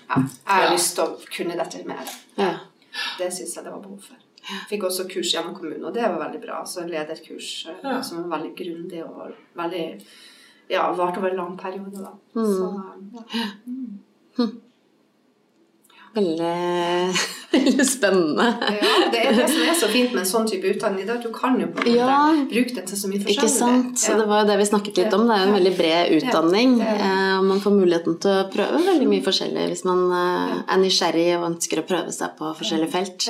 ja, 0.10 0.16
Jeg 0.16 0.56
har 0.56 0.64
Ja. 0.64 0.72
lyst 0.74 0.96
til 0.96 1.04
å 1.04 1.18
kunne 1.38 1.56
dette 1.58 1.86
mer. 1.88 2.06
Ja. 2.38 2.54
Det 3.20 3.32
syns 3.34 3.56
jeg 3.56 3.64
det 3.66 3.72
var 3.74 3.82
behov 3.84 4.00
for. 4.02 4.16
Fikk 4.70 4.84
også 4.88 5.08
kurs 5.12 5.34
gjennom 5.34 5.56
kommunen, 5.58 5.84
og 5.86 5.94
det 5.94 6.04
var 6.08 6.20
veldig 6.22 6.42
bra. 6.46 6.62
Så 6.66 6.86
lederkurs 6.88 7.66
eh, 7.68 7.82
Ja. 7.84 8.02
som 8.02 8.24
var 8.30 8.38
veldig 8.40 8.54
grundig 8.56 9.04
og 9.04 9.34
veldig 9.56 9.84
Ja, 10.70 10.92
varte 10.94 11.20
over 11.20 11.30
en 11.32 11.38
lang 11.38 11.58
periode, 11.58 12.04
da. 12.04 12.12
Så, 12.34 12.82
ja. 14.38 14.48
Veldig, 16.18 17.16
veldig 17.54 17.86
spennende. 17.86 18.46
ja, 18.82 18.94
det 19.14 19.20
er 19.22 19.36
det 19.38 19.46
som 19.52 19.62
er 19.70 19.76
så 19.78 19.90
fint 19.92 20.16
med 20.16 20.24
en 20.24 20.30
sånn 20.30 20.48
type 20.50 20.66
utdanning. 20.74 21.06
Det 21.06 21.14
er 21.14 21.20
at 21.20 21.28
du 21.28 21.34
kan 21.36 21.60
jo 21.62 21.68
på 21.70 21.84
en 21.84 21.86
måte 21.86 21.94
Ja. 21.94 22.18
bruke 22.50 22.74
det 22.76 22.86
til 22.90 22.98
så 22.98 23.12
mye 23.12 23.22
forskjellig. 23.22 23.38
Ikke 23.38 23.52
sant? 23.54 24.02
Så 24.02 24.12
Ja. 24.12 24.18
det 24.24 24.28
var 24.32 24.42
jo 24.42 24.48
det 24.50 24.58
vi 24.58 24.66
snakket 24.72 24.98
litt 25.04 25.14
om. 25.14 25.28
Det 25.30 25.36
er 25.38 25.44
jo 25.44 25.48
en 25.52 25.58
veldig 25.60 25.76
bred 25.78 26.12
utdanning. 26.18 26.74
Ja, 26.82 26.96
eh, 26.98 27.38
Og 27.38 27.44
man 27.46 27.60
får 27.62 27.72
muligheten 27.78 28.20
til 28.20 28.32
å 28.34 28.50
prøve 28.52 28.82
veldig 28.84 29.08
mye 29.14 29.22
forskjellig 29.30 29.68
hvis 29.70 29.86
man 29.86 30.02
eh, 30.12 30.64
er 30.74 30.78
nysgjerrig 30.82 31.28
og 31.38 31.46
ønsker 31.54 31.84
å 31.84 31.88
prøve 31.88 32.12
seg 32.12 32.34
på 32.40 32.50
forskjellige 32.58 32.92
felt. 32.92 33.30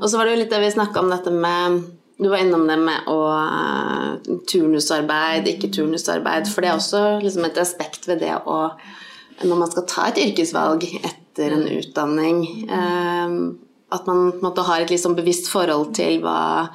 Og 0.00 0.06
så 0.08 0.16
var 0.16 0.24
det 0.26 0.36
jo 0.36 0.42
litt 0.44 0.50
det 0.54 0.60
vi 0.62 0.70
snakka 0.78 1.00
om 1.02 1.10
dette 1.10 1.30
med 1.34 1.82
Du 2.20 2.28
var 2.28 2.36
innom 2.38 2.66
det 2.68 2.76
med 2.78 3.06
å 3.08 3.18
eh, 3.32 4.36
turnusarbeid, 4.46 5.46
ikke 5.48 5.70
turnusarbeid. 5.72 6.46
For 6.52 6.60
det 6.60 6.70
er 6.70 6.76
også 6.76 7.00
liksom 7.24 7.46
et 7.48 7.58
aspekt 7.58 8.06
ved 8.06 8.20
det 8.20 8.34
å 8.46 8.70
Når 9.42 9.56
man 9.56 9.70
skal 9.70 9.86
ta 9.88 10.02
et 10.10 10.18
yrkesvalg 10.20 10.84
etter 11.40 11.56
en 11.56 11.66
utdanning, 11.80 12.40
eh, 12.70 13.34
at 13.92 14.06
man 14.06 14.30
på 14.32 14.36
en 14.38 14.46
måte 14.50 14.62
har 14.66 14.80
et 14.84 14.90
litt 14.90 15.00
sånn 15.02 15.16
bevisst 15.18 15.48
forhold 15.50 15.94
til 15.96 16.20
hva 16.22 16.68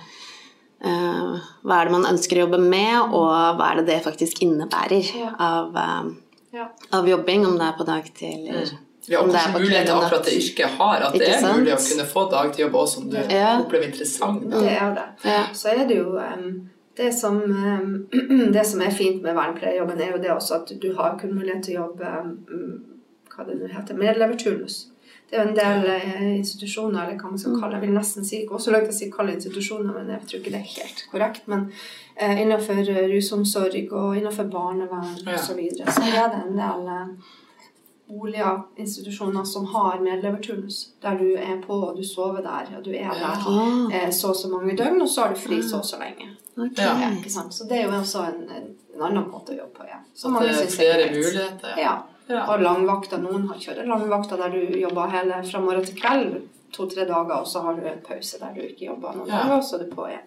eh, 0.86 1.36
hva 1.66 1.78
er 1.82 1.86
det 1.88 1.92
man 1.96 2.06
ønsker 2.14 2.38
å 2.38 2.44
jobbe 2.46 2.60
med, 2.62 3.14
og 3.16 3.30
hva 3.60 3.72
er 3.72 3.82
det 3.82 3.86
det 3.94 4.02
faktisk 4.06 4.42
innebærer 4.46 5.06
Ja. 5.16 5.32
av, 5.40 5.76
eh, 5.78 6.12
ja. 6.54 6.68
av 6.92 7.08
jobbing, 7.10 7.46
om 7.46 7.58
det 7.58 7.68
er 7.70 7.78
på 7.78 7.86
dagtid 7.86 8.50
eller 8.50 8.72
Ja, 9.08 9.20
og 9.20 9.26
Om 9.28 9.32
det 9.34 9.38
er 9.38 9.42
hvilke 9.46 9.54
på 9.54 9.60
muligheter 9.62 9.86
kveld 9.86 9.98
og 9.98 10.04
akkurat 10.04 10.26
det 10.26 10.34
yrket 10.34 10.70
har. 10.80 10.96
At 11.06 11.14
det 11.14 11.28
er 11.30 11.40
sant? 11.42 11.58
mulig 11.60 11.74
å 11.76 11.78
kunne 11.78 12.06
få 12.10 12.22
dagjobb 12.32 12.74
også 12.74 12.94
som 12.96 13.10
du 13.12 13.18
Ja. 13.30 13.60
opplever 13.62 13.86
interessant. 13.86 14.50
Det 14.50 14.72
er 14.82 14.94
det. 14.96 15.04
Ja. 15.24 15.44
Så 15.54 15.68
er 15.70 15.86
det 15.88 15.98
jo 15.98 16.18
um, 16.18 16.70
det 16.98 17.14
som, 17.14 17.38
um, 17.38 18.08
det 18.52 18.66
som 18.66 18.82
er 18.82 18.90
fint 18.90 19.22
med 19.22 19.36
vernepleierjobben, 19.36 20.02
er 20.02 20.12
jo 20.12 20.18
det 20.18 20.32
også 20.32 20.56
at 20.56 20.74
du 20.82 20.96
har 20.96 21.20
kun 21.20 21.36
mulighet 21.36 21.64
til 21.64 21.78
å 21.78 21.86
jobbe 21.86 22.04
em, 22.04 22.86
hva 23.36 23.46
det 23.48 23.60
nå 23.60 23.68
heter, 23.72 23.98
medleverturnus. 24.00 24.88
Det 25.30 25.40
er 25.40 25.42
jo 25.44 25.50
en 25.50 25.56
del 25.58 25.88
eh, 25.90 26.36
institusjoner, 26.38 27.00
eller 27.08 27.16
hva 27.18 27.32
man 27.32 27.40
skal 27.42 27.56
kalle 27.60 27.80
jeg 27.80 27.82
vil 27.88 27.96
nesten 27.98 28.26
si, 28.28 28.44
også 28.46 28.72
lov 28.76 28.84
til 28.86 28.94
å 28.94 28.98
si 29.00 29.08
kalle 29.14 29.34
institusjoner, 29.34 29.94
men 29.96 30.12
jeg 30.14 30.28
tror 30.30 30.40
ikke 30.42 30.54
det 30.54 30.60
er 30.60 30.74
helt 30.76 31.02
korrekt. 31.12 31.48
Men 31.52 31.64
eh, 32.16 32.42
innenfor 32.44 32.84
eh, 32.84 33.08
rusomsorg 33.10 33.90
og 33.98 34.20
innenfor 34.20 34.52
barnevern 34.54 35.16
Ja. 35.26 35.34
osv. 35.34 35.48
Så, 35.48 35.58
videre, 35.58 35.92
så 35.92 36.06
er 36.06 36.30
det 36.30 36.44
en 36.46 36.62
del 36.62 36.88
eh, 36.94 37.34
boliger, 38.08 38.62
institusjoner 38.78 39.44
som 39.50 39.66
har 39.74 40.00
medleverturnus, 40.06 40.90
der 41.02 41.18
du 41.18 41.32
er 41.34 41.58
på 41.68 41.74
og 41.74 41.98
du 41.98 42.04
sover 42.06 42.42
der, 42.46 42.70
og 42.78 42.84
du 42.86 42.92
er 42.94 43.10
der 43.18 43.46
eh, 43.98 44.12
så 44.14 44.30
og 44.30 44.36
så 44.36 44.50
mange 44.54 44.78
døgn, 44.78 45.02
og 45.02 45.10
så 45.10 45.22
har 45.26 45.34
du 45.34 45.40
fri 45.42 45.62
så 45.64 45.82
og 45.82 45.86
så 45.86 45.98
lenge. 46.00 46.30
Okay. 46.58 46.86
Ja. 46.86 47.10
Så 47.50 47.66
det 47.70 47.80
er 47.82 47.88
jo 47.90 47.98
også 47.98 48.22
en, 48.30 48.44
en, 48.50 48.68
en 48.96 49.02
annen 49.10 49.26
måte 49.32 49.56
å 49.56 49.58
jobbe 49.58 49.74
på. 49.82 49.88
Ja. 49.90 50.04
Så 50.14 50.30
mange 50.30 50.54
det 50.54 50.60
er 50.62 50.68
er 50.70 50.76
flere 50.78 51.08
greit. 51.10 51.18
muligheter. 51.18 51.74
Ja. 51.74 51.82
Ja. 51.82 51.96
Og 52.30 52.62
langvakter. 52.62 53.18
Noen 53.22 53.48
har 53.52 53.60
kjører 53.62 53.86
langvakter 53.90 54.38
der 54.42 54.50
du 54.56 54.78
jobber 54.80 55.12
hele 55.14 55.44
fra 55.46 55.60
morgen 55.62 55.86
til 55.86 56.00
kveld 56.00 56.42
to-tre 56.74 57.06
dager, 57.08 57.36
og 57.40 57.48
så 57.48 57.62
har 57.64 57.74
du 57.78 57.86
en 57.88 58.02
pause 58.04 58.40
der 58.42 58.56
du 58.56 58.62
ikke 58.66 58.86
jobber 58.90 59.14
noen 59.16 59.30
Ja. 59.30 59.44
dager, 59.46 59.62
så 59.62 59.78
du 59.80 59.86
på 59.96 60.08
igjen. 60.10 60.26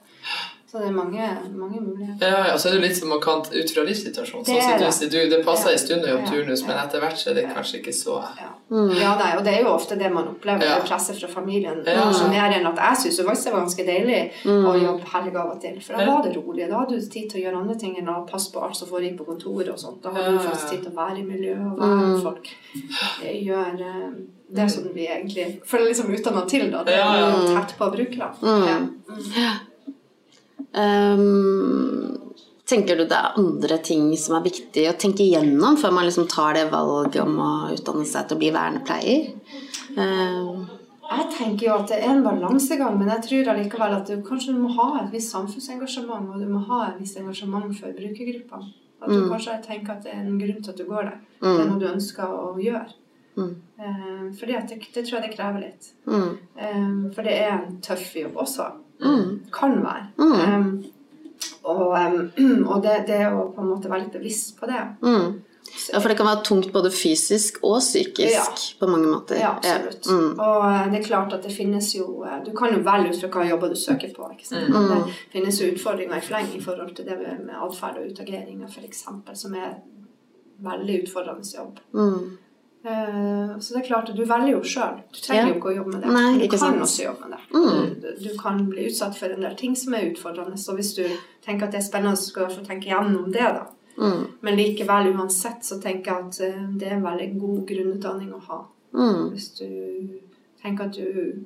Så 0.70 0.78
det 0.78 0.88
er 0.88 0.92
mange, 0.92 1.24
mange 1.56 1.80
muligheter. 1.80 2.28
Ja, 2.28 2.46
ja, 2.48 2.56
så 2.60 2.68
er 2.68 2.72
det 2.76 2.80
litt 2.82 2.96
som 2.98 3.08
man 3.08 3.20
kan 3.24 3.40
ut 3.40 3.70
fra 3.72 3.82
livssituasjonen. 3.88 4.44
Det 4.44 4.52
Sånn 4.52 4.92
som 4.92 5.08
du 5.08 5.16
det. 5.16 5.30
du, 5.30 5.36
det 5.36 5.44
passer 5.46 5.70
Ja. 5.70 5.72
en 5.72 5.78
stund 5.78 6.02
å 6.04 6.08
jobbe 6.12 6.26
turnus, 6.28 6.66
men 6.66 6.76
etter 6.76 7.00
hvert 7.00 7.16
så 7.16 7.30
er 7.30 7.34
det 7.38 7.42
Ja. 7.46 7.54
kanskje 7.56 7.78
ikke 7.80 7.94
så 7.96 8.16
Ja. 8.36 8.50
Mm. 8.70 8.90
ja, 9.00 9.14
nei, 9.16 9.36
og 9.38 9.44
det 9.44 9.54
er 9.54 9.62
jo 9.64 9.70
ofte 9.72 9.96
det 9.98 10.12
man 10.12 10.28
opplever, 10.28 10.60
Ja. 10.66 10.74
det 10.80 10.84
presset 10.90 11.16
fra 11.20 11.28
familien. 11.28 11.82
Ja. 11.86 11.94
Kanskje 12.02 12.28
mer 12.28 12.52
enn 12.52 12.66
at 12.66 12.76
jeg 12.76 12.96
syns 13.12 13.16
det 13.16 13.26
faktisk 13.26 13.52
var 13.52 13.60
ganske 13.64 13.86
deilig 13.86 14.32
Mm. 14.44 14.64
å 14.68 14.72
jobbe 14.82 15.04
helg 15.08 15.36
av 15.36 15.50
og 15.54 15.60
til. 15.62 15.80
For 15.80 15.92
da 15.96 16.04
var 16.04 16.22
det 16.22 16.36
rolig. 16.36 16.68
Da 16.68 16.78
hadde 16.80 17.00
du 17.00 17.06
tid 17.08 17.30
til 17.30 17.40
å 17.40 17.44
gjøre 17.46 17.56
andre 17.62 17.74
ting 17.78 17.96
enn 17.96 18.06
å 18.08 18.28
passe 18.28 18.52
på 18.52 18.62
alt 18.62 18.76
som 18.76 18.88
foregikk 18.88 19.16
på 19.16 19.24
kontoret 19.26 19.68
og 19.70 19.78
sånt. 19.78 20.02
Da 20.02 20.10
hadde 20.10 20.32
du 20.36 20.38
faktisk 20.44 20.68
tid 20.70 20.82
til 20.82 20.92
å 20.92 20.94
være 20.96 21.18
i 21.18 21.22
miljøet 21.22 21.72
og 21.72 21.78
være 21.78 21.96
med 21.96 22.16
Mm. 22.18 22.22
folk. 22.22 22.46
Det 23.22 23.34
gjør 23.46 23.80
eh, 23.80 24.10
det 24.52 24.70
som 24.70 24.84
vi 24.94 25.06
egentlig 25.06 25.62
føler 25.64 25.86
liksom 25.88 26.12
utdanna 26.14 26.46
til, 26.46 26.70
da. 26.70 26.84
Det 26.84 26.92
er 26.94 27.20
jo 27.20 27.56
tett 27.56 27.74
på 27.78 27.90
brukerne. 27.90 28.34
Mm. 28.42 28.90
Ja. 29.34 29.52
Mm. 30.74 31.18
Um, 31.18 32.32
tenker 32.68 32.96
du 32.98 33.04
det 33.08 33.16
er 33.16 33.38
andre 33.40 33.78
ting 33.84 34.10
som 34.20 34.36
er 34.36 34.44
viktig 34.44 34.84
å 34.90 34.96
tenke 35.00 35.24
igjennom 35.24 35.78
før 35.80 35.94
man 35.96 36.04
liksom 36.08 36.28
tar 36.28 36.58
det 36.58 36.66
valget 36.72 37.22
om 37.24 37.38
å 37.40 37.52
utdanne 37.72 38.04
seg 38.08 38.28
til 38.28 38.36
å 38.36 38.42
bli 38.42 38.50
vernepleier? 38.52 39.30
Um, 39.96 40.66
Jeg 41.08 41.30
tenker 41.38 41.66
jo 41.70 41.76
at 41.78 41.88
det 41.88 42.02
er 42.02 42.10
en 42.12 42.20
balansegang, 42.26 42.98
men 43.00 43.08
jeg 43.08 43.22
tror 43.24 43.54
allikevel 43.54 43.94
at 43.96 44.10
du 44.10 44.18
kanskje 44.26 44.52
må 44.52 44.68
ha 44.76 44.90
et 45.00 45.12
visst 45.14 45.32
samfunnsengasjement, 45.32 46.28
og 46.34 46.42
du 46.42 46.50
må 46.52 46.60
ha 46.68 46.82
et 46.90 46.98
visst 47.00 47.16
engasjement 47.16 47.72
for 47.78 47.94
brukergruppa. 47.96 48.60
At 49.00 49.08
du 49.08 49.22
Mm. 49.22 49.30
kanskje 49.30 49.62
tenker 49.64 49.92
at 49.92 50.02
det 50.02 50.12
er 50.12 50.20
en 50.26 50.38
grunn 50.38 50.62
til 50.62 50.70
at 50.70 50.76
du 50.76 50.84
går 50.84 51.02
der. 51.04 51.18
Det 51.40 51.48
er 51.48 51.64
mm, 51.64 51.70
noe 51.70 51.78
du 51.80 51.86
ønsker 51.86 52.24
å 52.28 52.58
gjøre. 52.60 52.92
Mm. 53.38 53.54
Eh, 53.78 54.56
at 54.58 54.68
det, 54.68 54.78
det 54.92 55.04
tror 55.06 55.20
jeg 55.20 55.30
det 55.30 55.36
krever 55.36 55.60
litt. 55.60 55.92
mm, 56.06 56.38
Eh, 56.58 57.12
for 57.14 57.22
det 57.22 57.32
er 57.40 57.52
en 57.52 57.80
tøff 57.80 58.14
jobb 58.16 58.36
også. 58.36 58.66
Mm, 59.02 59.26
Kan 59.52 59.78
være. 59.84 60.06
Mm. 60.18 60.32
Um, 60.54 60.84
og 61.64 61.92
um, 61.92 62.30
og 62.72 62.82
det, 62.82 62.96
det 63.06 63.20
å 63.28 63.52
på 63.54 63.60
en 63.62 63.68
måte 63.74 63.90
være 63.90 64.06
litt 64.06 64.12
bevisst 64.18 64.56
på 64.60 64.66
det. 64.70 64.80
mm. 65.02 65.28
Ja, 65.92 65.98
for 66.00 66.08
det 66.08 66.14
kan 66.16 66.26
være 66.26 66.40
tungt 66.48 66.70
både 66.72 66.88
fysisk 66.90 67.58
og 67.62 67.74
psykisk 67.84 68.32
Ja. 68.32 68.44
på 68.80 68.86
mange 68.88 69.06
måter. 69.10 69.36
Ja, 69.36 69.50
absolutt. 69.58 70.06
Mm, 70.08 70.30
Og 70.40 70.62
eh, 70.64 70.86
det 70.90 70.98
er 71.00 71.04
klart 71.04 71.34
at 71.36 71.42
det 71.44 71.52
finnes 71.52 71.90
jo 71.94 72.24
eh, 72.24 72.38
Du 72.46 72.54
kan 72.56 72.72
jo 72.72 72.80
velge 72.86 73.10
ut 73.12 73.20
fra 73.20 73.28
hva 73.34 73.44
jobber 73.50 73.68
du 73.68 73.76
søker 73.76 74.08
på. 74.16 74.30
Mm. 74.32 74.88
Det 74.88 75.12
finnes 75.34 75.60
jo 75.60 75.68
utfordringer 75.74 76.16
i 76.16 76.24
fleng 76.24 76.48
i 76.56 76.60
forhold 76.64 76.94
til 76.96 77.04
det 77.04 77.18
med 77.20 77.52
atferd 77.52 78.00
og 78.00 78.08
utageringer, 78.08 78.64
f.eks., 78.72 79.04
som 79.42 79.54
er 79.60 79.76
veldig 80.64 81.02
utfordrende 81.04 81.44
jobb. 81.54 81.78
mm, 81.92 82.38
Så 82.82 83.74
det 83.74 83.80
er 83.82 83.86
klart 83.88 84.08
at 84.10 84.16
du 84.16 84.24
velger 84.24 84.52
jo 84.52 84.60
sjøl. 84.62 85.00
Du 85.12 85.18
trenger 85.20 85.42
Ja. 85.42 85.48
jo 85.48 85.54
ikke 85.58 85.70
å 85.72 85.76
jobbe 85.76 85.92
med 85.92 86.02
det. 86.02 86.12
Nei, 86.14 86.38
du 86.38 86.48
kan 86.48 86.58
sant. 86.58 86.80
også 86.80 87.04
jobbe 87.04 87.28
med 87.28 87.30
det. 87.30 87.40
Mm. 87.52 88.22
Du, 88.22 88.38
kan 88.38 88.66
bli 88.70 88.86
utsatt 88.86 89.16
for 89.18 89.26
en 89.34 89.40
del 89.40 89.56
ting 89.56 89.74
som 89.76 89.94
er 89.94 90.10
utfordrende. 90.12 90.56
Så 90.58 90.74
hvis 90.76 90.94
du 90.94 91.04
tenker 91.44 91.64
at 91.66 91.72
det 91.72 91.80
er 91.80 91.88
spennende, 91.90 92.16
så 92.16 92.28
skal 92.30 92.46
du 92.48 92.54
få 92.54 92.64
tenke 92.66 92.86
gjennom 92.88 93.32
det. 93.32 93.40
da. 93.40 93.66
mm, 93.98 94.26
Men 94.42 94.56
likevel, 94.56 95.12
uansett, 95.16 95.64
så 95.64 95.80
tenker 95.82 96.04
jeg 96.12 96.24
at 96.26 96.40
eh, 96.40 96.66
det 96.78 96.86
er 96.88 96.96
en 96.96 97.02
veldig 97.02 97.38
god 97.40 97.66
grunnutdanning 97.66 98.32
å 98.32 98.40
ha. 98.46 98.64
mm, 98.94 99.30
Hvis 99.32 99.48
du 99.58 100.20
tenker 100.62 100.84
at 100.84 100.92
du 100.92 101.02
er 101.02 101.42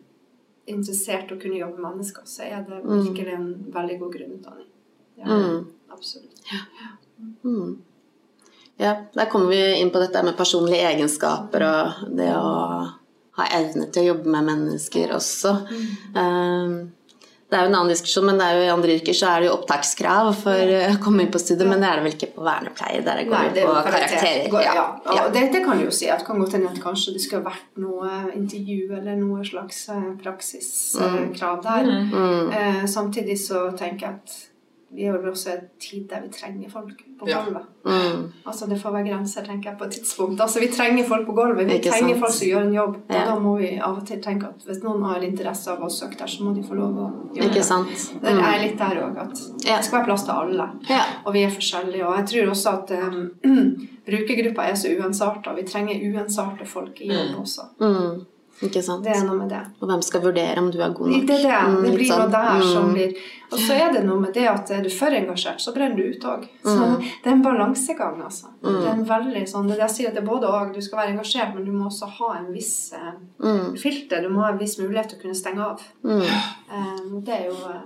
interessert 0.66 1.30
i 1.30 1.34
å 1.34 1.40
kunne 1.40 1.58
jobbe 1.58 1.78
med 1.80 1.92
mennesker, 1.96 2.22
så 2.24 2.42
er 2.42 2.62
det 2.68 2.84
Mm. 2.84 3.02
virkelig 3.06 3.32
en 3.34 3.72
veldig 3.72 3.98
god 4.00 4.12
grunnutdanning. 4.12 4.66
Ja, 5.18 5.24
Mm. 5.24 5.66
Absolutt. 5.90 6.40
mm. 7.44 7.78
Ja, 8.82 8.96
der 9.14 9.28
kommer 9.30 9.52
vi 9.54 9.60
inn 9.80 9.90
på 9.94 10.00
dette 10.02 10.22
med 10.26 10.36
personlige 10.38 10.88
egenskaper 10.92 11.66
og 11.68 12.08
det 12.18 12.32
å 12.34 12.48
ha 13.38 13.44
evne 13.56 13.86
til 13.92 14.02
å 14.02 14.10
jobbe 14.12 14.28
med 14.34 14.44
mennesker 14.50 15.14
også. 15.16 15.52
Mm. 15.70 16.90
det 17.52 17.58
er 17.58 17.64
jo 17.66 17.68
en 17.68 17.74
annen 17.76 17.90
diskusjon, 17.92 18.24
men 18.24 18.40
er 18.40 18.58
i 18.62 18.68
andre 18.72 18.94
yrker 18.96 19.12
så 19.16 19.28
er 19.28 19.40
det 19.42 19.48
jo 19.50 19.54
opptakskrav 19.58 20.30
for 20.40 20.70
å 20.76 20.94
komme 21.04 21.24
inn 21.24 21.32
på 21.32 21.40
studiet, 21.40 21.68
men 21.68 21.80
det 21.84 21.88
er 21.90 21.98
det 22.00 22.04
vel 22.06 22.14
ikke 22.16 22.28
på 22.36 22.44
vernepleie, 22.46 23.02
der 23.04 23.20
det 23.20 23.26
går 23.28 23.36
Nei, 23.38 23.50
det 23.56 23.64
på 23.68 23.74
karakter. 23.74 24.06
karakterer. 24.08 24.46
Går- 24.54 24.62
Ja, 24.64 24.74
Ja, 25.04 25.16
ja. 25.18 25.26
Det, 25.34 25.42
det 25.52 25.60
kan 25.64 25.78
du 25.78 25.84
jo 25.84 25.90
si. 25.92 26.08
at 26.08 26.18
det 26.22 26.26
kan 26.30 26.40
godt 26.40 26.52
hende 26.56 26.70
at 26.72 26.80
kanskje 26.80 27.12
det 27.16 27.20
skulle 27.26 27.44
vært 27.44 27.76
noe 27.76 28.32
intervju 28.36 28.92
eller 29.00 29.16
noe 29.20 29.44
slags 29.44 29.82
praksiskrav 30.22 30.22
praksiskrav 30.22 31.62
der. 31.62 31.92
Mm, 32.12 32.52
Eh, 32.52 32.84
samtidig 32.86 33.36
så 33.40 33.68
tenker 33.76 34.06
jeg 34.06 34.14
at 34.14 34.38
vi 34.94 35.04
er 35.04 35.12
jo 35.16 35.30
også 35.30 35.50
en 35.54 35.68
tid 35.80 36.08
der 36.10 36.20
vi 36.22 36.28
trenger 36.28 36.68
folk 36.70 36.98
på 37.18 37.28
Ja. 37.28 37.40
mm, 37.44 38.32
Altså 38.46 38.66
Det 38.68 38.78
får 38.80 38.90
være 38.92 39.08
grenser, 39.08 39.42
tenker 39.44 39.70
jeg, 39.70 39.78
på 39.78 39.84
et 39.84 39.90
tidspunkt. 39.92 40.40
Altså 40.40 40.60
Vi 40.60 40.68
trenger 40.68 41.04
folk 41.08 41.26
på 41.26 41.32
gulvet. 41.34 41.66
Vi 41.66 41.78
trenger 41.78 42.08
sant? 42.14 42.18
folk 42.20 42.32
som 42.32 42.48
gjør 42.48 42.66
en 42.66 42.74
jobb. 42.74 42.94
Og 42.96 43.14
Ja. 43.14 43.24
da 43.24 43.38
må 43.38 43.58
vi 43.58 43.78
av 43.78 43.96
og 43.98 44.06
til 44.06 44.20
tenke 44.20 44.48
at 44.48 44.64
hvis 44.66 44.82
noen 44.84 45.02
har 45.04 45.20
interesse 45.22 45.68
av 45.70 45.78
å 45.80 45.88
søke 45.90 46.18
der, 46.18 46.26
så 46.26 46.42
må 46.44 46.54
de 46.54 46.62
få 46.62 46.74
lov 46.74 46.92
å 46.94 47.34
gjøre 47.34 47.44
ikke 47.48 47.54
det. 47.54 47.64
sant? 47.64 47.88
Det 48.20 48.28
er 48.30 48.34
Mm. 48.34 48.62
litt 48.62 48.78
der 48.78 48.96
òg, 49.02 49.16
at 49.18 49.38
Ja. 49.64 49.76
det 49.76 49.84
skal 49.84 49.98
være 50.00 50.04
plass 50.06 50.22
til 50.24 50.32
alle. 50.34 50.70
Ja. 50.88 51.02
Og 51.26 51.32
vi 51.32 51.42
er 51.44 51.48
forskjellige. 51.50 52.04
Og 52.06 52.16
jeg 52.18 52.26
tror 52.26 52.50
også 52.50 52.68
at 52.82 52.90
um, 53.44 53.88
brukergruppa 54.06 54.62
er 54.68 54.74
så 54.74 54.88
uensarta. 54.98 55.54
Vi 55.54 55.62
trenger 55.62 55.94
uensarte 56.12 56.66
folk 56.66 57.00
i 57.00 57.08
jobb 57.08 57.34
Mm. 57.34 57.40
også. 57.40 57.62
Mm, 57.80 58.26
ikke 58.62 58.82
sant? 58.82 59.04
Det 59.04 59.12
er 59.16 59.24
noe 59.26 59.36
med 59.38 59.48
det. 59.50 59.60
Og 59.80 59.88
hvem 59.88 60.02
skal 60.02 60.20
vurdere 60.22 60.58
om 60.58 60.70
du 60.70 60.78
er 60.80 60.92
god 60.94 61.08
nok? 61.10 61.26
Det 61.26 61.36
er 61.38 61.42
det. 61.42 61.60
Mm, 61.68 61.82
Det 61.84 61.94
blir 61.98 62.08
noe 62.12 62.26
det 62.26 62.32
der 62.32 62.60
som 62.72 62.88
Mm. 62.88 62.94
blir 62.94 63.16
Og 63.52 63.58
så 63.58 63.72
er 63.76 63.92
det 63.92 64.04
noe 64.06 64.18
med 64.20 64.32
det 64.32 64.46
at 64.48 64.70
er 64.70 64.82
du 64.82 64.88
for 64.88 65.10
engasjert, 65.12 65.60
så 65.60 65.74
brenner 65.74 65.96
du 65.96 66.02
ut 66.08 66.22
òg. 66.24 66.46
Så 66.64 66.78
Mm. 66.78 66.98
det 67.22 67.26
er 67.26 67.32
en 67.32 67.42
balansegang, 67.42 68.22
altså. 68.24 68.46
Det 68.62 68.70
er 68.86 68.92
en 68.92 69.04
veldig 69.04 69.42
sånn 69.48 69.66
Det 69.68 69.72
er 69.72 69.86
det 69.86 69.88
jeg 69.88 69.90
sier 69.96 70.08
at 70.08 70.14
det 70.14 70.22
er 70.22 70.26
både 70.26 70.46
òg. 70.48 70.72
Du 70.74 70.80
skal 70.80 70.98
være 70.98 71.10
engasjert, 71.18 71.54
men 71.54 71.64
du 71.66 71.72
må 71.72 71.84
også 71.90 72.08
ha 72.08 72.38
en 72.38 72.52
viss 72.54 72.92
eh, 72.94 73.76
filter. 73.76 74.22
Du 74.22 74.28
må 74.30 74.40
ha 74.42 74.52
en 74.52 74.58
viss 74.58 74.78
mulighet 74.78 75.08
til 75.10 75.18
å 75.18 75.22
kunne 75.22 75.34
stenge 75.34 75.60
av. 75.60 75.80
mm, 76.04 76.22
Eh, 76.22 77.20
det 77.20 77.28
er 77.34 77.44
jo 77.50 77.52
eh, 77.68 77.82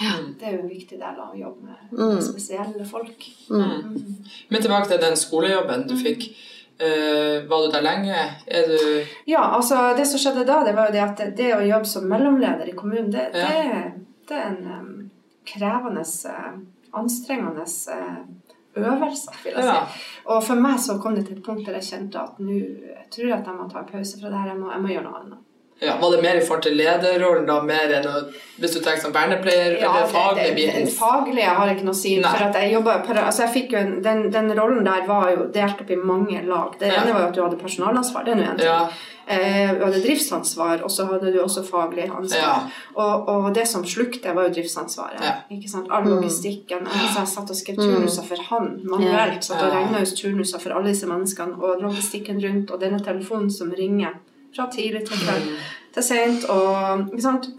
Mm. 0.00 0.34
det 0.38 0.48
er 0.48 0.52
jo 0.52 0.62
en 0.62 0.68
viktig 0.70 0.98
del 0.98 1.02
av 1.20 1.34
å 1.34 1.38
jobbe 1.38 1.62
med 1.62 1.76
Mm. 1.92 2.22
spesielle 2.22 2.86
folk. 2.86 3.18
mm. 3.50 3.60
Mm. 3.60 4.16
Men 4.50 4.62
tilbake 4.62 4.88
til 4.88 4.98
den 4.98 5.16
skolejobben 5.16 5.86
du 5.86 5.94
fikk. 5.96 6.34
Eh, 6.80 7.42
var 7.48 7.66
du 7.66 7.72
der 7.72 7.82
lenge? 7.84 8.16
Du 8.46 9.06
Ja, 9.28 9.42
altså 9.56 9.94
det 9.96 10.06
som 10.08 10.18
skjedde 10.22 10.46
da, 10.48 10.62
det 10.64 10.72
var 10.76 10.88
jo 10.88 10.92
det 10.96 11.02
at 11.04 11.18
det, 11.18 11.26
det 11.36 11.50
å 11.56 11.60
jobbe 11.66 11.84
som 11.90 12.06
mellomleder 12.08 12.68
i 12.70 12.76
kommunen, 12.76 13.10
det, 13.12 13.26
Ja. 13.34 13.48
det, 13.48 13.92
det 14.28 14.36
er 14.38 14.46
en 14.48 14.70
um, 14.78 15.10
krevende, 15.44 16.04
uh, 16.30 16.56
anstrengende 16.96 17.66
uh, 17.68 18.16
øvelse, 18.80 19.30
vil 19.44 19.52
jeg 19.52 19.64
Ja. 19.64 19.84
si. 19.86 20.00
Og 20.26 20.42
for 20.44 20.54
meg 20.54 20.80
så 20.80 20.96
kom 21.02 21.14
det 21.14 21.26
til 21.26 21.36
et 21.36 21.44
punkt 21.44 21.66
der 21.66 21.76
jeg 21.80 21.82
kjente 21.90 22.22
at 22.22 22.40
nå 22.40 22.58
tror 23.12 23.28
jeg 23.28 23.38
at 23.38 23.46
jeg 23.46 23.54
må 23.60 23.68
ta 23.68 23.78
en 23.84 23.92
pause 23.92 24.20
fra 24.20 24.30
det 24.32 24.38
her, 24.40 24.48
jeg 24.54 24.58
må, 24.62 24.72
jeg 24.72 24.80
må 24.82 24.88
gjøre 24.94 25.04
noe 25.10 25.20
annet. 25.20 25.38
Ja, 25.80 25.96
Var 26.00 26.10
det 26.16 26.22
mer 26.22 26.36
i 26.36 26.40
forhold 26.44 26.62
til 26.66 26.74
lederrollen, 26.76 27.46
da? 27.48 27.60
Mer 27.64 27.92
enn 27.98 28.06
å, 28.10 28.16
hvis 28.60 28.74
du 28.76 28.80
tenker 28.84 29.00
som 29.06 29.12
vernepleier? 29.14 29.78
eller 29.80 30.06
faglig 30.12 30.42
det, 30.42 30.48
det, 30.50 30.56
biten? 30.58 30.84
det 30.90 30.92
faglige 30.96 31.54
har 31.60 31.70
ikke 31.72 31.86
noe 31.86 31.94
å 31.96 32.00
si. 32.02 32.16
Nei. 32.20 32.32
For 32.34 32.48
at 32.50 32.58
jeg 32.60 32.72
jobbet, 32.74 33.08
altså 33.16 33.46
jeg 33.46 33.54
fikk 33.54 33.72
jo 33.72 33.78
en, 33.84 33.94
den, 34.04 34.26
den 34.34 34.52
rollen 34.58 34.84
der 34.84 35.06
var 35.08 35.30
jo 35.32 35.46
delt 35.54 35.80
opp 35.80 35.90
i 35.90 35.96
mange 35.96 36.42
lag. 36.44 36.76
Det 36.78 36.90
Ja. 36.92 37.00
ene 37.02 37.14
var 37.16 37.24
jo 37.24 37.30
at 37.30 37.34
du 37.38 37.42
hadde 37.46 37.56
personalansvar, 37.62 38.24
det 38.28 38.34
er 38.34 38.40
noe 38.42 38.50
en 38.52 38.60
ting. 38.60 38.68
Ja. 38.68 38.82
Eh, 39.30 39.72
du 39.78 39.84
hadde 39.86 40.02
driftsansvar, 40.04 40.82
og 40.84 40.90
så 40.90 41.06
hadde 41.06 41.32
du 41.32 41.38
også 41.40 41.62
faglig 41.64 42.08
ansvar. 42.10 42.40
Ja. 42.42 42.54
Og, 42.96 43.28
og 43.30 43.50
det 43.54 43.64
som 43.70 43.84
slukte, 43.86 44.34
var 44.36 44.48
jo 44.48 44.54
driftsansvaret. 44.60 45.20
Ja. 45.24 45.34
Ikke 45.54 45.70
sant? 45.70 45.86
All 45.90 46.04
logistikken. 46.10 46.82
Altså, 46.84 47.20
jeg 47.22 47.30
satt 47.36 47.52
og 47.54 47.56
skrev 47.56 47.78
turnuser 47.80 48.26
for 48.26 48.42
han 48.50 48.72
manuelt. 48.84 49.44
Satt 49.46 49.62
og 49.62 49.70
Ja. 49.70 49.78
regna 49.80 50.02
ut 50.02 50.12
turnuser 50.18 50.60
for 50.60 50.74
alle 50.76 50.90
disse 50.92 51.06
menneskene. 51.08 51.56
Og 51.62 51.80
logistikken 51.86 52.42
rundt, 52.44 52.70
og 52.74 52.80
denne 52.82 52.98
telefonen 53.00 53.48
som 53.54 53.70
ringer 53.70 54.18
fra 54.56 54.66
tidlig 54.66 55.04
til 55.06 55.16
kveld 55.22 55.46
til 55.94 56.04
sent. 56.06 56.46
Og? 56.52 57.10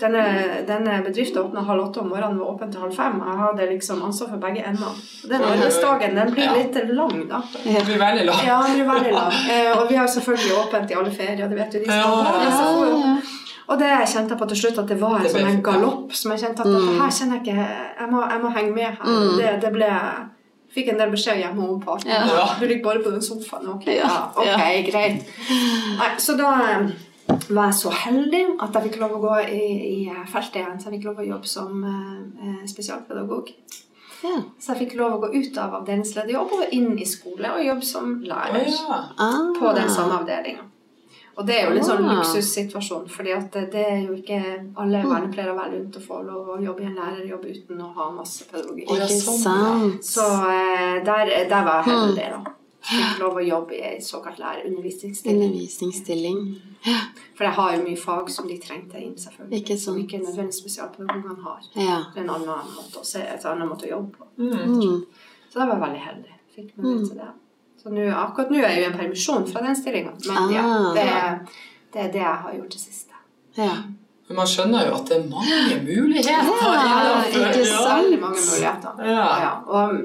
Denne, 0.02 0.24
denne 0.68 1.02
bedriften 1.06 1.42
åpna 1.44 1.64
halv 1.68 1.88
åtte 1.88 2.04
om 2.04 2.12
morgenen 2.14 2.40
var 2.40 2.54
åpen 2.54 2.72
til 2.72 2.84
halv 2.86 2.96
fem. 2.96 3.20
Jeg 3.26 3.42
hadde 3.44 3.68
liksom 3.74 4.04
ansvar 4.08 4.32
for 4.34 4.44
begge 4.46 4.64
ender. 4.68 5.04
Den 5.34 5.46
arbeidsdagen 5.50 6.18
den 6.20 6.34
blir 6.36 6.56
litt 6.58 6.80
lang, 6.96 7.20
da. 7.30 7.44
Den 7.64 7.86
blir 7.86 8.02
veldig 8.02 8.26
lang. 8.30 8.42
Ja, 8.48 8.64
den 8.68 8.80
blir 8.80 8.90
veldig 8.94 9.14
lang. 9.18 9.38
Eh, 9.52 9.72
og 9.78 9.86
vi 9.92 10.00
har 10.00 10.08
selvfølgelig 10.08 10.58
åpent 10.64 10.92
i 10.92 11.00
alle 11.02 11.14
ferier, 11.14 11.48
det 11.48 11.60
vet 11.60 11.72
du. 11.72 11.80
de 11.80 11.86
som 11.86 11.96
Ja. 11.96 13.16
Og 13.72 13.80
det 13.80 13.88
kjente 14.12 14.34
jeg 14.34 14.40
på 14.40 14.46
til 14.52 14.58
slutt 14.58 14.80
at 14.82 14.90
det 14.90 14.98
var 15.00 15.16
en 15.16 15.24
Det 15.24 15.32
sånn 15.32 15.48
en 15.48 15.64
galopp 15.64 16.16
som 16.18 16.32
jeg 16.34 16.42
kjente 16.42 16.66
at 16.66 16.68
mm. 16.68 16.88
her 17.00 17.12
kjenner 17.18 17.38
jeg 17.38 17.42
ikke 17.46 17.68
Jeg 18.02 18.08
må, 18.12 18.24
jeg 18.32 18.42
må 18.42 18.50
henge 18.58 18.72
med 18.76 18.84
her. 18.84 19.20
Det, 19.38 19.52
det 19.64 19.72
ble 19.78 19.92
Fikk 20.72 20.88
en 20.94 21.00
del 21.02 21.10
beskjed 21.12 21.36
hjemme 21.42 21.66
om 21.68 21.80
partneren. 21.84 22.30
Ja. 22.32 22.46
Du 22.56 22.64
ligger 22.64 22.84
bare 22.86 23.02
på 23.04 23.12
den 23.12 23.24
sofaen. 23.24 23.68
Ok, 23.74 23.90
Ja, 23.92 24.08
ja, 24.08 24.20
ok, 24.56 24.86
greit. 24.88 25.26
Nei, 25.98 26.12
så 26.24 26.38
da 26.40 26.52
eh, 26.64 26.86
var 27.50 27.70
jeg 27.70 27.78
så 27.82 27.94
heldig 28.06 28.42
at 28.64 28.76
jeg 28.76 28.90
fikk 28.90 29.00
lov 29.02 29.18
å 29.18 29.22
gå 29.24 29.38
i, 29.48 29.62
i 29.92 30.26
feltet 30.32 30.62
igjen. 30.62 30.80
Så 30.80 30.90
jeg 30.90 30.98
fikk 30.98 31.08
lov 31.10 31.22
å 31.22 31.30
jobbe 31.30 31.50
som 31.50 31.86
eh, 31.86 32.66
spesialpedagog. 32.70 33.54
Ja. 34.22 34.36
Så 34.62 34.74
jeg 34.74 34.84
fikk 34.84 34.98
lov 35.00 35.16
å 35.16 35.22
gå 35.24 35.32
ut 35.34 35.58
av 35.58 35.80
avdelingslederjobb 35.80 36.52
og 36.60 36.76
inn 36.78 36.94
i 37.02 37.08
skole 37.10 37.56
og 37.56 37.64
jobbe 37.66 37.88
som 37.88 38.20
lærer 38.22 38.68
lærer 38.68 38.76
ja. 38.76 39.00
Ah. 39.18 39.40
på 39.58 39.74
den 39.78 39.90
samme 39.90 40.22
avdelinga. 40.22 40.68
Og 41.40 41.48
det 41.48 41.56
er 41.58 41.70
jo 41.70 41.78
en 41.80 41.86
sånn 41.88 42.06
Ah. 42.06 42.18
luksussituasjon, 42.20 43.08
fordi 43.10 43.34
det, 43.54 43.64
det 43.74 43.86
er 43.88 44.02
jo 44.04 44.14
ikke 44.20 44.40
alle 44.78 45.02
vernepleiere 45.08 45.56
vel 45.58 45.76
rundt 45.78 45.98
å 45.98 46.04
få 46.04 46.22
lov 46.28 46.50
å 46.54 46.62
jobbe 46.62 46.84
i 46.84 46.90
en 46.90 46.98
lærerjobb 47.00 47.46
uten 47.48 47.82
å 47.82 47.92
ha 47.96 48.10
masse 48.12 48.46
pedagogikk. 48.52 48.92
Oh, 48.92 49.00
ja, 49.00 49.08
sånn. 49.08 49.96
Så 50.04 50.28
eh, 50.52 51.00
der, 51.08 51.32
der 51.50 51.64
var 51.66 51.82
jeg 51.82 51.96
heldig, 51.96 52.28
da. 52.36 52.58
Fikk 52.82 53.20
lov 53.22 53.36
å 53.38 53.44
jobbe 53.46 53.76
i 53.78 53.82
en 53.96 54.02
såkalt 54.02 54.40
lærerundervisningsstilling. 54.42 55.44
Undervisningsstilling. 55.52 56.40
For 57.38 57.46
jeg 57.46 57.54
har 57.54 57.76
jo 57.76 57.84
mye 57.84 58.00
fag 58.02 58.30
som 58.34 58.48
de 58.50 58.58
trengte 58.64 58.98
inn, 59.02 59.14
selvfølgelig. 59.22 59.60
Ikke 59.62 59.78
Som 59.78 60.00
ikke 60.02 60.18
nødvendigvis 60.24 60.62
spesialpedagogene 60.64 61.44
har. 61.44 61.60
Ja. 61.76 62.00
Det 62.14 62.24
er 62.24 62.26
en 62.26 62.34
annen 62.40 62.72
måte 62.76 63.04
å 63.04 63.06
se, 63.06 63.22
et 63.22 63.46
annen 63.46 63.70
måte 63.70 63.86
å 63.86 63.92
jobbe 63.94 64.18
på. 64.18 64.26
Mm. 64.42 65.06
Så 65.52 65.60
da 65.60 65.68
var 65.70 65.76
jeg 65.78 65.84
veldig 65.86 66.04
heldig. 66.08 66.36
Fikk 66.56 66.74
mulighet 66.78 67.08
til 67.12 67.18
det. 67.22 67.30
Så 67.84 67.90
nå, 67.94 68.08
akkurat 68.14 68.52
nå 68.54 68.58
er 68.62 68.68
jeg 68.70 68.78
jo 68.82 68.88
i 68.88 68.90
en 68.92 68.98
permisjon 69.00 69.46
fra 69.52 69.62
den 69.66 69.76
stillinga. 69.78 70.12
Men 70.26 70.52
ja, 70.54 70.66
Ah. 70.66 70.92
det, 70.98 71.06
det 71.94 72.02
er 72.08 72.12
det 72.18 72.22
jeg 72.26 72.42
har 72.46 72.54
gjort 72.58 72.70
det 72.78 72.82
siste. 72.82 73.14
ja. 73.58 73.76
Men 74.32 74.38
man 74.40 74.48
skjønner 74.48 74.86
jo 74.88 74.94
at 74.96 75.10
det 75.12 75.16
er 75.18 75.24
mange 75.28 75.78
muligheter. 75.84 76.32
Ja, 76.32 77.16
ikke 77.28 77.50
ja. 77.60 77.80
sant? 77.84 78.14
Mange 78.22 78.44
muligheter. 78.48 79.02
Ja. 79.12 79.50
Og 79.68 79.96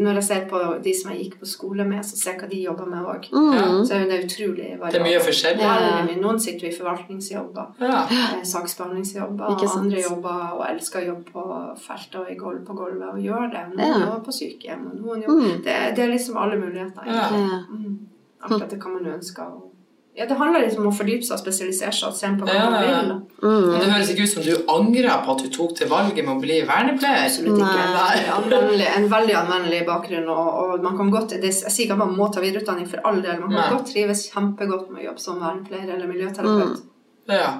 når 0.00 0.14
jeg 0.20 0.24
ser 0.24 0.46
på 0.48 0.60
de 0.84 0.94
som 0.96 1.10
jeg 1.12 1.26
gikk 1.26 1.34
på 1.42 1.48
skole 1.50 1.84
med, 1.84 2.00
så 2.08 2.16
ser 2.16 2.32
jeg 2.32 2.40
hva 2.40 2.48
de 2.54 2.60
jobber 2.62 2.88
med 2.88 3.04
òg. 3.12 3.28
Mm. 3.36 3.84
Så 3.84 3.98
er 3.98 4.06
det 4.08 4.22
utrolig 4.24 4.70
Det 4.80 4.96
er 5.00 5.04
mye 5.04 5.20
forskjellig. 5.26 5.66
Ja. 5.68 6.06
Noen 6.24 6.40
sitter 6.40 6.70
i 6.70 6.72
forvaltningsjobber. 6.78 7.76
Ja. 7.84 8.00
eh, 8.08 8.40
Saksbehandlingsjobber. 8.48 9.52
Ikke 9.52 9.68
sant. 9.68 9.84
andre 9.84 10.02
jobber 10.08 10.42
og 10.56 10.64
elsker 10.70 11.04
å 11.04 11.06
jobbe 11.12 11.32
på 11.36 11.46
feltet 11.86 12.18
og 12.22 12.32
i 12.32 12.40
på 12.66 12.74
gulvet 12.80 13.12
og 13.12 13.20
gjør 13.20 13.50
det. 13.52 13.64
Noen 13.76 13.86
Ja. 13.86 14.00
jobber 14.06 14.24
på 14.24 14.32
sykehjem, 14.40 14.86
og 14.90 14.96
noen 15.04 15.22
jobber 15.22 15.46
Mm. 15.52 15.62
det, 15.68 15.76
det 15.96 16.04
er 16.04 16.12
liksom 16.16 16.36
alle 16.36 16.56
muligheter. 16.56 17.02
Ja. 17.06 17.28
Ja. 17.30 17.60
Mm. 17.70 17.98
Akkurat 18.42 18.70
det 18.70 18.80
kan 18.82 18.92
man 18.92 19.04
ønske. 19.12 19.42
å- 19.42 19.70
Ja, 20.16 20.24
det 20.24 20.36
handler 20.40 20.62
liksom 20.64 20.86
om 20.86 20.88
å 20.88 20.96
fordype 20.96 21.26
seg 21.26 21.34
og 21.36 21.40
spesialisere 21.42 21.92
seg 21.92 22.08
og 22.08 22.14
se 22.16 22.30
på 22.38 22.46
hva 22.48 22.54
Ja, 22.56 22.64
man 22.72 22.76
ja, 22.80 22.88
ja. 22.88 23.00
vil. 23.02 23.10
Mm. 23.42 23.66
Men 23.68 23.82
det 23.82 23.90
høres 23.90 24.12
ikke 24.14 24.24
ut 24.24 24.32
som 24.32 24.46
du 24.46 24.52
angrer 24.72 25.18
på 25.26 25.34
at 25.34 25.42
du 25.44 25.50
tok 25.52 25.74
til 25.76 25.90
valget 25.92 26.24
med 26.24 26.32
å 26.32 26.40
bli 26.40 26.56
vernepleier. 26.70 27.26
Absolutt 27.28 27.60
ikke. 27.60 27.84
En 27.84 27.92
Nei. 27.92 28.06
veldig 28.16 28.32
anvendelig, 28.38 28.88
en 28.96 29.08
veldig 29.12 29.36
anvendelig 29.42 29.80
bakgrunn. 29.90 30.30
Og, 30.32 30.48
og 30.62 30.86
man 30.88 30.96
kan 30.96 31.12
godt, 31.12 31.36
det, 31.36 31.52
jeg 31.52 31.74
sier 31.74 31.84
ikke 31.84 31.98
at 31.98 32.04
man 32.06 32.16
må 32.16 32.30
ta 32.32 32.40
videreutdanning 32.44 32.88
for 32.88 33.04
all 33.04 33.20
del. 33.20 33.40
Man 33.44 33.52
kan 33.52 33.60
Nei. 33.60 33.70
godt 33.76 33.92
trives 33.92 34.24
kjempegodt 34.32 34.88
med 34.88 35.04
å 35.04 35.08
jobbe 35.10 35.24
som 35.26 35.42
vernepleier 35.44 35.92
eller 35.98 36.08
miljøterapeut. 36.08 36.86
Ja. 37.28 37.50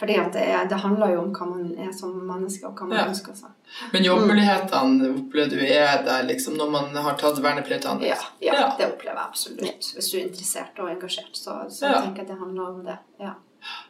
Fordi 0.00 0.14
at 0.16 0.32
det, 0.32 0.42
er, 0.48 0.64
det 0.70 0.78
handler 0.80 1.10
jo 1.12 1.18
om 1.26 1.32
hva 1.36 1.46
man 1.50 1.66
er 1.78 1.90
som 1.92 2.14
menneske, 2.26 2.64
og 2.66 2.78
hva 2.78 2.86
man 2.88 2.98
Ja. 2.98 3.04
ønsker 3.10 3.34
seg. 3.36 3.50
Men 3.92 4.02
jobbmulighetene 4.06 5.10
opplever 5.18 5.50
du 5.50 5.58
er 5.60 6.02
der 6.06 6.22
liksom, 6.24 6.56
når 6.56 6.70
man 6.72 6.96
har 7.04 7.18
tatt 7.20 7.36
vernepleierutdannelse? 7.44 8.08
Ja, 8.08 8.16
ja, 8.40 8.54
Ja. 8.60 8.70
det 8.78 8.86
opplever 8.94 9.20
jeg 9.20 9.26
absolutt. 9.28 9.90
Hvis 9.94 10.10
du 10.10 10.16
er 10.18 10.22
interessert 10.26 10.78
og 10.80 10.88
engasjert, 10.90 11.36
så, 11.36 11.58
så 11.68 11.86
Ja. 11.86 12.00
tenker 12.00 12.22
jeg 12.22 12.30
at 12.30 12.32
det 12.32 12.38
handler 12.40 12.62
om 12.70 12.84
det. 12.84 12.98
Ja. 13.20 13.34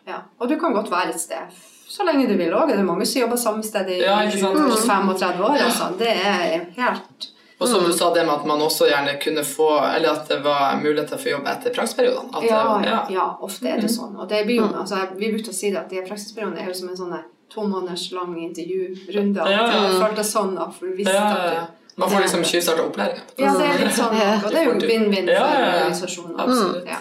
Ja. 0.07 0.19
Og 0.41 0.49
du 0.49 0.59
kan 0.59 0.73
godt 0.75 0.91
være 0.91 1.11
et 1.15 1.21
sted 1.21 1.61
så 1.91 2.05
lenge 2.07 2.27
du 2.29 2.37
vil 2.37 2.53
òg. 2.55 2.69
Det 2.69 2.79
er 2.79 2.83
mange 2.87 3.07
som 3.07 3.21
jobber 3.23 3.37
samme 3.37 3.63
sted 3.63 3.89
i 3.89 4.01
Ja, 4.03 4.19
35 4.31 5.43
år. 5.43 5.57
Altså. 5.59 5.89
Det 5.99 6.09
er 6.09 6.67
helt 6.77 7.31
Og 7.61 7.69
som 7.69 7.85
du 7.85 7.93
sa 7.93 8.09
det 8.15 8.23
med 8.25 8.35
at 8.35 8.47
man 8.49 8.63
også 8.65 8.87
gjerne 8.89 9.19
kunne 9.21 9.43
få 9.45 9.69
Eller 9.85 10.15
at 10.15 10.29
det 10.29 10.39
var 10.45 10.79
muligheter 10.81 11.21
for 11.21 11.29
jobb 11.35 11.49
etter 11.51 11.75
praksisperiodene. 11.77 12.45
Ja, 12.49 12.63
ja, 12.85 13.01
ja, 13.13 13.27
ofte 13.41 13.69
er 13.69 13.83
det 13.83 13.91
sånn. 13.93 14.15
Og 14.17 14.29
det 14.31 14.47
blir 14.49 14.63
jo, 14.63 14.71
altså, 14.81 15.03
vi 15.19 15.29
brukte 15.35 15.53
å 15.53 15.57
si 15.57 15.73
det 15.73 15.83
at 15.83 15.93
de 15.93 16.01
praksisperiodene 16.07 16.63
er 16.65 16.73
jo 16.73 16.79
som 16.81 16.89
en 16.89 16.97
sånn 17.03 17.19
to 17.51 17.67
måneders 17.67 18.07
lang 18.15 18.33
intervjurunde. 18.39 19.45
Ja, 19.51 19.67
ja. 19.67 19.85
Jeg 19.91 20.01
føltes 20.01 20.33
sånn 20.33 20.55
da, 20.57 20.71
for 20.73 20.89
vi 20.89 21.03
visste 21.03 21.15
Ja, 21.19 21.29
ja, 21.29 21.61
at 21.67 21.77
du 21.97 22.01
Man 22.01 22.11
får 22.11 22.23
liksom 22.25 22.45
tjuvstarta 22.49 22.85
opplæringa. 22.87 23.25
Ja, 23.37 23.53
det 23.59 23.67
er 23.67 23.81
litt 23.85 23.97
sånn. 23.97 24.15
Og 24.17 24.51
det 24.55 24.61
er 24.61 24.69
jo 24.71 24.77
vinn-vinn 24.81 25.27
for 25.27 25.35
Ja, 25.35 25.49
ja, 25.53 25.61
ja. 25.61 25.73
organisasjonen. 25.81 26.37
Absolutt. 26.41 26.87
Ja. 26.89 27.01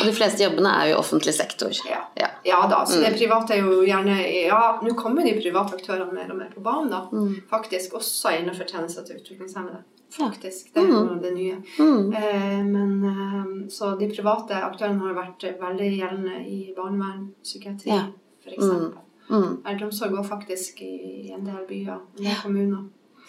Og 0.00 0.06
de 0.08 0.12
fleste 0.16 0.44
jobbene 0.44 0.70
er 0.80 0.88
jo 0.88 0.94
i 0.94 0.98
offentlig 0.98 1.34
sektor. 1.36 1.72
Ja. 1.88 2.00
Ja. 2.16 2.28
ja 2.44 2.60
da, 2.70 2.82
så 2.88 3.00
det 3.02 3.14
private 3.18 3.56
er 3.56 3.66
jo 3.66 3.82
gjerne 3.84 4.16
Ja, 4.46 4.60
nå 4.82 4.94
kommer 4.96 5.26
de 5.26 5.34
private 5.36 5.76
aktørene 5.76 6.12
mer 6.14 6.30
og 6.32 6.38
mer 6.40 6.52
på 6.54 6.62
banen, 6.64 6.92
da. 6.92 7.02
Faktisk 7.50 7.98
også 8.00 8.32
innenfor 8.38 8.68
tjenester 8.70 9.04
til 9.04 9.20
utviklingshemmede. 9.20 9.82
Faktisk. 10.14 10.74
Det 10.74 10.82
er 10.82 10.92
jo 10.92 11.14
det 11.22 11.32
nye. 11.34 11.56
Mm. 11.78 12.12
Eh, 12.14 12.64
men 12.64 13.04
eh, 13.04 13.68
Så 13.70 13.94
de 13.98 14.08
private 14.12 14.60
aktørene 14.62 15.08
har 15.08 15.16
vært 15.16 15.46
veldig 15.60 15.88
gjeldende 15.96 16.36
i 16.46 16.58
barnevern, 16.76 17.32
psykiatri, 17.42 17.90
Ja. 17.90 18.04
for 18.44 18.54
eksempel. 18.54 19.00
Mm. 19.30 19.62
Eldreomsorg 19.66 20.12
går 20.14 20.24
faktisk 20.28 20.82
i 20.82 21.32
en 21.34 21.44
del 21.46 21.64
byer, 21.68 21.98
og 22.20 22.42
kommuner. 22.42 22.84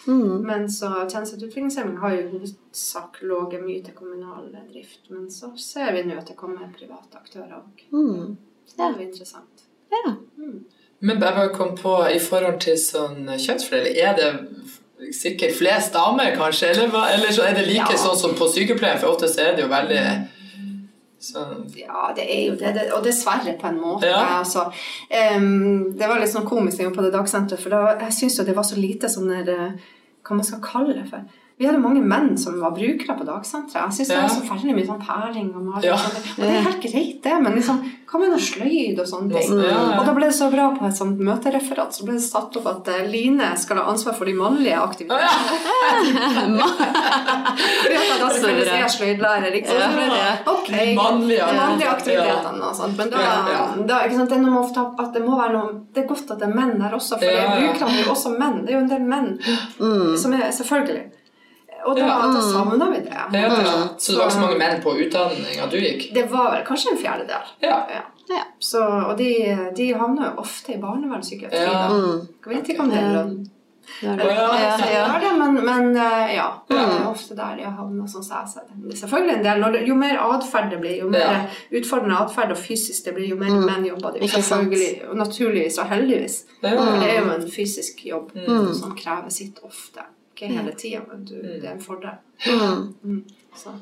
Mm. 0.06 0.46
Men 0.46 0.70
så 0.70 0.90
tjenester 1.10 1.98
har 2.00 2.14
jo 2.14 2.20
i 2.22 2.30
hovedsak 2.30 3.20
ligget 3.22 3.64
mye 3.64 3.82
til 3.84 3.94
kommunal 3.94 4.48
drift. 4.72 5.10
Men 5.10 5.30
så 5.30 5.52
ser 5.58 5.92
vi 5.92 6.04
nå 6.06 6.18
at 6.20 6.28
det 6.30 6.36
kommer 6.36 6.68
private 6.78 7.18
aktører 7.18 7.58
òg. 7.58 7.84
Mm. 7.92 8.36
Det 8.76 8.84
er 8.84 8.92
jo 8.98 9.06
interessant. 9.08 9.66
Ja. 9.92 10.14
Men 11.00 11.10
jeg 11.10 11.20
bare 11.20 11.48
kom 11.54 11.76
på, 11.76 11.98
i 12.10 12.18
forhold 12.22 12.60
til 12.60 12.78
sånn 12.80 13.26
kjønnsfordeling, 13.28 13.96
er 14.00 14.16
det 14.16 15.12
sikkert 15.14 15.54
flest 15.58 15.92
damer, 15.94 16.32
kanskje? 16.38 16.70
Eller, 16.72 16.94
eller 17.14 17.34
så 17.36 17.44
er 17.46 17.54
det 17.58 17.66
like 17.68 17.92
Ja. 17.92 17.98
sånn 18.00 18.16
som 18.16 18.34
på 18.34 18.48
sykepleien? 18.48 18.98
For 18.98 19.12
ofte 19.12 19.28
så 19.28 19.40
er 19.44 19.56
det 19.56 19.66
jo 19.66 19.68
veldig 19.68 20.02
sånn 21.32 21.64
Ja, 21.78 22.10
det 22.16 22.26
er 22.26 22.42
jo 22.50 22.58
det. 22.60 22.72
det 22.76 22.86
og 22.96 23.04
dessverre, 23.06 23.56
på 23.60 23.70
en 23.70 23.80
måte. 23.80 24.10
Ja. 24.10 24.40
Altså, 24.40 24.68
um, 25.36 25.90
det 25.96 26.08
var 26.10 26.22
litt 26.22 26.32
sånn 26.32 26.48
komisk 26.48 26.82
på 26.94 27.04
det 27.04 27.12
dagsenteret, 27.14 27.62
for 27.62 27.74
da, 27.74 27.96
jeg 28.06 28.18
syns 28.20 28.38
jo 28.40 28.46
det 28.46 28.56
var 28.56 28.66
så 28.68 28.78
lite 28.80 29.10
sånn 29.12 29.32
der 29.32 29.52
eh, 29.54 29.92
Hva 30.26 30.34
man 30.34 30.46
skal 30.46 30.62
kalle 30.64 30.94
det 30.96 31.04
for. 31.06 31.22
Vi 31.56 31.64
hadde 31.64 31.78
mange 31.80 32.02
menn 32.04 32.34
som 32.36 32.58
var 32.60 32.74
brukere 32.76 33.14
på 33.16 33.24
dagsenteret. 33.24 33.86
Jeg 33.88 33.94
syns 33.96 34.08
det 34.12 34.16
var 34.20 34.28
så 34.28 34.42
fælt 34.44 34.64
mye 34.76 34.84
sånn 34.84 34.98
perling 35.00 35.46
og 35.56 35.62
maling. 35.64 35.86
Ja. 35.88 35.94
og 35.96 36.42
det 36.42 36.50
er 36.52 36.66
helt 36.66 36.82
greit, 36.84 37.22
det, 37.24 37.36
men 37.40 37.54
liksom, 37.56 37.78
hva 38.10 38.20
med 38.20 38.28
noe 38.34 38.42
sløyd 38.44 39.00
og 39.00 39.08
sånne 39.08 39.32
ting? 39.40 39.62
Ja, 39.64 39.70
ja. 39.72 39.94
Og 39.96 40.04
da 40.04 40.12
ble 40.18 40.28
det 40.28 40.36
så 40.36 40.50
bra 40.52 40.66
på 40.76 40.84
et 40.84 40.98
sånt 40.98 41.16
møtereferat, 41.24 41.96
så 41.96 42.04
ble 42.04 42.18
det 42.18 42.26
satt 42.26 42.58
opp 42.60 42.68
at 42.74 42.90
eh, 42.92 43.08
Line 43.08 43.48
skal 43.56 43.80
ha 43.80 43.86
ansvar 43.88 44.18
for 44.18 44.28
de 44.28 44.34
mannlige 44.36 44.76
aktivitetene. 44.84 46.68
Fordi 47.80 47.96
at 47.96 48.12
da 48.20 48.28
bra. 48.28 48.76
er 48.76 48.92
sløydlærer, 48.98 49.58
ikke 49.62 49.80
sant? 49.80 50.52
Ok, 50.52 50.70
De 50.76 50.94
mannlige 51.00 51.50
mannlige 51.56 51.90
aktivitetene. 51.96 52.64
og 52.68 52.76
sånt. 52.82 53.00
Men 53.00 53.12
da, 53.16 53.24
da 53.94 54.04
ikke 54.04 54.20
sant? 54.20 54.28
Det, 54.36 54.42
noe 54.44 54.52
med 54.52 54.60
å 54.60 54.66
få 54.68 54.74
ta- 54.76 54.92
at 55.06 55.12
det 55.16 55.24
må 55.24 55.40
være 55.40 55.56
noe 55.56 55.72
Det 55.96 56.04
er 56.04 56.08
godt 56.12 56.30
at 56.36 56.38
det 56.44 56.50
er 56.50 56.54
menn 56.60 56.76
der 56.84 56.92
også, 57.00 57.16
for 57.16 57.26
brukerne 57.56 57.96
er 57.96 58.04
jo 58.04 58.12
også 58.12 58.36
menn. 58.36 58.60
Det 58.66 58.74
er 58.74 58.76
jo 58.76 58.84
en 58.84 58.92
del 58.92 59.06
menn 59.08 59.38
som 60.20 60.36
er 60.36 60.50
Selvfølgelig. 60.56 61.06
Og 61.86 61.96
da, 61.96 62.06
Ja. 62.06 62.18
da 62.34 62.40
savna 62.42 62.90
vi 62.90 63.00
det. 63.06 63.14
Ja, 63.14 63.50
Så 63.98 64.12
det 64.12 64.18
var 64.18 64.26
ikke 64.26 64.34
så 64.36 64.40
mange 64.40 64.58
menn 64.58 64.82
på 64.82 64.94
utdanninga 64.98 65.70
du 65.70 65.76
gikk? 65.78 66.12
Det 66.14 66.28
var 66.30 66.50
vel 66.56 66.64
kanskje 66.66 66.92
en 66.92 66.98
fjerdedel. 66.98 67.50
Ja. 67.62 67.78
Ja. 67.94 68.02
Ja. 68.28 68.42
Så, 68.58 68.80
og 68.82 69.16
de, 69.18 69.28
de 69.76 69.92
havner 69.94 70.32
jo 70.32 70.40
ofte 70.42 70.74
i 70.74 70.80
barnevernspsykiatri. 70.82 71.60
Ja. 71.62 71.88
Mm. 71.88 72.26
Jeg 72.46 72.56
vet 72.56 72.68
ikke 72.74 72.82
om 72.82 72.90
det 72.90 72.98
er 72.98 73.12
lønn. 73.14 73.36
Ja, 74.02 74.10
Ja, 74.10 74.16
det 74.18 75.22
ja. 75.22 75.32
men, 75.38 75.54
men 75.64 75.96
eh, 75.96 76.34
ja. 76.34 76.48
Det 76.68 76.76
er 76.76 77.04
ofte 77.06 77.36
der 77.38 77.56
jeg 77.60 77.70
havner, 77.70 78.08
sånn 78.10 78.24
som 78.26 78.40
jeg 78.42 78.48
ser 78.50 78.64
det. 78.66 78.96
Selvfølgelig 78.98 79.36
en 79.36 79.44
del. 79.44 79.60
Når 79.62 79.76
jo 79.86 79.94
mer 79.94 80.18
atferd 80.18 80.70
det 80.74 80.80
blir, 80.82 80.96
jo 81.04 81.08
mer 81.08 81.20
Ja. 81.20 81.46
utfordrende 81.78 82.18
atferd 82.18 82.50
og 82.50 82.58
fysisk 82.58 83.04
det 83.04 83.14
blir, 83.14 83.28
jo 83.30 83.36
mer 83.36 83.54
menn 83.62 83.86
jobber 83.86 84.12
det. 84.18 84.28
Selvfølgelig, 84.30 85.08
og 85.10 85.16
naturligvis 85.22 85.78
og 85.78 85.86
heldigvis. 85.86 86.36
Ja. 86.62 86.70
For 86.74 86.98
det 87.00 87.10
er 87.14 87.20
jo 87.22 87.30
en 87.36 87.46
fysisk 87.50 88.02
jobb 88.10 88.32
som 88.74 88.96
krever 88.98 89.30
sitt 89.30 89.62
ofte. 89.62 90.02
Ikke 90.36 90.52
hele 90.52 90.72
tida, 90.76 91.00
men 91.08 91.24
du, 91.24 91.38
det 91.40 91.64
er 91.64 91.72
en 91.72 91.80
fordel. 91.80 92.18
Mm. 92.44 92.80
Mm. 93.08 93.20
Så. 93.56 93.72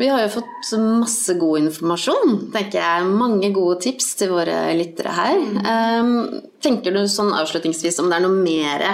Vi 0.00 0.08
har 0.10 0.24
jo 0.24 0.32
fått 0.32 0.72
masse 0.82 1.36
god 1.38 1.60
informasjon, 1.60 2.32
tenker 2.50 2.80
jeg. 2.80 3.12
Mange 3.20 3.52
gode 3.54 3.76
tips 3.84 4.08
til 4.18 4.32
våre 4.34 4.56
lyttere 4.74 5.14
her. 5.14 5.38
Um, 5.62 6.40
tenker 6.58 6.96
du 6.96 7.04
sånn 7.06 7.30
avslutningsvis 7.38 8.02
om 8.02 8.10
det 8.10 8.18
er 8.18 8.24
noe 8.26 8.42
mer 8.42 8.84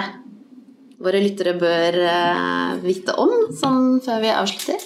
våre 1.01 1.23
lyttere 1.23 1.55
bør 1.57 1.97
uh, 2.05 2.77
vite 2.85 3.17
om, 3.17 3.33
sånn 3.57 3.97
før 4.05 4.21
vi 4.21 4.35
avslutter? 4.37 4.85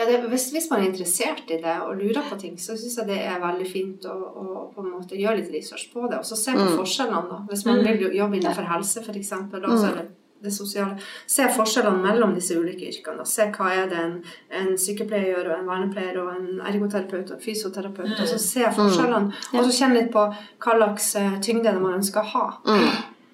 Ja, 0.00 0.06
det, 0.08 0.20
hvis, 0.32 0.46
hvis 0.54 0.70
man 0.70 0.80
er 0.80 0.86
interessert 0.88 1.50
i 1.52 1.58
det 1.60 1.74
og 1.84 1.98
lurer 2.00 2.24
på 2.30 2.38
ting, 2.40 2.54
så 2.60 2.72
syns 2.78 2.94
jeg 3.02 3.08
det 3.10 3.18
er 3.20 3.42
veldig 3.42 3.66
fint 3.68 4.06
å, 4.08 4.14
å 4.16 4.62
på 4.72 4.80
en 4.80 4.94
måte 4.94 5.18
gjøre 5.18 5.42
litt 5.42 5.50
research 5.52 5.90
på 5.92 6.06
det. 6.08 6.22
Og 6.22 6.24
så 6.24 6.38
se 6.40 6.54
på 6.56 6.70
forskjellene, 6.78 7.26
da. 7.28 7.42
Hvis 7.50 7.66
man 7.68 7.82
vil 7.84 8.06
jobbe 8.16 8.38
innenfor 8.40 8.64
helse, 8.70 9.02
f.eks. 9.04 9.32
Mm. 9.52 10.16
Det 10.40 10.48
sosiale. 10.56 10.96
Se 11.28 11.44
forskjellene 11.52 12.00
mellom 12.00 12.32
disse 12.32 12.56
ulike 12.56 12.88
yrkene. 12.88 13.20
Da. 13.20 13.28
Se 13.28 13.50
hva 13.52 13.74
er 13.76 13.90
det 13.92 13.98
en, 14.00 14.14
en 14.62 14.70
sykepleier 14.80 15.34
gjør, 15.34 15.50
og 15.50 15.58
en 15.58 15.68
vernepleier, 15.68 16.16
og 16.22 16.30
en 16.32 16.62
ergoterapeut 16.70 17.28
og 17.28 17.36
en 17.36 17.44
fysioterapeut. 17.44 18.14
Og 18.16 18.30
så 18.30 18.38
se 18.40 18.64
forskjellene, 18.78 19.36
og 19.52 19.66
så 19.68 19.76
kjenne 19.82 20.00
litt 20.00 20.12
på 20.16 20.24
hva 20.32 20.78
slags 20.80 21.10
eh, 21.20 21.36
tyngde 21.44 21.76
man 21.76 21.98
ønsker 22.00 22.24
å 22.24 22.30
ha. 22.38 22.46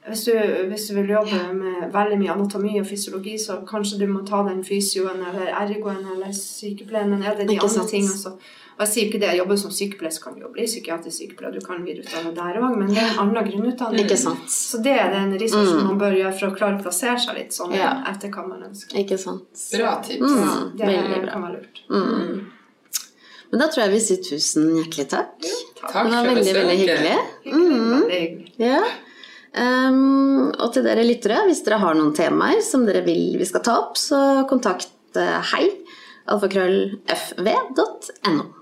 Hvis 0.07 0.23
du, 0.29 0.35
hvis 0.71 0.85
du, 0.89 0.93
vil 0.95 1.09
jobbe 1.17 1.41
med 1.57 1.89
veldig 1.95 2.19
mye 2.21 2.35
anatomi 2.37 2.77
og 2.79 2.87
fysiologi, 2.87 3.35
så 3.43 3.59
kanskje 3.67 3.99
du 4.05 4.07
må 4.11 4.23
ta 4.27 4.45
den 4.47 4.63
fysioen 4.65 5.25
eller 5.31 5.51
ergoen 5.51 6.05
eller 6.15 6.31
sykepleien. 6.37 7.11
Men 7.11 7.27
er 7.27 7.35
det 7.35 7.49
de 7.51 7.59
andre 7.59 7.89
tingene 7.91 8.15
så 8.15 8.37
og 8.77 8.83
Jeg 8.85 8.91
sier 8.93 9.07
ikke 9.09 9.19
det, 9.23 9.29
jeg 9.31 9.39
jobber 9.41 9.57
som 9.57 9.71
sykepleier, 9.73 10.13
så 10.13 10.21
kan 10.21 10.35
du 10.37 10.43
jo 10.43 10.51
bli 10.53 10.67
psykiatrisk 10.69 11.23
sykepleier. 11.23 11.55
Du 11.55 11.65
kan 11.65 11.79
videreutdanne 11.81 12.35
der 12.37 12.59
òg, 12.61 12.75
men 12.77 12.91
det 12.91 12.99
er 13.01 13.15
en 13.15 13.23
annen 13.23 13.47
grunnutdanning. 13.47 14.03
Ikke 14.05 14.19
sant. 14.21 14.51
Så 14.53 14.83
det 14.85 14.93
er 15.01 15.09
den 15.15 15.33
researchen 15.41 15.79
mm. 15.79 15.87
man 15.89 16.01
bør 16.03 16.17
gjøre 16.19 16.33
for 16.37 16.51
å 16.51 16.57
klare 16.59 16.77
å 16.77 16.83
plassere 16.83 17.17
seg 17.23 17.39
litt 17.39 17.57
sånn 17.57 17.73
ja. 17.73 17.95
etter 18.11 18.29
hva 18.35 18.45
man 18.45 18.67
ønsker. 18.69 18.99
Ikke 19.01 19.17
sant. 19.23 19.49
Bra 19.73 19.95
tips. 20.05 20.29
Mm. 20.29 20.69
Det 20.77 20.91
Veldig 20.93 21.23
bra. 21.23 21.31
kan 21.31 21.47
være 21.47 21.63
lurt. 21.63 21.83
Mm. 21.89 22.45
Men 23.49 23.65
da 23.65 23.71
tror 23.73 23.87
jeg 23.87 23.95
vi 23.95 24.03
sier 24.11 24.23
tusen 24.29 24.69
hjertelig 24.77 25.09
takk. 25.15 25.33
Ja, 25.49 25.57
takk 25.81 25.97
det 25.97 26.13
var 26.13 26.31
veldig, 26.35 26.55
veldig 26.61 26.79
hyggelig. 26.83 27.19
hyggelig. 27.47 27.91
Veldig 27.97 28.21
hyggelig. 28.27 28.55
Ja. 28.61 28.85
Um, 29.57 30.53
og 30.53 30.75
til 30.75 30.85
dere 30.85 31.05
lyttere, 31.07 31.47
hvis 31.49 31.65
dere 31.65 31.81
har 31.81 31.95
noen 31.97 32.13
temaer 32.17 32.61
som 32.65 32.85
dere 32.89 33.03
vil 33.07 33.39
vi 33.41 33.47
skal 33.49 33.63
ta 33.65 33.73
opp, 33.81 33.97
så 34.01 34.45
kontakt 34.51 34.93
hei 35.17 35.71
alfakrøllfv.no. 36.27 38.56